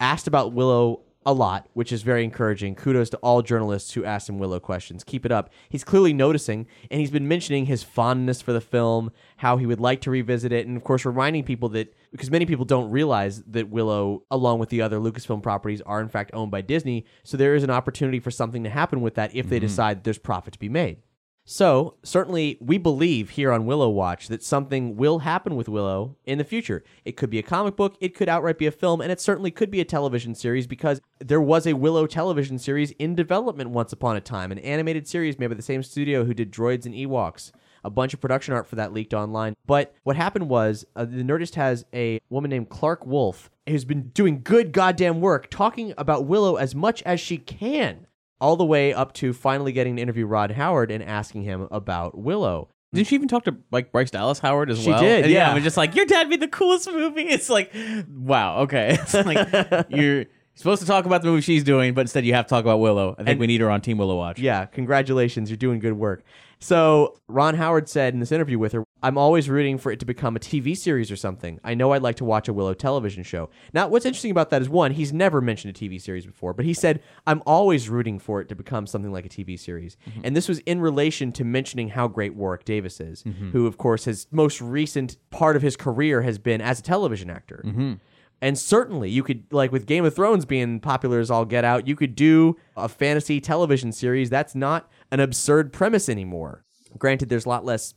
asked 0.00 0.26
about 0.26 0.52
Willow 0.52 1.02
a 1.26 1.32
lot, 1.32 1.68
which 1.74 1.92
is 1.92 2.02
very 2.02 2.24
encouraging. 2.24 2.74
Kudos 2.74 3.10
to 3.10 3.16
all 3.18 3.42
journalists 3.42 3.92
who 3.92 4.04
asked 4.04 4.28
him 4.28 4.38
Willow 4.38 4.58
questions. 4.58 5.04
Keep 5.04 5.26
it 5.26 5.32
up. 5.32 5.50
He's 5.68 5.84
clearly 5.84 6.12
noticing, 6.12 6.66
and 6.90 7.00
he's 7.00 7.10
been 7.10 7.28
mentioning 7.28 7.66
his 7.66 7.82
fondness 7.82 8.40
for 8.40 8.52
the 8.52 8.60
film, 8.60 9.10
how 9.38 9.56
he 9.58 9.66
would 9.66 9.80
like 9.80 10.00
to 10.02 10.10
revisit 10.10 10.50
it, 10.52 10.66
and 10.66 10.76
of 10.76 10.84
course, 10.84 11.04
reminding 11.04 11.44
people 11.44 11.68
that 11.70 11.94
because 12.12 12.30
many 12.30 12.46
people 12.46 12.64
don't 12.64 12.90
realize 12.90 13.42
that 13.44 13.70
Willow, 13.70 14.22
along 14.30 14.58
with 14.58 14.68
the 14.68 14.82
other 14.82 14.98
Lucasfilm 14.98 15.42
properties, 15.42 15.80
are 15.80 16.00
in 16.00 16.08
fact 16.08 16.30
owned 16.34 16.50
by 16.50 16.60
Disney. 16.60 17.06
So 17.24 17.36
there 17.36 17.54
is 17.54 17.64
an 17.64 17.70
opportunity 17.70 18.20
for 18.20 18.30
something 18.30 18.62
to 18.64 18.70
happen 18.70 19.00
with 19.00 19.14
that 19.14 19.34
if 19.34 19.48
they 19.48 19.56
mm-hmm. 19.56 19.66
decide 19.66 20.04
there's 20.04 20.18
profit 20.18 20.52
to 20.52 20.58
be 20.58 20.68
made. 20.68 20.98
So, 21.44 21.96
certainly, 22.04 22.56
we 22.60 22.78
believe 22.78 23.30
here 23.30 23.50
on 23.50 23.66
Willow 23.66 23.88
Watch 23.88 24.28
that 24.28 24.44
something 24.44 24.96
will 24.96 25.20
happen 25.20 25.56
with 25.56 25.68
Willow 25.68 26.16
in 26.24 26.38
the 26.38 26.44
future. 26.44 26.84
It 27.04 27.16
could 27.16 27.30
be 27.30 27.40
a 27.40 27.42
comic 27.42 27.74
book, 27.74 27.96
it 28.00 28.14
could 28.14 28.28
outright 28.28 28.58
be 28.58 28.68
a 28.68 28.70
film, 28.70 29.00
and 29.00 29.10
it 29.10 29.20
certainly 29.20 29.50
could 29.50 29.68
be 29.68 29.80
a 29.80 29.84
television 29.84 30.36
series 30.36 30.68
because 30.68 31.00
there 31.18 31.40
was 31.40 31.66
a 31.66 31.72
Willow 31.72 32.06
television 32.06 32.60
series 32.60 32.92
in 32.92 33.16
development 33.16 33.70
once 33.70 33.92
upon 33.92 34.16
a 34.16 34.20
time, 34.20 34.52
an 34.52 34.58
animated 34.60 35.08
series 35.08 35.36
made 35.36 35.48
by 35.48 35.54
the 35.54 35.62
same 35.62 35.82
studio 35.82 36.24
who 36.24 36.32
did 36.32 36.52
Droids 36.52 36.86
and 36.86 36.94
Ewoks. 36.94 37.50
A 37.84 37.90
bunch 37.90 38.14
of 38.14 38.20
production 38.20 38.54
art 38.54 38.66
for 38.68 38.76
that 38.76 38.92
leaked 38.92 39.12
online. 39.14 39.54
But 39.66 39.94
what 40.04 40.14
happened 40.16 40.48
was 40.48 40.84
uh, 40.94 41.04
the 41.04 41.22
Nerdist 41.24 41.56
has 41.56 41.84
a 41.92 42.20
woman 42.30 42.50
named 42.50 42.68
Clark 42.68 43.04
Wolf 43.06 43.50
who's 43.68 43.84
been 43.84 44.08
doing 44.10 44.40
good 44.42 44.72
goddamn 44.72 45.20
work 45.20 45.50
talking 45.50 45.92
about 45.98 46.24
Willow 46.26 46.56
as 46.56 46.74
much 46.74 47.02
as 47.02 47.18
she 47.20 47.38
can 47.38 48.06
all 48.40 48.56
the 48.56 48.64
way 48.64 48.92
up 48.92 49.12
to 49.14 49.32
finally 49.32 49.72
getting 49.72 49.96
to 49.96 50.02
interview 50.02 50.26
Ron 50.26 50.50
Howard 50.50 50.90
and 50.90 51.02
asking 51.02 51.42
him 51.42 51.68
about 51.70 52.18
Willow. 52.18 52.68
Didn't 52.92 53.06
she 53.08 53.14
even 53.14 53.28
talk 53.28 53.44
to 53.44 53.56
like 53.70 53.90
Bryce 53.90 54.10
Dallas 54.10 54.38
Howard 54.40 54.68
as 54.70 54.80
She 54.82 54.90
well? 54.90 55.00
did, 55.00 55.24
And 55.24 55.32
yeah. 55.32 55.50
I 55.50 55.54
was 55.54 55.62
just 55.62 55.76
like, 55.76 55.94
your 55.94 56.04
dad 56.06 56.28
made 56.28 56.40
the 56.40 56.48
coolest 56.48 56.90
movie. 56.92 57.22
It's 57.22 57.48
like, 57.48 57.72
wow, 58.12 58.58
okay. 58.62 58.98
It's 59.00 59.14
like 59.14 59.86
you're 59.88 60.26
supposed 60.54 60.82
to 60.82 60.86
talk 60.86 61.06
about 61.06 61.22
the 61.22 61.28
movie 61.28 61.40
she's 61.40 61.64
doing, 61.64 61.94
but 61.94 62.02
instead 62.02 62.26
you 62.26 62.34
have 62.34 62.46
to 62.46 62.50
talk 62.50 62.64
about 62.64 62.80
Willow. 62.80 63.12
I 63.12 63.16
think 63.18 63.28
And- 63.30 63.40
we 63.40 63.46
need 63.46 63.60
her 63.60 63.70
on 63.70 63.80
Team 63.80 63.96
Willow 63.98 64.16
Watch. 64.16 64.38
Yeah, 64.38 64.66
congratulations, 64.66 65.48
you're 65.50 65.56
doing 65.56 65.78
good 65.78 65.94
work. 65.94 66.22
So, 66.62 67.16
Ron 67.26 67.56
Howard 67.56 67.88
said 67.88 68.14
in 68.14 68.20
this 68.20 68.30
interview 68.30 68.56
with 68.56 68.70
her, 68.70 68.84
I'm 69.02 69.18
always 69.18 69.50
rooting 69.50 69.78
for 69.78 69.90
it 69.90 69.98
to 69.98 70.06
become 70.06 70.36
a 70.36 70.38
TV 70.38 70.76
series 70.76 71.10
or 71.10 71.16
something. 71.16 71.58
I 71.64 71.74
know 71.74 71.92
I'd 71.92 72.02
like 72.02 72.14
to 72.16 72.24
watch 72.24 72.46
a 72.46 72.52
Willow 72.52 72.72
television 72.72 73.24
show. 73.24 73.50
Now, 73.74 73.88
what's 73.88 74.06
interesting 74.06 74.30
about 74.30 74.50
that 74.50 74.62
is 74.62 74.68
one, 74.68 74.92
he's 74.92 75.12
never 75.12 75.40
mentioned 75.40 75.76
a 75.76 75.78
TV 75.78 76.00
series 76.00 76.24
before, 76.24 76.54
but 76.54 76.64
he 76.64 76.72
said, 76.72 77.02
I'm 77.26 77.42
always 77.46 77.88
rooting 77.88 78.20
for 78.20 78.40
it 78.40 78.48
to 78.48 78.54
become 78.54 78.86
something 78.86 79.10
like 79.10 79.26
a 79.26 79.28
TV 79.28 79.58
series. 79.58 79.96
Mm-hmm. 80.08 80.20
And 80.22 80.36
this 80.36 80.48
was 80.48 80.60
in 80.60 80.80
relation 80.80 81.32
to 81.32 81.44
mentioning 81.44 81.88
how 81.88 82.06
great 82.06 82.36
Warwick 82.36 82.64
Davis 82.64 83.00
is, 83.00 83.24
mm-hmm. 83.24 83.50
who, 83.50 83.66
of 83.66 83.76
course, 83.76 84.04
his 84.04 84.28
most 84.30 84.60
recent 84.60 85.16
part 85.30 85.56
of 85.56 85.62
his 85.62 85.76
career 85.76 86.22
has 86.22 86.38
been 86.38 86.60
as 86.60 86.78
a 86.78 86.82
television 86.82 87.28
actor. 87.28 87.62
Mm-hmm. 87.66 87.94
And 88.42 88.58
certainly, 88.58 89.08
you 89.08 89.22
could, 89.22 89.44
like 89.52 89.70
with 89.70 89.86
Game 89.86 90.04
of 90.04 90.16
Thrones 90.16 90.44
being 90.44 90.80
popular 90.80 91.20
as 91.20 91.30
all 91.30 91.44
get 91.44 91.64
out, 91.64 91.86
you 91.86 91.94
could 91.94 92.16
do 92.16 92.56
a 92.76 92.88
fantasy 92.88 93.40
television 93.40 93.92
series. 93.92 94.30
That's 94.30 94.56
not 94.56 94.90
an 95.12 95.20
absurd 95.20 95.72
premise 95.72 96.08
anymore. 96.08 96.64
Granted, 96.98 97.28
there's 97.28 97.46
a 97.46 97.48
lot 97.48 97.64
less 97.64 97.94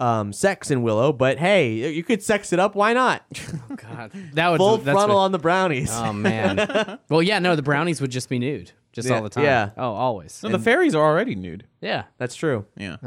um, 0.00 0.32
sex 0.32 0.70
in 0.70 0.82
Willow, 0.82 1.12
but 1.12 1.38
hey, 1.38 1.90
you 1.92 2.04
could 2.04 2.22
sex 2.22 2.52
it 2.52 2.60
up. 2.60 2.74
Why 2.74 2.92
not? 2.92 3.24
God, 3.76 4.12
that 4.34 4.48
would 4.50 4.58
Full 4.58 4.76
that's 4.78 4.94
frontal 4.94 5.16
what- 5.16 5.22
on 5.22 5.32
the 5.32 5.38
brownies. 5.38 5.90
Oh 5.92 6.12
man. 6.12 6.98
well, 7.08 7.22
yeah, 7.22 7.38
no, 7.38 7.56
the 7.56 7.62
brownies 7.62 8.00
would 8.00 8.10
just 8.10 8.28
be 8.28 8.38
nude, 8.38 8.70
just 8.92 9.08
Yeah, 9.08 9.16
all 9.16 9.22
the 9.22 9.28
time. 9.30 9.44
yeah. 9.44 9.70
Oh, 9.76 9.92
always. 9.94 10.40
No, 10.42 10.50
the 10.50 10.58
fairies 10.58 10.94
are 10.94 11.02
already 11.04 11.34
nude. 11.34 11.64
yeah. 11.80 12.04
That's 12.18 12.34
true. 12.36 12.66
Yeah. 12.76 12.98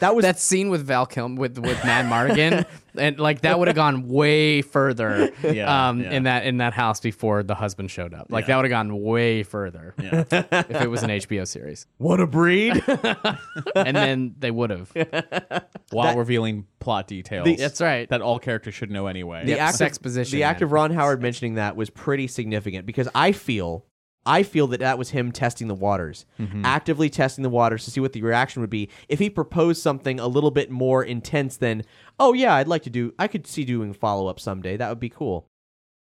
That 0.00 0.14
was 0.14 0.24
That 0.24 0.38
scene 0.38 0.68
with 0.68 0.82
Val 0.86 1.06
Kilmer 1.06 1.40
with 1.40 1.58
with 1.58 1.78
Madmartigan, 1.78 2.66
and 2.98 3.18
like 3.18 3.40
that 3.42 3.58
would 3.58 3.68
have 3.68 3.74
gone 3.74 4.08
way 4.08 4.60
further. 4.62 5.30
Yeah, 5.42 5.88
um, 5.88 6.00
yeah. 6.02 6.10
in 6.12 6.22
that 6.24 6.44
in 6.46 6.58
that 6.58 6.74
house 6.74 7.00
before 7.00 7.42
the 7.42 7.54
husband 7.54 7.90
showed 7.90 8.12
up. 8.12 8.26
Like 8.28 8.46
that 8.46 8.56
would 8.56 8.64
have 8.66 8.70
gone 8.70 9.00
way 9.00 9.42
further. 9.42 9.94
Yeah. 10.02 10.24
if 10.30 10.82
it 10.82 10.90
was 10.90 11.02
an 11.02 11.10
HBO 11.10 11.46
series, 11.46 11.86
what 11.96 12.20
a 12.20 12.26
breed. 12.26 12.82
and 13.74 13.96
then 13.96 14.34
they 14.38 14.50
would 14.50 14.70
have. 14.70 14.92
While 15.90 16.08
That- 16.12 16.18
revealing 16.18 16.66
plot 16.80 17.06
details. 17.06 17.44
The- 17.46 17.56
That's 17.56 17.80
right. 17.80 18.08
that 18.10 18.20
all 18.20 18.38
characters 18.38 18.74
should 18.74 18.90
know 18.90 19.06
anyway. 19.06 19.44
the 19.44 19.52
Yep, 19.52 19.60
act 19.60 19.76
sex 19.76 19.96
of, 19.96 20.02
position, 20.02 20.36
The 20.36 20.42
act 20.42 20.60
man. 20.60 20.66
of 20.66 20.72
Ron 20.72 20.90
Howard 20.92 21.22
mentioning 21.22 21.54
that 21.54 21.76
was 21.76 21.90
pretty 21.90 22.26
significant 22.26 22.86
because 22.86 23.08
I 23.14 23.32
feel, 23.32 23.84
I 24.26 24.42
feel 24.42 24.66
that 24.68 24.80
that 24.80 24.98
was 24.98 25.10
him 25.10 25.30
testing 25.32 25.68
the 25.68 25.74
waters, 25.74 26.26
actively 26.64 27.08
testing 27.08 27.42
the 27.42 27.48
waters 27.48 27.84
to 27.84 27.90
see 27.90 28.00
what 28.00 28.12
the 28.12 28.22
reaction 28.22 28.60
would 28.60 28.70
be 28.70 28.88
if 29.08 29.18
he 29.20 29.30
proposed 29.30 29.80
something 29.80 30.18
a 30.20 30.26
little 30.26 30.50
bit 30.50 30.70
more 30.70 31.04
intense 31.04 31.56
than, 31.56 31.82
oh 32.18 32.32
yeah, 32.32 32.54
I'd 32.54 32.68
like 32.68 32.82
to 32.82 32.90
do, 32.90 33.14
I 33.18 33.28
could 33.28 33.46
see 33.46 33.64
doing 33.64 33.92
follow 33.92 34.26
up 34.26 34.40
someday. 34.40 34.76
That 34.76 34.88
would 34.88 35.00
be 35.00 35.08
cool. 35.08 35.46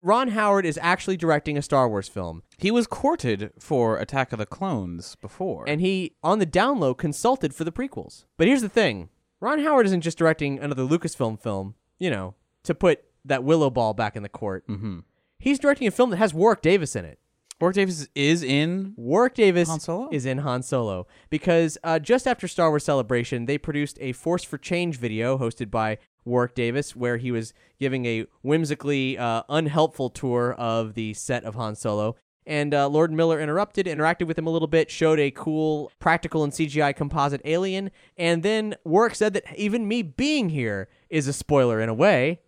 Ron 0.03 0.29
Howard 0.29 0.64
is 0.64 0.79
actually 0.81 1.18
directing 1.18 1.59
a 1.59 1.62
Star 1.62 1.87
Wars 1.88 2.09
film, 2.09 2.42
He 2.57 2.70
was 2.70 2.87
courted 2.87 3.53
for 3.59 3.99
Attack 3.99 4.33
of 4.33 4.38
the 4.38 4.46
Clones 4.46 5.14
before. 5.16 5.68
and 5.68 5.81
he, 5.81 6.14
on 6.23 6.38
the 6.38 6.46
down 6.46 6.81
low, 6.81 6.94
consulted 6.94 7.55
for 7.55 7.64
the 7.64 7.73
prequels. 7.73 8.25
But 8.38 8.46
here's 8.49 8.62
the 8.62 8.68
thing 8.70 9.11
Ron 9.40 9.61
Howard 9.61 9.87
isn't 9.87 10.01
just 10.01 10.16
directing 10.18 10.59
another 10.59 10.85
Lucasfilm 10.85 11.38
film, 11.40 11.75
you 11.99 12.09
know, 12.11 12.35
to 12.64 12.75
put 12.75 13.05
that 13.27 13.44
Willow 13.44 13.68
ball 13.68 13.92
back 13.92 14.16
in 14.16 14.23
the 14.23 14.29
court. 14.31 14.66
Mhm. 14.68 15.05
He's 15.38 15.59
directing 15.59 15.87
a 15.87 15.90
film 15.90 16.09
that 16.11 16.16
has 16.16 16.33
Warwick 16.35 16.62
Davis 16.62 16.96
in 16.96 17.05
it. 17.05 17.18
Warwick 17.61 17.75
Davis 17.77 18.09
is 18.14 18.42
in 18.42 18.94
Warwick 18.96 19.35
Davis 19.35 19.68
Han 19.68 19.81
Solo? 19.81 20.09
is 20.11 20.25
in 20.25 20.38
Han 20.38 20.62
Solo 20.62 21.07
because 21.29 21.77
uh, 21.85 21.99
just 21.99 22.27
after 22.27 22.49
Star 22.49 22.70
Wars 22.70 22.85
Celebration, 22.85 23.44
they 23.44 23.59
produced 23.59 23.99
a 24.01 24.12
Force 24.12 24.42
for 24.44 24.57
Change 24.57 24.99
video 24.99 25.37
hosted 25.37 25.70
by 25.70 25.99
Warwick 26.25 26.55
Davis, 26.55 26.96
where 26.96 27.18
he 27.18 27.31
was 27.31 27.53
giving 27.79 28.07
a 28.07 28.25
whimsically 28.42 29.18
uh, 29.18 29.42
unhelpful 29.49 30.09
tour 30.11 30.55
of 30.55 30.94
the 30.94 31.12
set 31.14 31.44
of 31.44 31.55
Han 31.55 31.75
Solo. 31.75 32.16
And 32.46 32.73
uh, 32.73 32.88
Lord 32.88 33.12
Miller 33.12 33.38
interrupted, 33.38 33.87
interacted 33.87 34.27
with 34.27 34.38
him 34.38 34.46
a 34.46 34.51
little 34.51 34.66
bit, 34.66 34.90
showed 34.90 35.20
a 35.20 35.31
cool 35.31 35.92
practical 36.01 36.42
and 36.42 36.53
CGI 36.53 36.96
composite 36.96 37.42
alien, 37.44 37.90
and 38.16 38.42
then 38.42 38.75
Warwick 38.85 39.14
said 39.14 39.35
that 39.35 39.44
even 39.57 39.87
me 39.87 40.03
being 40.03 40.49
here 40.49 40.88
is 41.11 41.29
a 41.29 41.33
spoiler 41.35 41.81
in 41.81 41.88
a 41.90 41.94
way. 41.94 42.40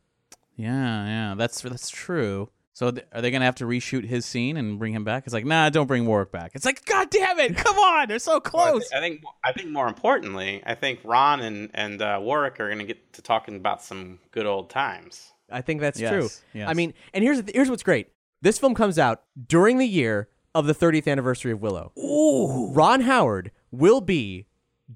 Yeah, 0.57 1.05
yeah, 1.07 1.35
that's 1.37 1.61
that's 1.61 1.90
true. 1.90 2.48
So 2.74 2.90
th- 2.90 3.06
are 3.12 3.20
they 3.20 3.30
gonna 3.30 3.44
have 3.44 3.56
to 3.56 3.64
reshoot 3.64 4.04
his 4.06 4.24
scene 4.24 4.56
and 4.56 4.78
bring 4.78 4.94
him 4.94 5.04
back? 5.04 5.24
It's 5.26 5.35
like, 5.35 5.44
nah, 5.44 5.68
don't 5.68 5.87
bring 5.87 6.06
Warwick 6.06 6.32
back. 6.32 6.52
It's 6.54 6.64
like, 6.64 6.85
god 6.87 7.11
damn 7.11 7.38
it, 7.38 7.56
come 7.56 7.76
on, 7.78 8.08
they're 8.08 8.18
so 8.18 8.32
Well, 8.32 8.40
I 8.64 8.70
close. 8.70 8.90
I 8.94 9.00
think 9.00 9.22
I 9.44 9.52
think 9.52 9.68
more 9.70 9.88
importantly, 9.88 10.62
I 10.64 10.74
think 10.74 11.00
Ron 11.04 11.40
and 11.40 11.70
and 11.74 12.00
uh, 12.00 12.18
Warwick 12.22 12.58
are 12.61 12.68
going 12.68 12.78
to 12.78 12.85
get 12.85 13.12
to 13.14 13.22
talking 13.22 13.56
about 13.56 13.82
some 13.82 14.18
good 14.30 14.46
old 14.46 14.70
times. 14.70 15.32
I 15.50 15.61
think 15.61 15.80
that's 15.82 16.00
Yes, 16.00 16.11
true. 16.12 16.28
yes. 16.61 16.68
I 16.68 16.72
mean, 16.72 16.94
and 17.12 17.22
here's 17.22 17.42
th- 17.42 17.54
here's 17.54 17.68
what's 17.68 17.82
great. 17.82 18.08
This 18.40 18.58
film 18.58 18.74
comes 18.74 18.98
out 18.98 19.22
during 19.48 19.76
the 19.78 19.87
year 19.87 20.28
of 20.54 20.66
the 20.66 20.74
30th 20.74 21.06
anniversary 21.06 21.52
of 21.52 21.61
Willow. 21.62 21.92
Ooh. 21.98 22.72
Ron 22.72 23.02
Howard 23.02 23.50
will 23.70 24.00
be 24.00 24.46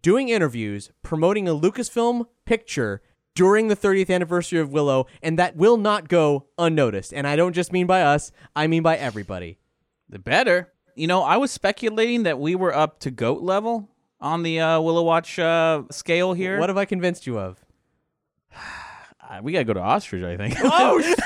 doing 0.02 0.28
interviews 0.30 0.90
promoting 1.02 1.46
a 1.46 1.54
Lucasfilm 1.54 2.26
picture 2.46 3.02
during 3.36 3.68
the 3.68 3.76
30th 3.76 4.10
anniversary 4.10 4.58
of 4.58 4.72
Willow, 4.72 5.06
and 5.22 5.38
that 5.38 5.54
will 5.54 5.76
not 5.76 6.08
go 6.08 6.46
unnoticed. 6.58 7.12
And 7.14 7.26
I 7.26 7.36
don't 7.36 7.52
just 7.52 7.72
mean 7.72 7.86
by 7.86 8.02
us; 8.02 8.32
I 8.56 8.66
mean 8.66 8.82
by 8.82 8.96
everybody. 8.96 9.58
The 10.08 10.18
better. 10.18 10.72
You 10.96 11.06
know, 11.06 11.22
I 11.22 11.36
was 11.36 11.52
speculating 11.52 12.24
that 12.24 12.40
we 12.40 12.54
were 12.54 12.74
up 12.74 12.98
to 13.00 13.10
goat 13.10 13.42
level 13.42 13.90
on 14.20 14.42
the 14.42 14.60
uh, 14.60 14.80
Willow 14.80 15.02
Watch 15.02 15.38
uh, 15.38 15.82
scale 15.90 16.32
here. 16.32 16.58
What 16.58 16.70
have 16.70 16.78
I 16.78 16.86
convinced 16.86 17.28
you 17.28 17.38
of? 17.38 17.64
Uh, 19.28 19.40
we 19.42 19.50
gotta 19.50 19.64
go 19.64 19.72
to 19.72 19.80
ostrich. 19.80 20.22
I 20.22 20.36
think. 20.36 20.54
Oh 20.62 21.00
shit! 21.02 21.16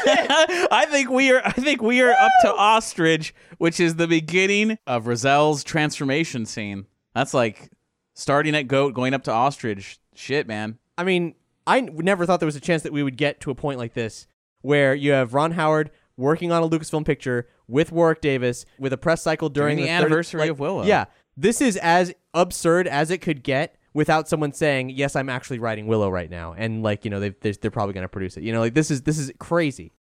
I 0.72 0.86
think 0.88 1.10
we 1.10 1.32
are. 1.32 1.42
I 1.44 1.52
think 1.52 1.82
we 1.82 2.00
are 2.00 2.12
up 2.12 2.32
to 2.40 2.54
ostrich, 2.54 3.34
which 3.58 3.78
is 3.78 3.96
the 3.96 4.06
beginning 4.06 4.78
of 4.86 5.04
Raziel's 5.04 5.62
transformation 5.62 6.46
scene. 6.46 6.86
That's 7.14 7.34
like 7.34 7.70
starting 8.14 8.54
at 8.54 8.68
goat, 8.68 8.94
going 8.94 9.12
up 9.12 9.24
to 9.24 9.32
ostrich. 9.32 9.98
Shit, 10.14 10.46
man. 10.46 10.78
I 10.96 11.04
mean, 11.04 11.34
I 11.66 11.80
never 11.80 12.26
thought 12.26 12.40
there 12.40 12.46
was 12.46 12.56
a 12.56 12.60
chance 12.60 12.82
that 12.82 12.92
we 12.92 13.02
would 13.02 13.16
get 13.16 13.40
to 13.40 13.50
a 13.50 13.54
point 13.54 13.78
like 13.78 13.94
this 13.94 14.26
where 14.62 14.94
you 14.94 15.12
have 15.12 15.34
Ron 15.34 15.52
Howard 15.52 15.90
working 16.16 16.52
on 16.52 16.62
a 16.62 16.68
Lucasfilm 16.68 17.04
picture 17.04 17.48
with 17.66 17.92
Warwick 17.92 18.20
Davis 18.20 18.66
with 18.78 18.92
a 18.92 18.98
press 18.98 19.22
cycle 19.22 19.48
during, 19.48 19.76
During 19.76 19.86
the 19.86 19.92
30 19.92 20.04
anniversary 20.04 20.40
like- 20.40 20.50
of 20.50 20.58
Willow. 20.58 20.84
Yeah, 20.84 21.06
this 21.36 21.60
is 21.60 21.76
as 21.76 22.12
absurd 22.34 22.86
as 22.88 23.10
it 23.10 23.18
could 23.18 23.42
get 23.42 23.76
without 23.94 24.28
someone 24.28 24.52
saying, 24.52 24.90
"Yes, 24.90 25.16
I'm 25.16 25.28
actually 25.28 25.58
writing 25.58 25.86
Willow 25.86 26.10
right 26.10 26.30
now," 26.30 26.54
and 26.56 26.82
like 26.82 27.04
you 27.04 27.10
know 27.10 27.20
they 27.20 27.30
they're, 27.40 27.54
they're 27.54 27.70
probably 27.70 27.94
going 27.94 28.02
to 28.04 28.08
produce 28.08 28.36
it. 28.36 28.42
You 28.42 28.52
know, 28.52 28.60
like 28.60 28.74
this 28.74 28.90
is 28.90 29.02
this 29.02 29.18
is 29.18 29.32
crazy. 29.38 29.92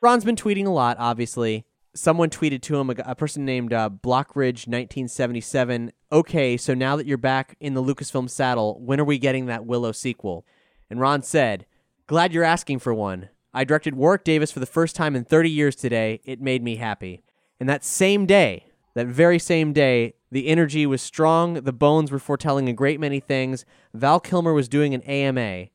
Ron's 0.00 0.24
been 0.24 0.36
tweeting 0.36 0.66
a 0.66 0.70
lot, 0.70 0.96
obviously. 0.98 1.64
Someone 1.94 2.30
tweeted 2.30 2.62
to 2.62 2.76
him, 2.78 2.88
a 2.90 3.14
person 3.14 3.44
named 3.44 3.72
uh, 3.72 3.90
Blockridge 3.90 4.66
1977. 4.66 5.92
Okay, 6.10 6.56
so 6.56 6.72
now 6.74 6.96
that 6.96 7.06
you're 7.06 7.18
back 7.18 7.54
in 7.60 7.74
the 7.74 7.82
Lucasfilm 7.82 8.30
saddle, 8.30 8.80
when 8.80 8.98
are 8.98 9.04
we 9.04 9.18
getting 9.18 9.46
that 9.46 9.66
Willow 9.66 9.92
sequel? 9.92 10.46
And 10.92 11.00
Ron 11.00 11.22
said, 11.22 11.64
Glad 12.06 12.34
you're 12.34 12.44
asking 12.44 12.80
for 12.80 12.92
one. 12.92 13.30
I 13.54 13.64
directed 13.64 13.94
Warwick 13.94 14.24
Davis 14.24 14.52
for 14.52 14.60
the 14.60 14.66
first 14.66 14.94
time 14.94 15.16
in 15.16 15.24
30 15.24 15.48
years 15.48 15.74
today. 15.74 16.20
It 16.22 16.38
made 16.38 16.62
me 16.62 16.76
happy. 16.76 17.22
And 17.58 17.66
that 17.66 17.82
same 17.82 18.26
day, 18.26 18.66
that 18.92 19.06
very 19.06 19.38
same 19.38 19.72
day, 19.72 20.16
the 20.30 20.48
energy 20.48 20.84
was 20.84 21.00
strong, 21.00 21.54
the 21.54 21.72
bones 21.72 22.10
were 22.12 22.18
foretelling 22.18 22.68
a 22.68 22.74
great 22.74 23.00
many 23.00 23.20
things. 23.20 23.64
Val 23.94 24.20
Kilmer 24.20 24.52
was 24.52 24.68
doing 24.68 24.92
an 24.92 25.00
AMA 25.04 25.68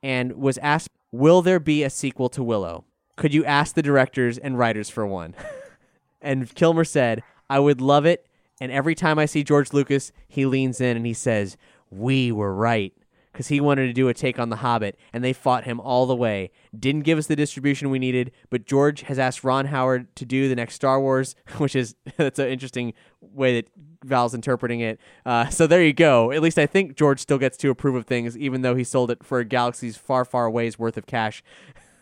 and 0.00 0.34
was 0.34 0.58
asked, 0.58 0.90
Will 1.10 1.42
there 1.42 1.58
be 1.58 1.82
a 1.82 1.90
sequel 1.90 2.28
to 2.28 2.44
Willow? 2.44 2.84
Could 3.16 3.34
you 3.34 3.44
ask 3.44 3.74
the 3.74 3.82
directors 3.82 4.38
and 4.38 4.56
writers 4.56 4.88
for 4.88 5.04
one? 5.04 5.34
and 6.22 6.54
Kilmer 6.54 6.84
said, 6.84 7.24
I 7.50 7.58
would 7.58 7.80
love 7.80 8.06
it. 8.06 8.28
And 8.60 8.70
every 8.70 8.94
time 8.94 9.18
I 9.18 9.26
see 9.26 9.42
George 9.42 9.72
Lucas, 9.72 10.12
he 10.28 10.46
leans 10.46 10.80
in 10.80 10.96
and 10.96 11.04
he 11.04 11.14
says, 11.14 11.56
We 11.90 12.30
were 12.30 12.54
right. 12.54 12.94
Because 13.32 13.48
he 13.48 13.60
wanted 13.60 13.86
to 13.86 13.92
do 13.94 14.08
a 14.08 14.14
take 14.14 14.38
on 14.38 14.50
The 14.50 14.56
Hobbit, 14.56 14.98
and 15.12 15.24
they 15.24 15.32
fought 15.32 15.64
him 15.64 15.80
all 15.80 16.04
the 16.06 16.14
way. 16.14 16.50
Didn't 16.78 17.02
give 17.02 17.16
us 17.16 17.26
the 17.26 17.36
distribution 17.36 17.88
we 17.88 17.98
needed, 17.98 18.30
but 18.50 18.66
George 18.66 19.02
has 19.02 19.18
asked 19.18 19.42
Ron 19.42 19.66
Howard 19.66 20.14
to 20.16 20.26
do 20.26 20.48
the 20.48 20.56
next 20.56 20.74
Star 20.74 21.00
Wars, 21.00 21.34
which 21.56 21.74
is 21.74 21.94
that's 22.16 22.38
an 22.38 22.48
interesting 22.48 22.92
way 23.20 23.54
that 23.54 23.70
Val's 24.04 24.34
interpreting 24.34 24.80
it. 24.80 25.00
Uh, 25.24 25.48
so 25.48 25.66
there 25.66 25.82
you 25.82 25.92
go. 25.92 26.30
At 26.30 26.42
least 26.42 26.58
I 26.58 26.66
think 26.66 26.96
George 26.96 27.20
still 27.20 27.38
gets 27.38 27.56
to 27.58 27.70
approve 27.70 27.94
of 27.94 28.06
things, 28.06 28.36
even 28.36 28.62
though 28.62 28.74
he 28.74 28.84
sold 28.84 29.10
it 29.10 29.24
for 29.24 29.38
a 29.38 29.44
galaxy's 29.44 29.96
far, 29.96 30.24
far 30.24 30.46
away's 30.46 30.78
worth 30.78 30.96
of 30.96 31.06
cash. 31.06 31.42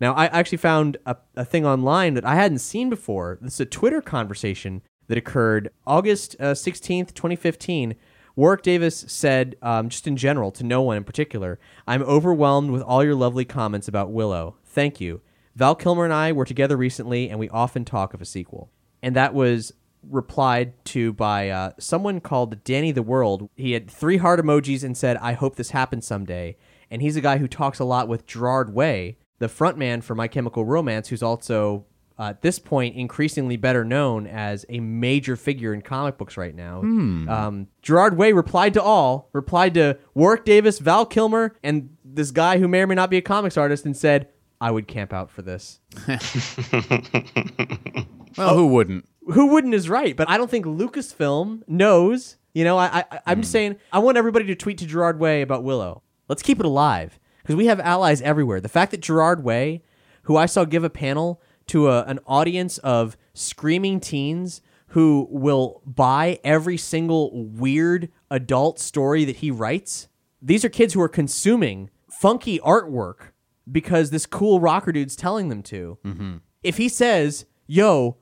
Now, 0.00 0.12
I 0.12 0.26
actually 0.26 0.58
found 0.58 0.98
a, 1.06 1.16
a 1.36 1.44
thing 1.44 1.64
online 1.64 2.14
that 2.14 2.24
I 2.24 2.34
hadn't 2.34 2.58
seen 2.58 2.90
before. 2.90 3.38
This 3.40 3.54
is 3.54 3.60
a 3.60 3.66
Twitter 3.66 4.02
conversation 4.02 4.82
that 5.08 5.16
occurred 5.16 5.70
August 5.86 6.36
uh, 6.38 6.52
16th, 6.52 7.14
2015. 7.14 7.94
Warwick 8.36 8.62
Davis 8.62 9.04
said, 9.08 9.56
um, 9.62 9.88
just 9.88 10.06
in 10.06 10.16
general, 10.16 10.50
to 10.52 10.62
no 10.62 10.82
one 10.82 10.98
in 10.98 11.04
particular, 11.04 11.58
I'm 11.86 12.02
overwhelmed 12.02 12.70
with 12.70 12.82
all 12.82 13.02
your 13.02 13.14
lovely 13.14 13.46
comments 13.46 13.88
about 13.88 14.12
Willow. 14.12 14.56
Thank 14.62 15.00
you. 15.00 15.22
Val 15.54 15.74
Kilmer 15.74 16.04
and 16.04 16.12
I 16.12 16.32
were 16.32 16.44
together 16.44 16.76
recently, 16.76 17.30
and 17.30 17.38
we 17.38 17.48
often 17.48 17.86
talk 17.86 18.12
of 18.12 18.20
a 18.20 18.26
sequel. 18.26 18.70
And 19.02 19.16
that 19.16 19.32
was 19.32 19.72
replied 20.02 20.74
to 20.84 21.14
by 21.14 21.48
uh, 21.48 21.70
someone 21.78 22.20
called 22.20 22.62
Danny 22.62 22.92
the 22.92 23.02
World. 23.02 23.48
He 23.56 23.72
had 23.72 23.90
three 23.90 24.18
heart 24.18 24.38
emojis 24.38 24.84
and 24.84 24.94
said, 24.94 25.16
I 25.16 25.32
hope 25.32 25.56
this 25.56 25.70
happens 25.70 26.06
someday. 26.06 26.58
And 26.90 27.00
he's 27.00 27.16
a 27.16 27.22
guy 27.22 27.38
who 27.38 27.48
talks 27.48 27.78
a 27.78 27.84
lot 27.84 28.06
with 28.06 28.26
Gerard 28.26 28.74
Way, 28.74 29.16
the 29.38 29.48
frontman 29.48 30.02
for 30.02 30.14
My 30.14 30.28
Chemical 30.28 30.66
Romance, 30.66 31.08
who's 31.08 31.22
also 31.22 31.86
uh, 32.18 32.30
at 32.30 32.42
this 32.42 32.58
point 32.58 32.96
increasingly 32.96 33.56
better 33.56 33.84
known 33.84 34.26
as 34.26 34.64
a 34.68 34.80
major 34.80 35.36
figure 35.36 35.74
in 35.74 35.82
comic 35.82 36.16
books 36.16 36.36
right 36.36 36.54
now. 36.54 36.80
Hmm. 36.80 37.28
Um, 37.28 37.66
Gerard 37.82 38.16
Way 38.16 38.32
replied 38.32 38.74
to 38.74 38.82
all, 38.82 39.28
replied 39.32 39.74
to 39.74 39.98
Warwick 40.14 40.44
Davis, 40.44 40.78
Val 40.78 41.06
Kilmer, 41.06 41.56
and 41.62 41.96
this 42.04 42.30
guy 42.30 42.58
who 42.58 42.68
may 42.68 42.80
or 42.80 42.86
may 42.86 42.94
not 42.94 43.10
be 43.10 43.18
a 43.18 43.22
comics 43.22 43.56
artist, 43.56 43.84
and 43.84 43.96
said, 43.96 44.28
"I 44.60 44.70
would 44.70 44.88
camp 44.88 45.12
out 45.12 45.30
for 45.30 45.42
this." 45.42 45.80
Well, 48.36 48.54
who 48.54 48.66
wouldn't? 48.68 49.08
Who 49.32 49.46
wouldn't 49.46 49.74
is 49.74 49.88
right, 49.88 50.16
but 50.16 50.28
I 50.28 50.36
don't 50.36 50.50
think 50.50 50.66
Lucasfilm 50.66 51.62
knows. 51.66 52.36
You 52.52 52.64
know, 52.64 52.78
I, 52.78 53.04
I 53.10 53.20
I'm 53.26 53.40
just 53.40 53.52
saying 53.52 53.76
I 53.92 53.98
want 53.98 54.18
everybody 54.18 54.46
to 54.46 54.54
tweet 54.54 54.78
to 54.78 54.86
Gerard 54.86 55.18
Way 55.18 55.42
about 55.42 55.64
Willow. 55.64 56.02
Let's 56.28 56.42
keep 56.42 56.60
it 56.60 56.66
alive 56.66 57.18
because 57.42 57.56
we 57.56 57.66
have 57.66 57.80
allies 57.80 58.20
everywhere. 58.22 58.60
The 58.60 58.68
fact 58.68 58.90
that 58.90 59.00
Gerard 59.00 59.42
Way, 59.42 59.82
who 60.22 60.36
I 60.36 60.46
saw 60.46 60.64
give 60.64 60.84
a 60.84 60.90
panel 60.90 61.40
to 61.68 61.88
a, 61.88 62.04
an 62.04 62.18
audience 62.26 62.78
of 62.78 63.16
screaming 63.34 64.00
teens 64.00 64.60
who 64.88 65.26
will 65.30 65.82
buy 65.84 66.38
every 66.44 66.76
single 66.76 67.30
weird 67.32 68.10
adult 68.30 68.78
story 68.78 69.24
that 69.24 69.36
he 69.36 69.50
writes. 69.50 70.08
These 70.40 70.64
are 70.64 70.68
kids 70.68 70.94
who 70.94 71.00
are 71.00 71.08
consuming 71.08 71.90
funky 72.10 72.58
artwork 72.60 73.32
because 73.70 74.10
this 74.10 74.26
cool 74.26 74.60
rocker 74.60 74.92
dude's 74.92 75.16
telling 75.16 75.48
them 75.48 75.62
to. 75.64 75.98
Mm-hmm. 76.04 76.36
If 76.62 76.76
he 76.76 76.88
says, 76.88 77.46
"Yo, 77.66 78.16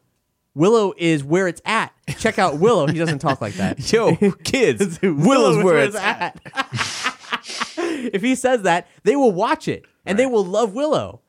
Willow 0.55 0.95
is 0.97 1.25
where 1.25 1.49
it's 1.49 1.61
at. 1.65 1.93
Check 2.19 2.39
out 2.39 2.59
Willow. 2.59 2.87
He 2.87 2.99
doesn't 2.99 3.19
talk 3.19 3.41
like 3.41 3.55
that. 3.55 3.93
Yo, 3.93 4.15
kids, 4.45 5.01
Willow's 5.03 5.63
where 5.63 5.79
it's 5.79 5.97
at. 5.97 6.41
if 7.77 8.23
he 8.23 8.35
says 8.35 8.63
that, 8.63 8.89
they 9.03 9.17
will 9.17 9.33
watch 9.33 9.67
it 9.67 9.85
and 10.07 10.19
they 10.19 10.27
will 10.27 10.45
love 10.45 10.75
Willow. 10.75 11.21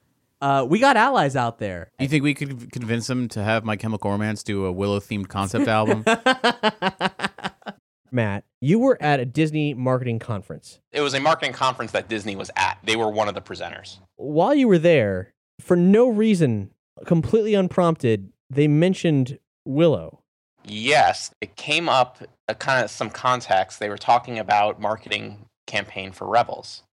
Uh, 0.42 0.66
we 0.68 0.80
got 0.80 0.98
allies 0.98 1.36
out 1.36 1.60
there. 1.60 1.92
Do 1.98 2.06
you 2.06 2.10
think 2.10 2.24
we 2.24 2.34
could 2.34 2.72
convince 2.72 3.08
them 3.08 3.28
to 3.30 3.44
have 3.44 3.64
My 3.64 3.76
Chemical 3.76 4.12
Romance 4.12 4.44
do 4.44 4.66
a 4.66 4.72
Willow 4.72 5.00
themed 5.00 5.28
concept 5.28 5.68
album? 5.68 6.04
Matt, 8.12 8.46
you 8.62 8.80
were 8.80 8.98
at 9.02 9.20
a 9.20 9.26
Disney 9.26 9.74
marketing 9.74 10.20
conference. 10.20 10.80
It 10.92 11.02
was 11.02 11.14
a 11.14 11.20
marketing 11.20 11.54
conference 11.54 11.92
that 11.92 12.08
Disney 12.08 12.36
was 12.36 12.50
at. 12.56 12.78
They 12.84 12.96
were 12.96 13.10
one 13.10 13.28
of 13.28 13.36
the 13.36 13.42
presenters. 13.42 13.98
While 14.16 14.56
you 14.56 14.68
were 14.68 14.78
there, 14.78 15.34
for 15.60 15.76
no 15.76 16.08
reason, 16.08 16.72
completely 17.06 17.56
unprompted, 17.56 18.32
they 18.50 18.68
mentioned 18.68 19.40
Willow. 19.66 20.22
Yes, 20.64 21.34
it 21.42 21.56
came 21.56 21.90
up 21.90 22.20
uh, 22.48 22.54
kind 22.54 22.84
of 22.84 22.90
some 22.90 23.10
context. 23.10 23.80
They 23.80 23.90
were 23.90 23.98
talking 23.98 24.40
about 24.40 24.80
marketing 24.80 25.46
campaign 25.68 26.12
for 26.12 26.28
Rebels. 26.28 26.84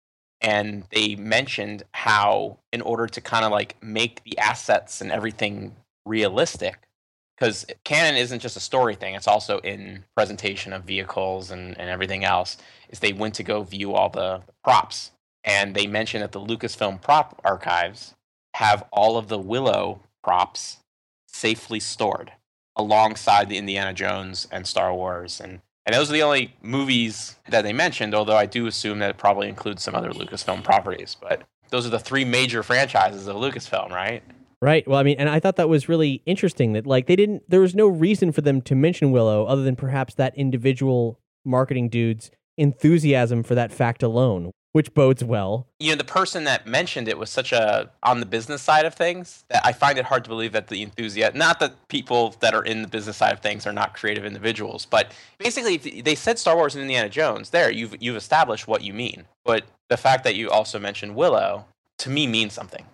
And 0.42 0.85
they 0.90 1.14
mentioned 1.14 1.85
how 1.92 2.59
in 2.72 2.83
order 2.83 3.07
to 3.07 3.20
kind 3.20 3.44
of 3.44 3.52
like 3.52 3.76
make 3.83 4.24
the 4.24 4.37
assets 4.38 5.00
and 5.00 5.12
everything 5.12 5.76
realistic, 6.05 6.88
because 7.37 7.64
canon 7.85 8.16
isn't 8.16 8.40
just 8.40 8.57
a 8.57 8.61
story 8.61 8.96
thing, 8.96 9.14
it's 9.14 9.28
also 9.28 9.59
in 9.59 10.05
presentation 10.16 10.72
of 10.72 10.83
vehicles 10.83 11.50
and, 11.50 11.78
and 11.78 11.88
everything 11.88 12.24
else, 12.24 12.57
is 12.88 12.98
they 12.98 13.12
went 13.12 13.35
to 13.35 13.44
go 13.44 13.62
view 13.62 13.94
all 13.94 14.09
the 14.09 14.42
props. 14.64 15.12
And 15.44 15.74
they 15.74 15.87
mentioned 15.87 16.22
that 16.22 16.33
the 16.33 16.40
Lucasfilm 16.40 17.00
prop 17.00 17.40
archives 17.44 18.14
have 18.55 18.85
all 18.92 19.16
of 19.16 19.28
the 19.28 19.38
Willow 19.38 20.00
props 20.22 20.78
safely 21.26 21.81
stored 21.81 22.33
alongside 22.76 23.48
the 23.48 23.59
Indiana 23.59 23.92
Jones 23.92 24.46
and 24.50 24.66
Star 24.66 24.94
Wars. 24.94 25.40
And, 25.40 25.61
and 25.87 25.95
those 25.95 26.11
are 26.11 26.12
the 26.12 26.23
only 26.23 26.55
movies 26.62 27.37
that 27.49 27.62
they 27.62 27.73
mentioned, 27.73 28.14
although 28.14 28.37
I 28.37 28.47
do 28.47 28.66
assume 28.66 29.01
that 29.01 29.11
it 29.11 29.18
probably 29.18 29.49
includes 29.49 29.83
some 29.83 29.95
other 29.95 30.11
Lucasfilm 30.11 30.62
properties. 30.62 31.16
But 31.21 31.42
those 31.71 31.87
are 31.87 31.90
the 31.90 31.99
three 31.99 32.25
major 32.25 32.62
franchises 32.62 33.27
of 33.27 33.37
Lucasfilm, 33.37 33.90
right? 33.90 34.23
Right. 34.61 34.87
Well, 34.87 35.01
I 35.01 35.03
mean, 35.03 35.16
and 35.18 35.29
I 35.29 35.40
thought 35.40 35.57
that 35.57 35.68
was 35.68 35.88
really 35.88 36.23
interesting 36.25 36.73
that 36.75 36.87
like 36.87 37.09
they 37.09 37.16
didn't 37.16 37.42
there 37.49 37.61
was 37.61 37.75
no 37.75 37.88
reason 37.88 38.31
for 38.31 38.42
them 38.42 38.62
to 38.62 38.77
mention 38.77 39.11
Willow 39.11 39.45
other 39.47 39.64
than 39.64 39.75
perhaps 39.75 40.14
that 40.14 40.37
individual 40.38 41.18
marketing 41.45 41.88
dude's 41.88 42.31
enthusiasm 42.57 43.42
for 43.42 43.57
that 43.57 43.73
fact 43.73 44.05
alone, 44.05 44.53
which 44.72 44.94
bodes 44.94 45.22
well. 45.22 45.66
You 45.79 45.90
know, 45.90 45.96
the 45.96 46.04
person 46.04 46.44
that 46.44 46.66
mentioned 46.66 47.06
it 47.06 47.18
was 47.18 47.31
such 47.31 47.52
a 47.52 47.90
on 48.02 48.20
the 48.20 48.27
business 48.27 48.62
side 48.62 48.87
of 48.87 48.94
things 48.94 49.44
that 49.48 49.64
I 49.64 49.73
find 49.73 49.98
it 49.98 50.06
hard 50.06 50.25
to 50.25 50.31
believe 50.31 50.52
that 50.52 50.68
the 50.68 50.83
enthusiast, 50.83 51.35
not 51.35 51.60
that 51.60 51.88
people 51.88 52.35
that 52.40 52.54
are 52.54 52.64
in 52.64 52.83
the 52.83 52.88
business 52.88 53.18
side 53.18 53.33
of 53.33 53.40
things 53.40 53.66
are 53.66 53.73
not 53.73 53.94
creative 53.94 54.25
individuals, 54.25 54.87
but 54.87 55.12
basically 55.38 55.77
they 55.77 56.14
said 56.14 56.38
Star 56.38 56.56
Wars 56.56 56.75
and 56.75 56.83
Indiana 56.83 57.08
Jones. 57.08 57.50
There, 57.50 57.70
you've 57.70 57.94
you've 58.00 58.16
established 58.16 58.66
what 58.66 58.83
you 58.83 58.92
mean. 58.92 59.27
But 59.44 59.64
the 59.90 59.96
fact 59.96 60.25
that 60.25 60.35
you 60.35 60.50
also 60.50 60.79
mentioned 60.79 61.14
Willow 61.14 61.66
to 61.98 62.10
me 62.10 62.27
means 62.27 62.52
something. 62.52 62.87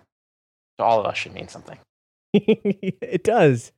To 0.77 0.83
all 0.83 0.99
of 0.99 1.05
us 1.05 1.17
should 1.17 1.33
mean 1.33 1.47
something. 1.47 1.79
it 2.33 3.23
does. 3.23 3.71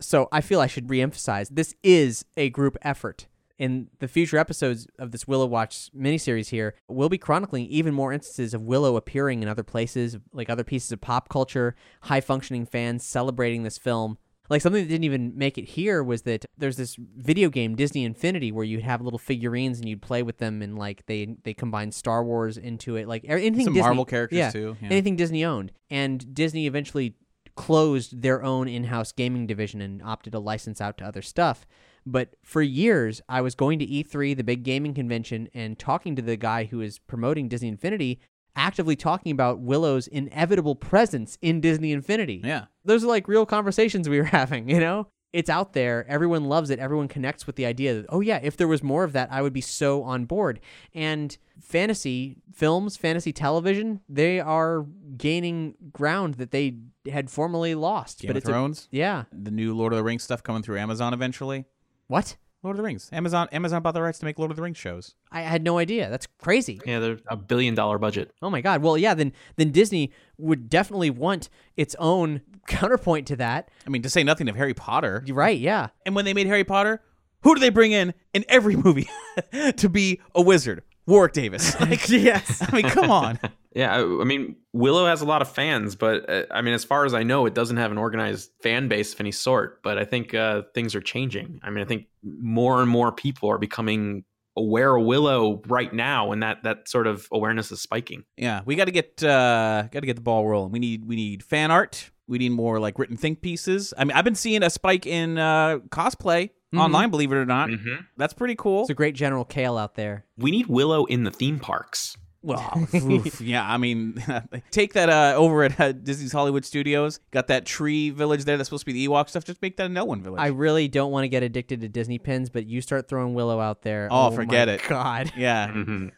So 0.00 0.28
I 0.32 0.40
feel 0.40 0.60
I 0.60 0.66
should 0.66 0.88
reemphasize 0.88 1.48
this 1.50 1.74
is 1.82 2.24
a 2.36 2.48
group 2.50 2.76
effort. 2.82 3.26
In 3.60 3.88
the 3.98 4.08
future 4.08 4.38
episodes 4.38 4.86
of 4.98 5.10
this 5.10 5.28
Willow 5.28 5.44
Watch 5.44 5.90
miniseries 5.94 6.48
here, 6.48 6.76
we'll 6.88 7.10
be 7.10 7.18
chronicling 7.18 7.66
even 7.66 7.92
more 7.92 8.10
instances 8.10 8.54
of 8.54 8.62
Willow 8.62 8.96
appearing 8.96 9.42
in 9.42 9.50
other 9.50 9.62
places, 9.62 10.16
like 10.32 10.48
other 10.48 10.64
pieces 10.64 10.90
of 10.92 11.02
pop 11.02 11.28
culture, 11.28 11.76
high 12.04 12.22
functioning 12.22 12.64
fans 12.64 13.06
celebrating 13.06 13.62
this 13.62 13.76
film. 13.76 14.16
Like 14.48 14.62
something 14.62 14.82
that 14.82 14.88
didn't 14.88 15.04
even 15.04 15.36
make 15.36 15.58
it 15.58 15.66
here 15.66 16.02
was 16.02 16.22
that 16.22 16.46
there's 16.56 16.78
this 16.78 16.96
video 16.98 17.50
game 17.50 17.76
Disney 17.76 18.06
Infinity 18.06 18.50
where 18.50 18.64
you'd 18.64 18.80
have 18.80 19.02
little 19.02 19.18
figurines 19.18 19.78
and 19.78 19.86
you'd 19.86 20.00
play 20.00 20.22
with 20.22 20.38
them 20.38 20.62
and 20.62 20.78
like 20.78 21.04
they 21.04 21.36
they 21.44 21.52
combine 21.52 21.92
Star 21.92 22.24
Wars 22.24 22.56
into 22.56 22.96
it, 22.96 23.06
like 23.06 23.24
er, 23.24 23.36
anything 23.36 23.66
Some 23.66 23.74
Disney, 23.74 23.88
Marvel 23.88 24.06
characters, 24.06 24.38
yeah, 24.38 24.50
too, 24.50 24.78
yeah. 24.80 24.88
anything 24.88 25.16
Disney 25.16 25.44
owned. 25.44 25.70
And 25.90 26.34
Disney 26.34 26.66
eventually 26.66 27.14
closed 27.56 28.22
their 28.22 28.42
own 28.42 28.68
in-house 28.68 29.12
gaming 29.12 29.46
division 29.46 29.82
and 29.82 30.02
opted 30.02 30.32
to 30.32 30.38
license 30.38 30.80
out 30.80 30.96
to 30.96 31.04
other 31.04 31.20
stuff. 31.20 31.66
But 32.10 32.34
for 32.42 32.60
years, 32.62 33.22
I 33.28 33.40
was 33.40 33.54
going 33.54 33.78
to 33.78 33.86
E3, 33.86 34.36
the 34.36 34.42
big 34.44 34.62
gaming 34.64 34.94
convention, 34.94 35.48
and 35.54 35.78
talking 35.78 36.16
to 36.16 36.22
the 36.22 36.36
guy 36.36 36.64
who 36.64 36.80
is 36.80 36.98
promoting 36.98 37.48
Disney 37.48 37.68
Infinity, 37.68 38.20
actively 38.56 38.96
talking 38.96 39.30
about 39.32 39.60
Willow's 39.60 40.06
inevitable 40.08 40.74
presence 40.74 41.38
in 41.40 41.60
Disney 41.60 41.92
Infinity. 41.92 42.40
Yeah. 42.44 42.64
Those 42.84 43.04
are 43.04 43.08
like 43.08 43.28
real 43.28 43.46
conversations 43.46 44.08
we 44.08 44.18
were 44.18 44.24
having, 44.40 44.68
you 44.68 44.80
know? 44.80 45.06
It's 45.32 45.48
out 45.48 45.74
there. 45.74 46.04
Everyone 46.08 46.46
loves 46.46 46.70
it. 46.70 46.80
Everyone 46.80 47.06
connects 47.06 47.46
with 47.46 47.54
the 47.54 47.64
idea 47.64 47.94
that, 47.94 48.06
oh, 48.08 48.18
yeah, 48.20 48.40
if 48.42 48.56
there 48.56 48.66
was 48.66 48.82
more 48.82 49.04
of 49.04 49.12
that, 49.12 49.30
I 49.30 49.42
would 49.42 49.52
be 49.52 49.60
so 49.60 50.02
on 50.02 50.24
board. 50.24 50.58
And 50.92 51.38
fantasy 51.60 52.38
films, 52.52 52.96
fantasy 52.96 53.32
television, 53.32 54.00
they 54.08 54.40
are 54.40 54.84
gaining 55.16 55.76
ground 55.92 56.34
that 56.34 56.50
they 56.50 56.78
had 57.10 57.30
formerly 57.30 57.76
lost. 57.76 58.20
Game 58.22 58.30
but 58.30 58.32
of 58.32 58.36
it's 58.38 58.48
a- 58.48 58.52
Thrones. 58.52 58.88
yeah. 58.90 59.24
The 59.32 59.52
new 59.52 59.72
Lord 59.76 59.92
of 59.92 59.98
the 59.98 60.02
Rings 60.02 60.24
stuff 60.24 60.42
coming 60.42 60.62
through 60.64 60.78
Amazon 60.80 61.14
eventually. 61.14 61.64
What? 62.10 62.36
Lord 62.64 62.74
of 62.74 62.78
the 62.78 62.82
Rings. 62.82 63.08
Amazon 63.12 63.46
Amazon 63.52 63.82
bought 63.82 63.92
the 63.94 64.02
rights 64.02 64.18
to 64.18 64.24
make 64.24 64.36
Lord 64.36 64.50
of 64.50 64.56
the 64.56 64.64
Rings 64.64 64.76
shows. 64.76 65.14
I 65.30 65.42
had 65.42 65.62
no 65.62 65.78
idea. 65.78 66.10
That's 66.10 66.26
crazy. 66.26 66.80
Yeah, 66.84 66.98
they're 66.98 67.18
a 67.28 67.36
billion 67.36 67.76
dollar 67.76 67.98
budget. 67.98 68.32
Oh 68.42 68.50
my 68.50 68.60
god. 68.60 68.82
Well, 68.82 68.98
yeah, 68.98 69.14
then 69.14 69.32
then 69.54 69.70
Disney 69.70 70.10
would 70.36 70.68
definitely 70.68 71.10
want 71.10 71.48
its 71.76 71.94
own 72.00 72.40
counterpoint 72.66 73.28
to 73.28 73.36
that. 73.36 73.70
I 73.86 73.90
mean, 73.90 74.02
to 74.02 74.10
say 74.10 74.24
nothing 74.24 74.48
of 74.48 74.56
Harry 74.56 74.74
Potter. 74.74 75.22
You're 75.24 75.36
right, 75.36 75.56
yeah. 75.56 75.90
And 76.04 76.16
when 76.16 76.24
they 76.24 76.34
made 76.34 76.48
Harry 76.48 76.64
Potter, 76.64 77.00
who 77.42 77.54
do 77.54 77.60
they 77.60 77.70
bring 77.70 77.92
in 77.92 78.12
in 78.34 78.44
every 78.48 78.74
movie 78.84 79.08
to 79.76 79.88
be 79.88 80.20
a 80.34 80.42
wizard? 80.42 80.82
Warwick 81.06 81.32
Davis. 81.32 81.76
Like, 81.80 82.08
yes. 82.08 82.60
I 82.60 82.74
mean, 82.74 82.90
come 82.90 83.10
on. 83.10 83.38
Yeah, 83.72 83.94
I, 83.94 84.00
I 84.00 84.24
mean, 84.24 84.56
Willow 84.72 85.06
has 85.06 85.20
a 85.20 85.24
lot 85.24 85.42
of 85.42 85.50
fans, 85.50 85.94
but 85.94 86.28
uh, 86.28 86.46
I 86.50 86.60
mean, 86.60 86.74
as 86.74 86.84
far 86.84 87.04
as 87.04 87.14
I 87.14 87.22
know, 87.22 87.46
it 87.46 87.54
doesn't 87.54 87.76
have 87.76 87.92
an 87.92 87.98
organized 87.98 88.50
fan 88.62 88.88
base 88.88 89.14
of 89.14 89.20
any 89.20 89.32
sort. 89.32 89.82
But 89.82 89.98
I 89.98 90.04
think 90.04 90.34
uh, 90.34 90.62
things 90.74 90.94
are 90.94 91.00
changing. 91.00 91.60
I 91.62 91.70
mean, 91.70 91.82
I 91.82 91.86
think 91.86 92.06
more 92.22 92.80
and 92.80 92.90
more 92.90 93.12
people 93.12 93.50
are 93.50 93.58
becoming 93.58 94.24
aware 94.56 94.96
of 94.96 95.04
Willow 95.04 95.62
right 95.66 95.92
now, 95.92 96.32
and 96.32 96.42
that 96.42 96.64
that 96.64 96.88
sort 96.88 97.06
of 97.06 97.28
awareness 97.32 97.70
is 97.70 97.80
spiking. 97.80 98.24
Yeah, 98.36 98.62
we 98.64 98.74
got 98.76 98.86
to 98.86 98.92
get 98.92 99.22
uh, 99.22 99.82
got 99.90 100.00
to 100.00 100.06
get 100.06 100.16
the 100.16 100.22
ball 100.22 100.46
rolling. 100.46 100.72
We 100.72 100.78
need 100.78 101.04
we 101.04 101.16
need 101.16 101.42
fan 101.42 101.70
art. 101.70 102.10
We 102.26 102.38
need 102.38 102.52
more 102.52 102.78
like 102.78 102.98
written 102.98 103.16
think 103.16 103.40
pieces. 103.40 103.92
I 103.98 104.04
mean, 104.04 104.16
I've 104.16 104.24
been 104.24 104.36
seeing 104.36 104.62
a 104.62 104.70
spike 104.70 105.04
in 105.06 105.36
uh, 105.38 105.78
cosplay 105.90 106.50
online. 106.76 107.10
Believe 107.10 107.32
it 107.32 107.36
or 107.36 107.46
not, 107.46 107.70
that's 108.16 108.34
pretty 108.34 108.54
cool. 108.54 108.82
It's 108.82 108.90
a 108.90 108.94
great 108.94 109.14
General 109.14 109.44
Kael 109.44 109.80
out 109.80 109.96
there. 109.96 110.26
We 110.36 110.50
need 110.50 110.66
Willow 110.66 111.04
in 111.06 111.24
the 111.24 111.30
theme 111.30 111.58
parks. 111.58 112.16
Well, 112.42 112.88
oof, 112.94 113.38
yeah, 113.42 113.70
I 113.70 113.76
mean, 113.76 114.22
take 114.70 114.94
that 114.94 115.10
uh, 115.10 115.34
over 115.36 115.64
at 115.64 115.78
uh, 115.78 115.92
Disney's 115.92 116.32
Hollywood 116.32 116.64
Studios. 116.64 117.20
Got 117.32 117.48
that 117.48 117.66
tree 117.66 118.08
village 118.08 118.44
there 118.44 118.56
that's 118.56 118.68
supposed 118.68 118.86
to 118.86 118.86
be 118.86 118.94
the 118.94 119.06
Ewok 119.08 119.28
stuff. 119.28 119.44
Just 119.44 119.60
make 119.60 119.76
that 119.76 119.86
a 119.86 119.88
Nelwyn 119.90 120.22
village. 120.22 120.40
I 120.40 120.46
really 120.46 120.88
don't 120.88 121.12
want 121.12 121.24
to 121.24 121.28
get 121.28 121.42
addicted 121.42 121.82
to 121.82 121.88
Disney 121.90 122.18
pins, 122.18 122.48
but 122.48 122.64
you 122.66 122.80
start 122.80 123.08
throwing 123.08 123.34
Willow 123.34 123.60
out 123.60 123.82
there. 123.82 124.08
Oh, 124.10 124.30
my 124.30 124.36
forget 124.36 124.68
it. 124.70 124.80
God. 124.88 125.32
Yeah. 125.36 125.68
Mm-hmm. 125.68 126.08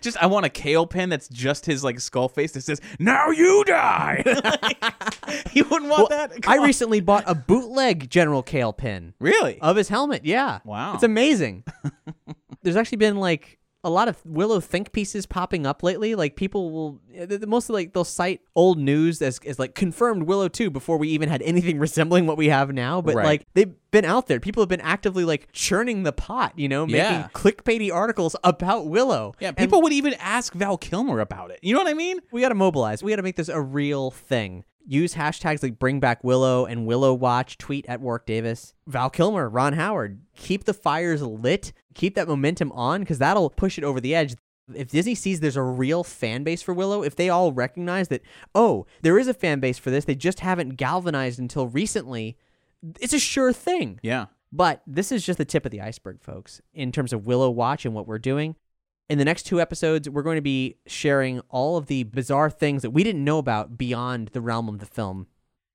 just 0.00 0.16
I 0.22 0.26
want 0.26 0.44
a 0.46 0.48
Kael 0.50 0.88
pin 0.88 1.08
that's 1.08 1.28
just 1.28 1.64
his 1.66 1.82
like 1.82 1.98
skull 2.00 2.28
face 2.28 2.52
that 2.52 2.62
says 2.62 2.80
"Now 2.98 3.30
you 3.30 3.64
die." 3.64 4.22
you 5.52 5.64
wouldn't 5.64 5.90
want 5.90 6.08
Well, 6.10 6.28
that. 6.28 6.32
I 6.46 6.58
on. 6.58 6.64
recently 6.66 7.00
bought 7.00 7.24
a 7.26 7.34
bootleg 7.34 8.08
General 8.10 8.42
Kael 8.42 8.76
pin. 8.76 9.14
Really? 9.18 9.58
Of 9.60 9.76
his 9.76 9.88
helmet, 9.88 10.24
yeah. 10.24 10.60
Wow. 10.64 10.94
It's 10.94 11.02
amazing. 11.02 11.64
There's 12.62 12.76
actually 12.76 12.98
been 12.98 13.16
like 13.16 13.58
a 13.84 13.90
lot 13.90 14.08
of 14.08 14.20
Willow 14.24 14.58
think 14.60 14.92
pieces 14.92 15.26
popping 15.26 15.66
up 15.66 15.82
lately. 15.82 16.14
Like 16.14 16.36
people 16.36 16.70
will 16.72 17.00
eh, 17.14 17.26
th- 17.26 17.42
mostly 17.42 17.74
like 17.84 17.92
they'll 17.92 18.02
cite 18.04 18.40
old 18.56 18.78
news 18.78 19.20
as, 19.22 19.38
as 19.46 19.58
like 19.58 19.74
confirmed 19.74 20.24
Willow 20.24 20.48
2 20.48 20.70
before 20.70 20.96
we 20.96 21.08
even 21.10 21.28
had 21.28 21.42
anything 21.42 21.78
resembling 21.86 22.26
what 22.26 22.36
we 22.36 22.48
have 22.48 22.72
now. 22.72 23.00
But 23.00 23.14
Right. 23.14 23.24
like 23.26 23.46
they've 23.54 23.74
been 23.90 24.04
out 24.04 24.26
there. 24.26 24.40
People 24.40 24.62
have 24.62 24.68
been 24.68 24.80
actively 24.80 25.24
like 25.24 25.52
churning 25.52 26.02
the 26.02 26.12
pot, 26.12 26.52
you 26.56 26.68
know, 26.68 26.86
making 26.86 26.98
Yeah. 26.98 27.28
clickbaity 27.34 27.92
articles 27.92 28.34
about 28.42 28.86
Willow. 28.88 29.34
Yeah, 29.38 29.48
And 29.48 29.56
people 29.58 29.82
would 29.82 29.92
even 29.92 30.14
ask 30.14 30.52
Val 30.54 30.76
Kilmer 30.78 31.20
about 31.20 31.50
it. 31.52 31.60
You 31.62 31.74
know 31.74 31.80
what 31.80 31.88
I 31.90 31.94
mean? 31.94 32.18
we 32.32 32.40
got 32.40 32.48
to 32.48 32.54
mobilize. 32.56 33.02
We 33.02 33.12
got 33.12 33.16
to 33.16 33.22
make 33.22 33.36
this 33.36 33.48
a 33.48 33.60
real 33.60 34.10
thing. 34.10 34.64
Use 34.86 35.14
hashtags 35.14 35.62
like 35.62 35.78
Bring 35.78 35.98
Back 35.98 36.22
Willow 36.22 36.66
and 36.66 36.86
Willow 36.86 37.14
Watch. 37.14 37.56
Tweet 37.56 37.86
at 37.86 38.00
Warwick 38.00 38.26
Davis, 38.26 38.74
Val 38.86 39.08
Kilmer, 39.08 39.48
Ron 39.48 39.72
Howard. 39.72 40.20
Keep 40.36 40.64
the 40.64 40.74
fires 40.74 41.22
lit. 41.22 41.72
Keep 41.94 42.14
that 42.16 42.28
momentum 42.28 42.70
on 42.72 43.00
because 43.00 43.18
that'll 43.18 43.50
push 43.50 43.78
it 43.78 43.84
over 43.84 44.00
the 44.00 44.14
edge. 44.14 44.34
If 44.74 44.90
Disney 44.90 45.14
sees 45.14 45.40
there's 45.40 45.56
a 45.56 45.62
real 45.62 46.04
fan 46.04 46.42
base 46.42 46.62
for 46.62 46.74
Willow, 46.74 47.02
if 47.02 47.16
they 47.16 47.28
all 47.28 47.52
recognize 47.52 48.08
that, 48.08 48.22
oh, 48.54 48.86
there 49.02 49.18
is 49.18 49.28
a 49.28 49.34
fan 49.34 49.60
base 49.60 49.78
for 49.78 49.90
this, 49.90 50.04
they 50.04 50.14
just 50.14 50.40
haven't 50.40 50.76
galvanized 50.76 51.38
until 51.38 51.68
recently, 51.68 52.36
it's 53.00 53.12
a 53.12 53.18
sure 53.18 53.52
thing. 53.52 54.00
Yeah. 54.02 54.26
But 54.52 54.82
this 54.86 55.10
is 55.10 55.24
just 55.26 55.38
the 55.38 55.44
tip 55.44 55.64
of 55.64 55.72
the 55.72 55.80
iceberg, 55.80 56.22
folks, 56.22 56.60
in 56.72 56.92
terms 56.92 57.12
of 57.12 57.26
Willow 57.26 57.50
Watch 57.50 57.84
and 57.84 57.94
what 57.94 58.06
we're 58.06 58.18
doing. 58.18 58.54
In 59.10 59.18
the 59.18 59.24
next 59.24 59.42
two 59.42 59.60
episodes, 59.60 60.08
we're 60.08 60.22
going 60.22 60.36
to 60.36 60.42
be 60.42 60.78
sharing 60.86 61.40
all 61.50 61.76
of 61.76 61.86
the 61.86 62.04
bizarre 62.04 62.48
things 62.48 62.80
that 62.82 62.90
we 62.90 63.04
didn't 63.04 63.22
know 63.22 63.36
about 63.38 63.76
beyond 63.76 64.28
the 64.28 64.40
realm 64.40 64.68
of 64.68 64.78
the 64.78 64.86
film 64.86 65.26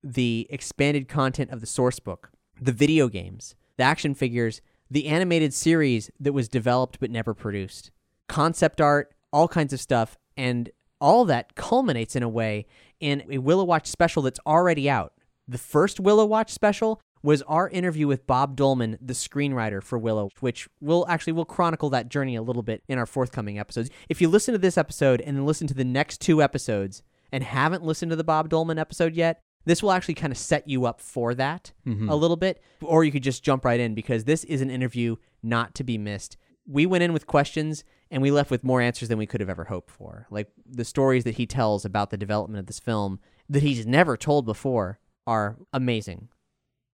the 0.02 0.46
expanded 0.48 1.08
content 1.08 1.50
of 1.50 1.60
the 1.60 1.66
source 1.66 2.00
book, 2.00 2.30
the 2.58 2.72
video 2.72 3.06
games, 3.06 3.54
the 3.76 3.82
action 3.82 4.14
figures, 4.14 4.62
the 4.90 5.06
animated 5.06 5.52
series 5.52 6.10
that 6.18 6.32
was 6.32 6.48
developed 6.48 6.98
but 7.00 7.10
never 7.10 7.34
produced, 7.34 7.90
concept 8.26 8.80
art, 8.80 9.12
all 9.30 9.46
kinds 9.46 9.74
of 9.74 9.80
stuff. 9.80 10.16
And 10.38 10.70
all 11.02 11.24
that 11.26 11.54
culminates 11.54 12.16
in 12.16 12.22
a 12.22 12.28
way 12.28 12.66
in 12.98 13.22
a 13.30 13.38
Willow 13.38 13.64
Watch 13.64 13.86
special 13.86 14.22
that's 14.22 14.40
already 14.46 14.88
out. 14.88 15.12
The 15.46 15.58
first 15.58 16.00
Willow 16.00 16.24
Watch 16.24 16.50
special 16.50 17.00
was 17.22 17.42
our 17.42 17.68
interview 17.68 18.06
with 18.06 18.26
Bob 18.26 18.56
Dolman, 18.56 18.98
the 19.00 19.12
screenwriter 19.12 19.82
for 19.82 19.98
Willow, 19.98 20.30
which 20.40 20.68
we'll 20.80 21.06
actually 21.08 21.32
we'll 21.32 21.44
chronicle 21.44 21.90
that 21.90 22.08
journey 22.08 22.36
a 22.36 22.42
little 22.42 22.62
bit 22.62 22.82
in 22.88 22.98
our 22.98 23.06
forthcoming 23.06 23.58
episodes. 23.58 23.90
If 24.08 24.20
you 24.20 24.28
listen 24.28 24.52
to 24.52 24.58
this 24.58 24.78
episode 24.78 25.20
and 25.20 25.36
then 25.36 25.46
listen 25.46 25.66
to 25.66 25.74
the 25.74 25.84
next 25.84 26.20
two 26.20 26.42
episodes 26.42 27.02
and 27.32 27.44
haven't 27.44 27.84
listened 27.84 28.10
to 28.10 28.16
the 28.16 28.24
Bob 28.24 28.48
Dolman 28.48 28.78
episode 28.78 29.14
yet, 29.14 29.42
this 29.64 29.82
will 29.82 29.92
actually 29.92 30.14
kind 30.14 30.32
of 30.32 30.38
set 30.38 30.68
you 30.68 30.86
up 30.86 31.00
for 31.00 31.34
that 31.34 31.72
mm-hmm. 31.86 32.08
a 32.08 32.16
little 32.16 32.36
bit. 32.36 32.62
Or 32.80 33.04
you 33.04 33.12
could 33.12 33.22
just 33.22 33.42
jump 33.42 33.64
right 33.64 33.80
in 33.80 33.94
because 33.94 34.24
this 34.24 34.44
is 34.44 34.62
an 34.62 34.70
interview 34.70 35.16
not 35.42 35.74
to 35.76 35.84
be 35.84 35.98
missed. 35.98 36.36
We 36.66 36.86
went 36.86 37.04
in 37.04 37.12
with 37.12 37.26
questions 37.26 37.84
and 38.10 38.22
we 38.22 38.30
left 38.30 38.50
with 38.50 38.64
more 38.64 38.80
answers 38.80 39.08
than 39.08 39.18
we 39.18 39.26
could 39.26 39.40
have 39.40 39.50
ever 39.50 39.64
hoped 39.64 39.90
for. 39.90 40.26
Like 40.30 40.48
the 40.66 40.84
stories 40.84 41.24
that 41.24 41.34
he 41.34 41.46
tells 41.46 41.84
about 41.84 42.10
the 42.10 42.16
development 42.16 42.60
of 42.60 42.66
this 42.66 42.80
film 42.80 43.20
that 43.48 43.62
he's 43.62 43.86
never 43.86 44.16
told 44.16 44.46
before 44.46 44.98
are 45.26 45.56
amazing. 45.72 46.28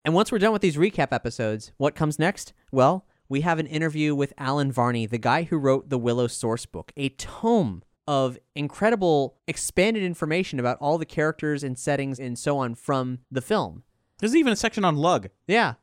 And 0.04 0.14
once 0.14 0.32
we're 0.32 0.38
done 0.38 0.52
with 0.52 0.62
these 0.62 0.76
recap 0.76 1.08
episodes, 1.12 1.72
what 1.76 1.94
comes 1.94 2.18
next? 2.18 2.52
Well, 2.72 3.06
we 3.28 3.42
have 3.42 3.58
an 3.58 3.66
interview 3.66 4.14
with 4.14 4.32
Allen 4.38 4.72
Varney, 4.72 5.06
the 5.06 5.18
guy 5.18 5.42
who 5.42 5.58
wrote 5.58 5.90
the 5.90 5.98
Willow 5.98 6.26
source 6.26 6.64
book, 6.64 6.90
a 6.96 7.10
tome 7.10 7.82
of 8.08 8.38
incredible 8.56 9.36
expanded 9.46 10.02
information 10.02 10.58
about 10.58 10.78
all 10.80 10.96
the 10.96 11.04
characters 11.04 11.62
and 11.62 11.78
settings 11.78 12.18
and 12.18 12.38
so 12.38 12.58
on 12.58 12.74
from 12.74 13.18
the 13.30 13.42
film. 13.42 13.84
There's 14.20 14.36
even 14.36 14.52
a 14.52 14.56
section 14.56 14.84
on 14.84 14.96
Lug. 14.96 15.28
Yeah. 15.46 15.74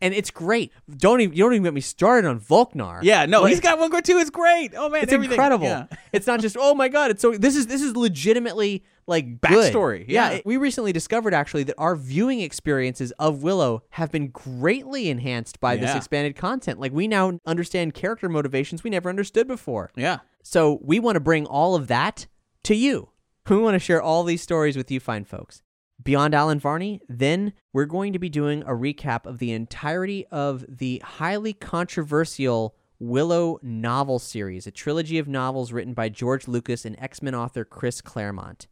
and 0.00 0.14
it's 0.14 0.30
great. 0.30 0.72
Don't 0.96 1.20
even 1.20 1.36
you 1.36 1.42
don't 1.44 1.52
even 1.54 1.64
get 1.64 1.74
me 1.74 1.80
started 1.80 2.28
on 2.28 2.38
Vohnkar. 2.40 3.00
Yeah, 3.02 3.26
no, 3.26 3.42
Like- 3.42 3.50
he's 3.50 3.60
got 3.60 3.78
one 3.78 3.90
good 3.90 4.04
too. 4.04 4.18
It's 4.18 4.30
great. 4.30 4.72
Oh 4.76 4.88
man, 4.88 5.02
it's 5.02 5.12
everything. 5.12 5.34
incredible. 5.34 5.66
Yeah. 5.66 5.86
It's 6.12 6.26
not 6.26 6.40
just 6.40 6.56
oh 6.58 6.74
my 6.74 6.88
god. 6.88 7.10
It's 7.10 7.22
so 7.22 7.32
this 7.32 7.56
is 7.56 7.66
this 7.66 7.82
is 7.82 7.96
legitimately 7.96 8.84
like 9.06 9.40
good. 9.40 9.72
Backstory, 9.72 10.04
yeah. 10.06 10.38
we 10.44 10.56
recently 10.56 10.92
discovered 10.92 11.34
actually 11.34 11.64
that 11.64 11.74
our 11.78 11.96
viewing 11.96 12.40
experiences 12.40 13.10
of 13.18 13.42
Willow 13.42 13.82
have 13.90 14.12
been 14.12 14.28
greatly 14.28 15.08
enhanced 15.10 15.58
by 15.58 15.74
this 15.76 15.90
Yeah. 15.90 15.96
expanded 15.96 16.36
content. 16.36 16.78
Like 16.78 16.92
we 16.92 17.08
now 17.08 17.40
understand 17.46 17.94
character 17.94 18.28
motivations 18.28 18.84
we 18.84 18.90
never 18.90 19.08
understood 19.08 19.48
before. 19.48 19.90
Yeah. 19.96 20.18
So 20.44 20.78
we 20.82 21.00
want 21.00 21.16
to 21.16 21.20
bring 21.20 21.46
all 21.46 21.74
of 21.74 21.88
that 21.88 22.26
to 22.64 22.74
you. 22.76 23.08
We 23.48 23.58
want 23.58 23.74
to 23.74 23.80
share 23.80 24.00
all 24.00 24.22
these 24.22 24.42
stories 24.42 24.76
with 24.76 24.90
you, 24.92 25.00
fine 25.00 25.24
folks. 25.24 25.62
Beyond 26.02 26.34
Allen 26.34 26.60
Varney, 26.60 27.00
then 27.08 27.52
we're 27.72 27.84
going 27.84 28.12
to 28.12 28.18
be 28.18 28.28
doing 28.28 28.62
a 28.62 28.70
recap 28.70 29.26
of 29.26 29.38
the 29.38 29.52
entirety 29.52 30.24
of 30.30 30.64
the 30.68 31.02
highly 31.04 31.52
controversial 31.52 32.74
Willow 32.98 33.58
novel 33.62 34.18
series, 34.18 34.66
a 34.66 34.70
trilogy 34.70 35.18
of 35.18 35.26
novels 35.26 35.72
written 35.72 35.94
by 35.94 36.10
George 36.10 36.46
Lucas 36.46 36.84
and 36.84 36.96
X 37.00 37.22
Men 37.22 37.34
author 37.34 37.64
Chris 37.64 38.00
Claremont. 38.00 38.66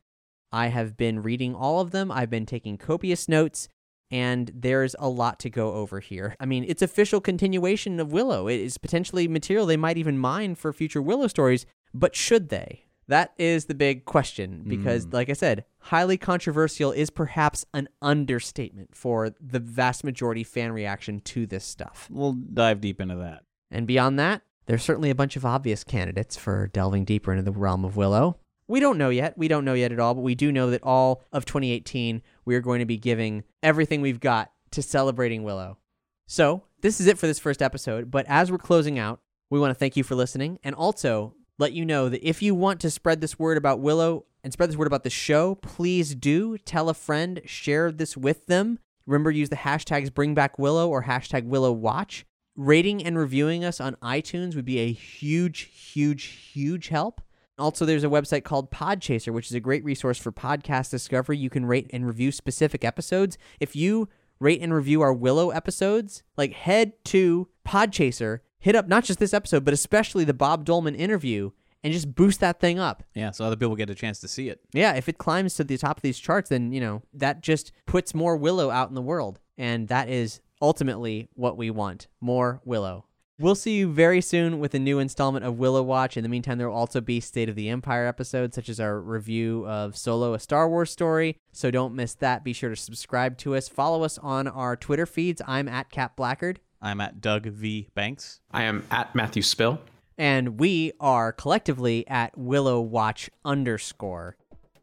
I 0.52 0.68
have 0.68 0.96
been 0.96 1.22
reading 1.22 1.54
all 1.54 1.80
of 1.80 1.90
them, 1.90 2.10
I've 2.10 2.30
been 2.30 2.46
taking 2.46 2.76
copious 2.76 3.28
notes, 3.28 3.68
and 4.10 4.50
there's 4.54 4.94
a 4.98 5.08
lot 5.08 5.38
to 5.40 5.50
go 5.50 5.72
over 5.74 6.00
here. 6.00 6.34
I 6.38 6.46
mean, 6.46 6.64
it's 6.68 6.82
official 6.82 7.20
continuation 7.20 8.00
of 8.00 8.12
Willow. 8.12 8.48
It 8.48 8.60
is 8.60 8.78
potentially 8.78 9.28
material 9.28 9.66
they 9.66 9.76
might 9.76 9.98
even 9.98 10.18
mine 10.18 10.54
for 10.54 10.72
future 10.72 11.02
Willow 11.02 11.26
stories, 11.26 11.66
but 11.92 12.14
should 12.14 12.48
they? 12.48 12.84
That 13.09 13.32
is 13.38 13.64
the 13.64 13.74
big 13.74 14.04
question 14.04 14.64
because, 14.66 15.06
Mm. 15.06 15.12
like 15.14 15.30
I 15.30 15.32
said, 15.32 15.64
highly 15.78 16.16
controversial 16.18 16.92
is 16.92 17.09
perhaps 17.11 17.64
an 17.72 17.88
understatement 18.02 18.94
for 18.94 19.30
the 19.40 19.59
vast 19.59 20.04
majority 20.04 20.44
fan 20.44 20.72
reaction 20.72 21.20
to 21.22 21.46
this 21.46 21.64
stuff. 21.64 22.09
We'll 22.11 22.34
dive 22.34 22.80
deep 22.80 23.00
into 23.00 23.16
that. 23.16 23.44
And 23.70 23.86
beyond 23.86 24.18
that, 24.18 24.42
there's 24.66 24.82
certainly 24.82 25.09
a 25.11 25.14
bunch 25.14 25.36
of 25.36 25.46
obvious 25.46 25.84
candidates 25.84 26.36
for 26.36 26.66
delving 26.66 27.04
deeper 27.06 27.32
into 27.32 27.42
the 27.42 27.52
realm 27.52 27.84
of 27.84 27.96
Willow. 27.96 28.36
We 28.66 28.80
don't 28.80 28.98
know 28.98 29.09
yet. 29.09 29.38
We 29.38 29.48
don't 29.48 29.64
know 29.64 29.72
yet 29.72 29.92
at 29.92 29.98
all, 30.00 30.12
but 30.14 30.20
we 30.20 30.34
do 30.34 30.52
know 30.52 30.68
that 30.70 30.82
all 30.82 31.22
of 31.32 31.46
2018, 31.46 32.20
we 32.44 32.54
are 32.54 32.61
going 32.61 32.80
to 32.80 32.84
be 32.86 32.98
giving 32.98 33.44
everything 33.62 34.02
we've 34.02 34.20
got 34.20 34.52
to 34.72 34.82
celebrating 34.82 35.42
Willow. 35.42 35.78
So, 36.26 36.64
this 36.82 37.00
is 37.00 37.06
it 37.06 37.16
for 37.18 37.26
this 37.26 37.38
first 37.38 37.62
episode, 37.62 38.11
but 38.11 38.26
as 38.28 38.52
we're 38.52 38.59
closing 38.59 38.98
out, 38.98 39.20
we 39.48 39.59
want 39.59 39.70
to 39.70 39.74
thank 39.74 39.96
you 39.96 40.04
for 40.04 40.14
listening 40.14 40.59
and 40.62 40.74
also 40.74 41.32
let 41.59 41.72
you 41.72 41.84
know 41.84 42.09
that 42.09 42.26
if 42.26 42.40
you 42.40 42.54
want 42.54 42.80
to 42.80 42.90
spread 42.90 43.20
this 43.20 43.38
word 43.38 43.59
about 43.59 43.80
Willow 43.80 44.24
and 44.44 44.52
spread 44.52 44.70
this 44.70 44.76
word 44.76 44.86
about 44.86 45.02
the 45.02 45.11
show, 45.11 45.56
please 45.56 46.14
do 46.14 46.56
tell 46.59 46.88
a 46.88 46.94
friend, 46.94 47.40
share 47.44 47.90
this 47.90 48.16
with 48.16 48.46
them. 48.46 48.78
Remember, 49.06 49.30
use 49.30 49.48
the 49.48 49.56
hashtags 49.56 50.12
Bring 50.12 50.34
Back 50.34 50.59
Willow 50.59 50.88
or 50.88 51.04
hashtag 51.04 51.44
Willow 51.44 51.72
Watch. 51.72 52.24
Rating 52.56 53.04
and 53.04 53.18
reviewing 53.18 53.64
us 53.64 53.80
on 53.80 53.96
iTunes 53.96 54.54
would 54.54 54.64
be 54.64 54.78
a 54.78 54.92
huge, 54.92 55.70
huge, 55.72 56.24
huge 56.24 56.88
help. 56.88 57.20
Also, 57.59 57.84
there's 57.84 58.04
a 58.04 58.09
website 58.09 58.44
called 58.44 58.70
Podchaser, 58.70 59.32
which 59.32 59.46
is 59.46 59.54
a 59.54 59.61
great 59.61 59.84
resource 59.84 60.18
for 60.18 60.30
podcast 60.30 60.90
discovery. 60.90 61.36
You 61.36 61.50
can 61.50 61.66
rate 61.66 61.90
and 61.92 62.06
review 62.06 62.30
specific 62.30 62.84
episodes. 62.84 63.36
If 63.59 63.74
you 63.74 64.09
rate 64.38 64.61
and 64.61 64.72
review 64.72 65.00
our 65.00 65.12
Willow 65.12 65.50
episodes, 65.50 66.22
like 66.36 66.52
head 66.52 66.92
to 67.06 67.48
Podchaser, 67.66 68.40
hit 68.59 68.74
up 68.74 68.88
not 68.88 69.04
just 69.04 69.18
this 69.18 69.34
episode, 69.34 69.64
but 69.64 69.74
especially 69.74 70.24
the 70.24 70.34
Bob 70.34 70.64
Dolman 70.64 70.94
interview, 70.94 71.50
and 71.84 71.92
just 71.92 72.14
boost 72.14 72.40
that 72.40 72.59
thing 72.61 72.78
up. 72.78 73.04
Yeah, 73.14 73.30
so 73.30 73.44
other 73.44 73.56
people 73.56 73.76
get 73.76 73.88
a 73.88 73.94
chance 73.94 74.18
to 74.20 74.28
see 74.28 74.48
it. 74.48 74.61
Yeah, 74.72 74.94
if 74.94 75.09
it 75.09 75.16
climbs 75.16 75.54
to 75.54 75.64
the 75.64 75.78
top 75.78 75.98
of 75.98 76.02
these 76.02 76.18
charts, 76.18 76.48
then, 76.50 76.72
you 76.72 76.80
know, 76.80 77.02
that 77.14 77.40
just 77.40 77.70
puts 77.86 78.14
more 78.14 78.36
Willow 78.36 78.68
out 78.68 78.88
in 78.88 78.96
the 78.96 79.02
world. 79.02 79.38
And 79.56 79.86
that 79.86 80.09
is 80.09 80.40
ultimately 80.61 81.28
what 81.34 81.56
we 81.56 81.70
want 81.70 82.09
more 82.20 82.61
Willow. 82.64 83.04
We'll 83.40 83.54
see 83.54 83.76
you 83.76 83.92
very 83.92 84.20
soon 84.20 84.59
with 84.59 84.74
a 84.74 84.80
new 84.80 84.98
installment 84.98 85.44
of 85.44 85.61
Willow 85.61 85.84
Watch. 85.84 86.16
In 86.16 86.24
the 86.24 86.28
meantime, 86.28 86.59
there 86.59 86.68
will 86.68 86.76
also 86.76 87.00
be 87.00 87.20
State 87.20 87.48
of 87.48 87.54
the 87.54 87.68
Empire 87.68 88.09
episodes, 88.09 88.56
such 88.56 88.68
as 88.68 88.80
our 88.80 89.00
review 89.00 89.64
of 89.68 89.96
Solo, 89.96 90.34
a 90.34 90.40
Star 90.40 90.68
Wars 90.68 90.90
story. 90.90 91.36
So 91.52 91.70
don't 91.70 91.94
miss 91.94 92.14
that. 92.14 92.42
Be 92.42 92.52
sure 92.52 92.70
to 92.70 92.76
subscribe 92.76 93.38
to 93.38 93.54
us. 93.54 93.68
Follow 93.68 94.02
us 94.02 94.18
on 94.18 94.48
our 94.48 94.74
Twitter 94.74 95.06
feeds. 95.06 95.40
I'm 95.46 95.68
at 95.68 95.90
Cap 95.90 96.16
Blackard. 96.16 96.59
I'm 96.80 97.00
at 97.00 97.20
Doug 97.20 97.46
V. 97.46 97.88
Banks. 97.94 98.40
I 98.50 98.62
am 98.64 98.86
at 98.90 99.14
Matthew 99.14 99.42
Spill. 99.42 99.80
and 100.16 100.58
we 100.58 100.92
are 101.00 101.32
collectively 101.32 102.06
at 102.08 102.36
Willow 102.36 102.80
Watch 102.80 103.30
underscore. 103.44 104.36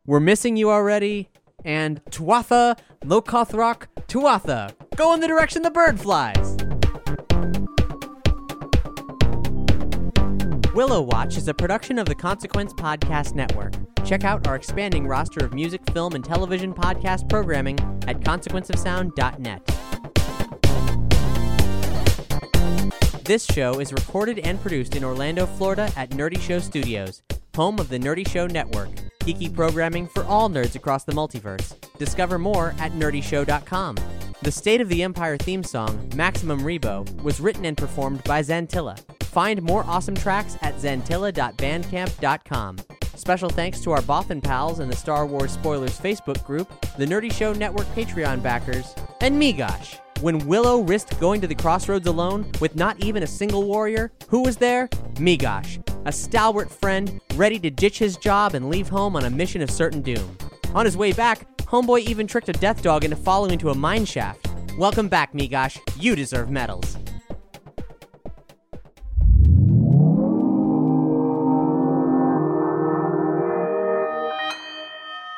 We're 0.05 0.19
missing 0.19 0.55
you 0.57 0.69
already, 0.69 1.29
and 1.63 2.03
Tuatha, 2.05 2.77
Lokothrock, 3.03 3.87
Tuatha, 4.07 4.73
go 4.95 5.13
in 5.13 5.19
the 5.19 5.27
direction 5.27 5.61
the 5.61 5.71
bird 5.71 5.99
flies. 5.99 6.57
Willow 10.75 11.01
Watch 11.01 11.37
is 11.37 11.47
a 11.47 11.53
production 11.53 11.97
of 11.97 12.05
the 12.05 12.15
Consequence 12.15 12.73
Podcast 12.73 13.33
Network. 13.33 13.73
Check 14.05 14.25
out 14.25 14.45
our 14.47 14.55
expanding 14.55 15.07
roster 15.07 15.45
of 15.45 15.53
music, 15.53 15.81
film, 15.93 16.13
and 16.13 16.23
television 16.23 16.73
podcast 16.73 17.29
programming 17.29 17.79
at 18.07 18.19
consequenceofsound.net. 18.19 19.94
This 23.25 23.45
show 23.45 23.79
is 23.79 23.91
recorded 23.91 24.37
and 24.37 24.61
produced 24.61 24.95
in 24.95 25.03
Orlando, 25.03 25.47
Florida 25.47 25.91
at 25.95 26.11
Nerdy 26.11 26.39
Show 26.39 26.59
Studios, 26.59 27.23
home 27.55 27.79
of 27.79 27.89
the 27.89 27.97
Nerdy 27.97 28.29
Show 28.29 28.45
Network, 28.45 28.91
geeky 29.21 29.51
programming 29.51 30.05
for 30.05 30.23
all 30.25 30.47
nerds 30.47 30.75
across 30.75 31.05
the 31.05 31.11
multiverse. 31.11 31.73
Discover 31.97 32.37
more 32.37 32.75
at 32.77 32.91
nerdyshow.com. 32.91 33.97
The 34.43 34.51
State 34.51 34.79
of 34.79 34.89
the 34.89 35.01
Empire 35.01 35.37
theme 35.37 35.63
song, 35.63 36.07
Maximum 36.15 36.59
Rebo, 36.59 37.23
was 37.23 37.41
written 37.41 37.65
and 37.65 37.75
performed 37.75 38.23
by 38.25 38.43
Zantilla. 38.43 38.95
Find 39.23 39.59
more 39.63 39.83
awesome 39.85 40.13
tracks 40.13 40.55
at 40.61 40.75
zantilla.bandcamp.com. 40.75 42.77
Special 43.15 43.49
thanks 43.49 43.79
to 43.79 43.91
our 43.91 44.01
Bothan 44.01 44.43
pals 44.43 44.81
in 44.81 44.87
the 44.87 44.95
Star 44.95 45.25
Wars 45.25 45.49
Spoilers 45.49 45.99
Facebook 45.99 46.45
group, 46.45 46.69
the 46.95 47.07
Nerdy 47.07 47.33
Show 47.33 47.53
Network 47.53 47.87
Patreon 47.95 48.43
backers, 48.43 48.93
and 49.19 49.41
Meegosh. 49.41 49.97
When 50.21 50.47
Willow 50.47 50.79
risked 50.79 51.19
going 51.19 51.41
to 51.41 51.47
the 51.47 51.55
crossroads 51.55 52.07
alone 52.07 52.49
with 52.61 52.75
not 52.75 52.97
even 53.03 53.23
a 53.23 53.27
single 53.27 53.63
warrior, 53.63 54.13
who 54.29 54.43
was 54.43 54.55
there? 54.55 54.87
Meegosh, 55.15 55.77
a 56.05 56.11
stalwart 56.11 56.71
friend 56.71 57.19
ready 57.35 57.59
to 57.59 57.69
ditch 57.69 57.99
his 57.99 58.15
job 58.15 58.55
and 58.55 58.69
leave 58.69 58.87
home 58.87 59.17
on 59.17 59.25
a 59.25 59.29
mission 59.29 59.61
of 59.61 59.69
certain 59.69 60.01
doom. 60.01 60.37
On 60.73 60.85
his 60.85 60.95
way 60.95 61.11
back, 61.11 61.57
Homeboy 61.57 61.99
even 62.07 62.27
tricked 62.27 62.47
a 62.47 62.53
death 62.53 62.81
dog 62.81 63.03
into 63.03 63.17
falling 63.17 63.51
into 63.51 63.71
a 63.71 63.75
mine 63.75 64.05
shaft. 64.05 64.47
Welcome 64.77 65.09
back, 65.09 65.33
Meegosh. 65.33 65.79
You 66.01 66.15
deserve 66.15 66.49
medals. 66.49 66.97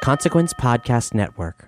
Consequence 0.03 0.53
Podcast 0.53 1.15
Network. 1.15 1.67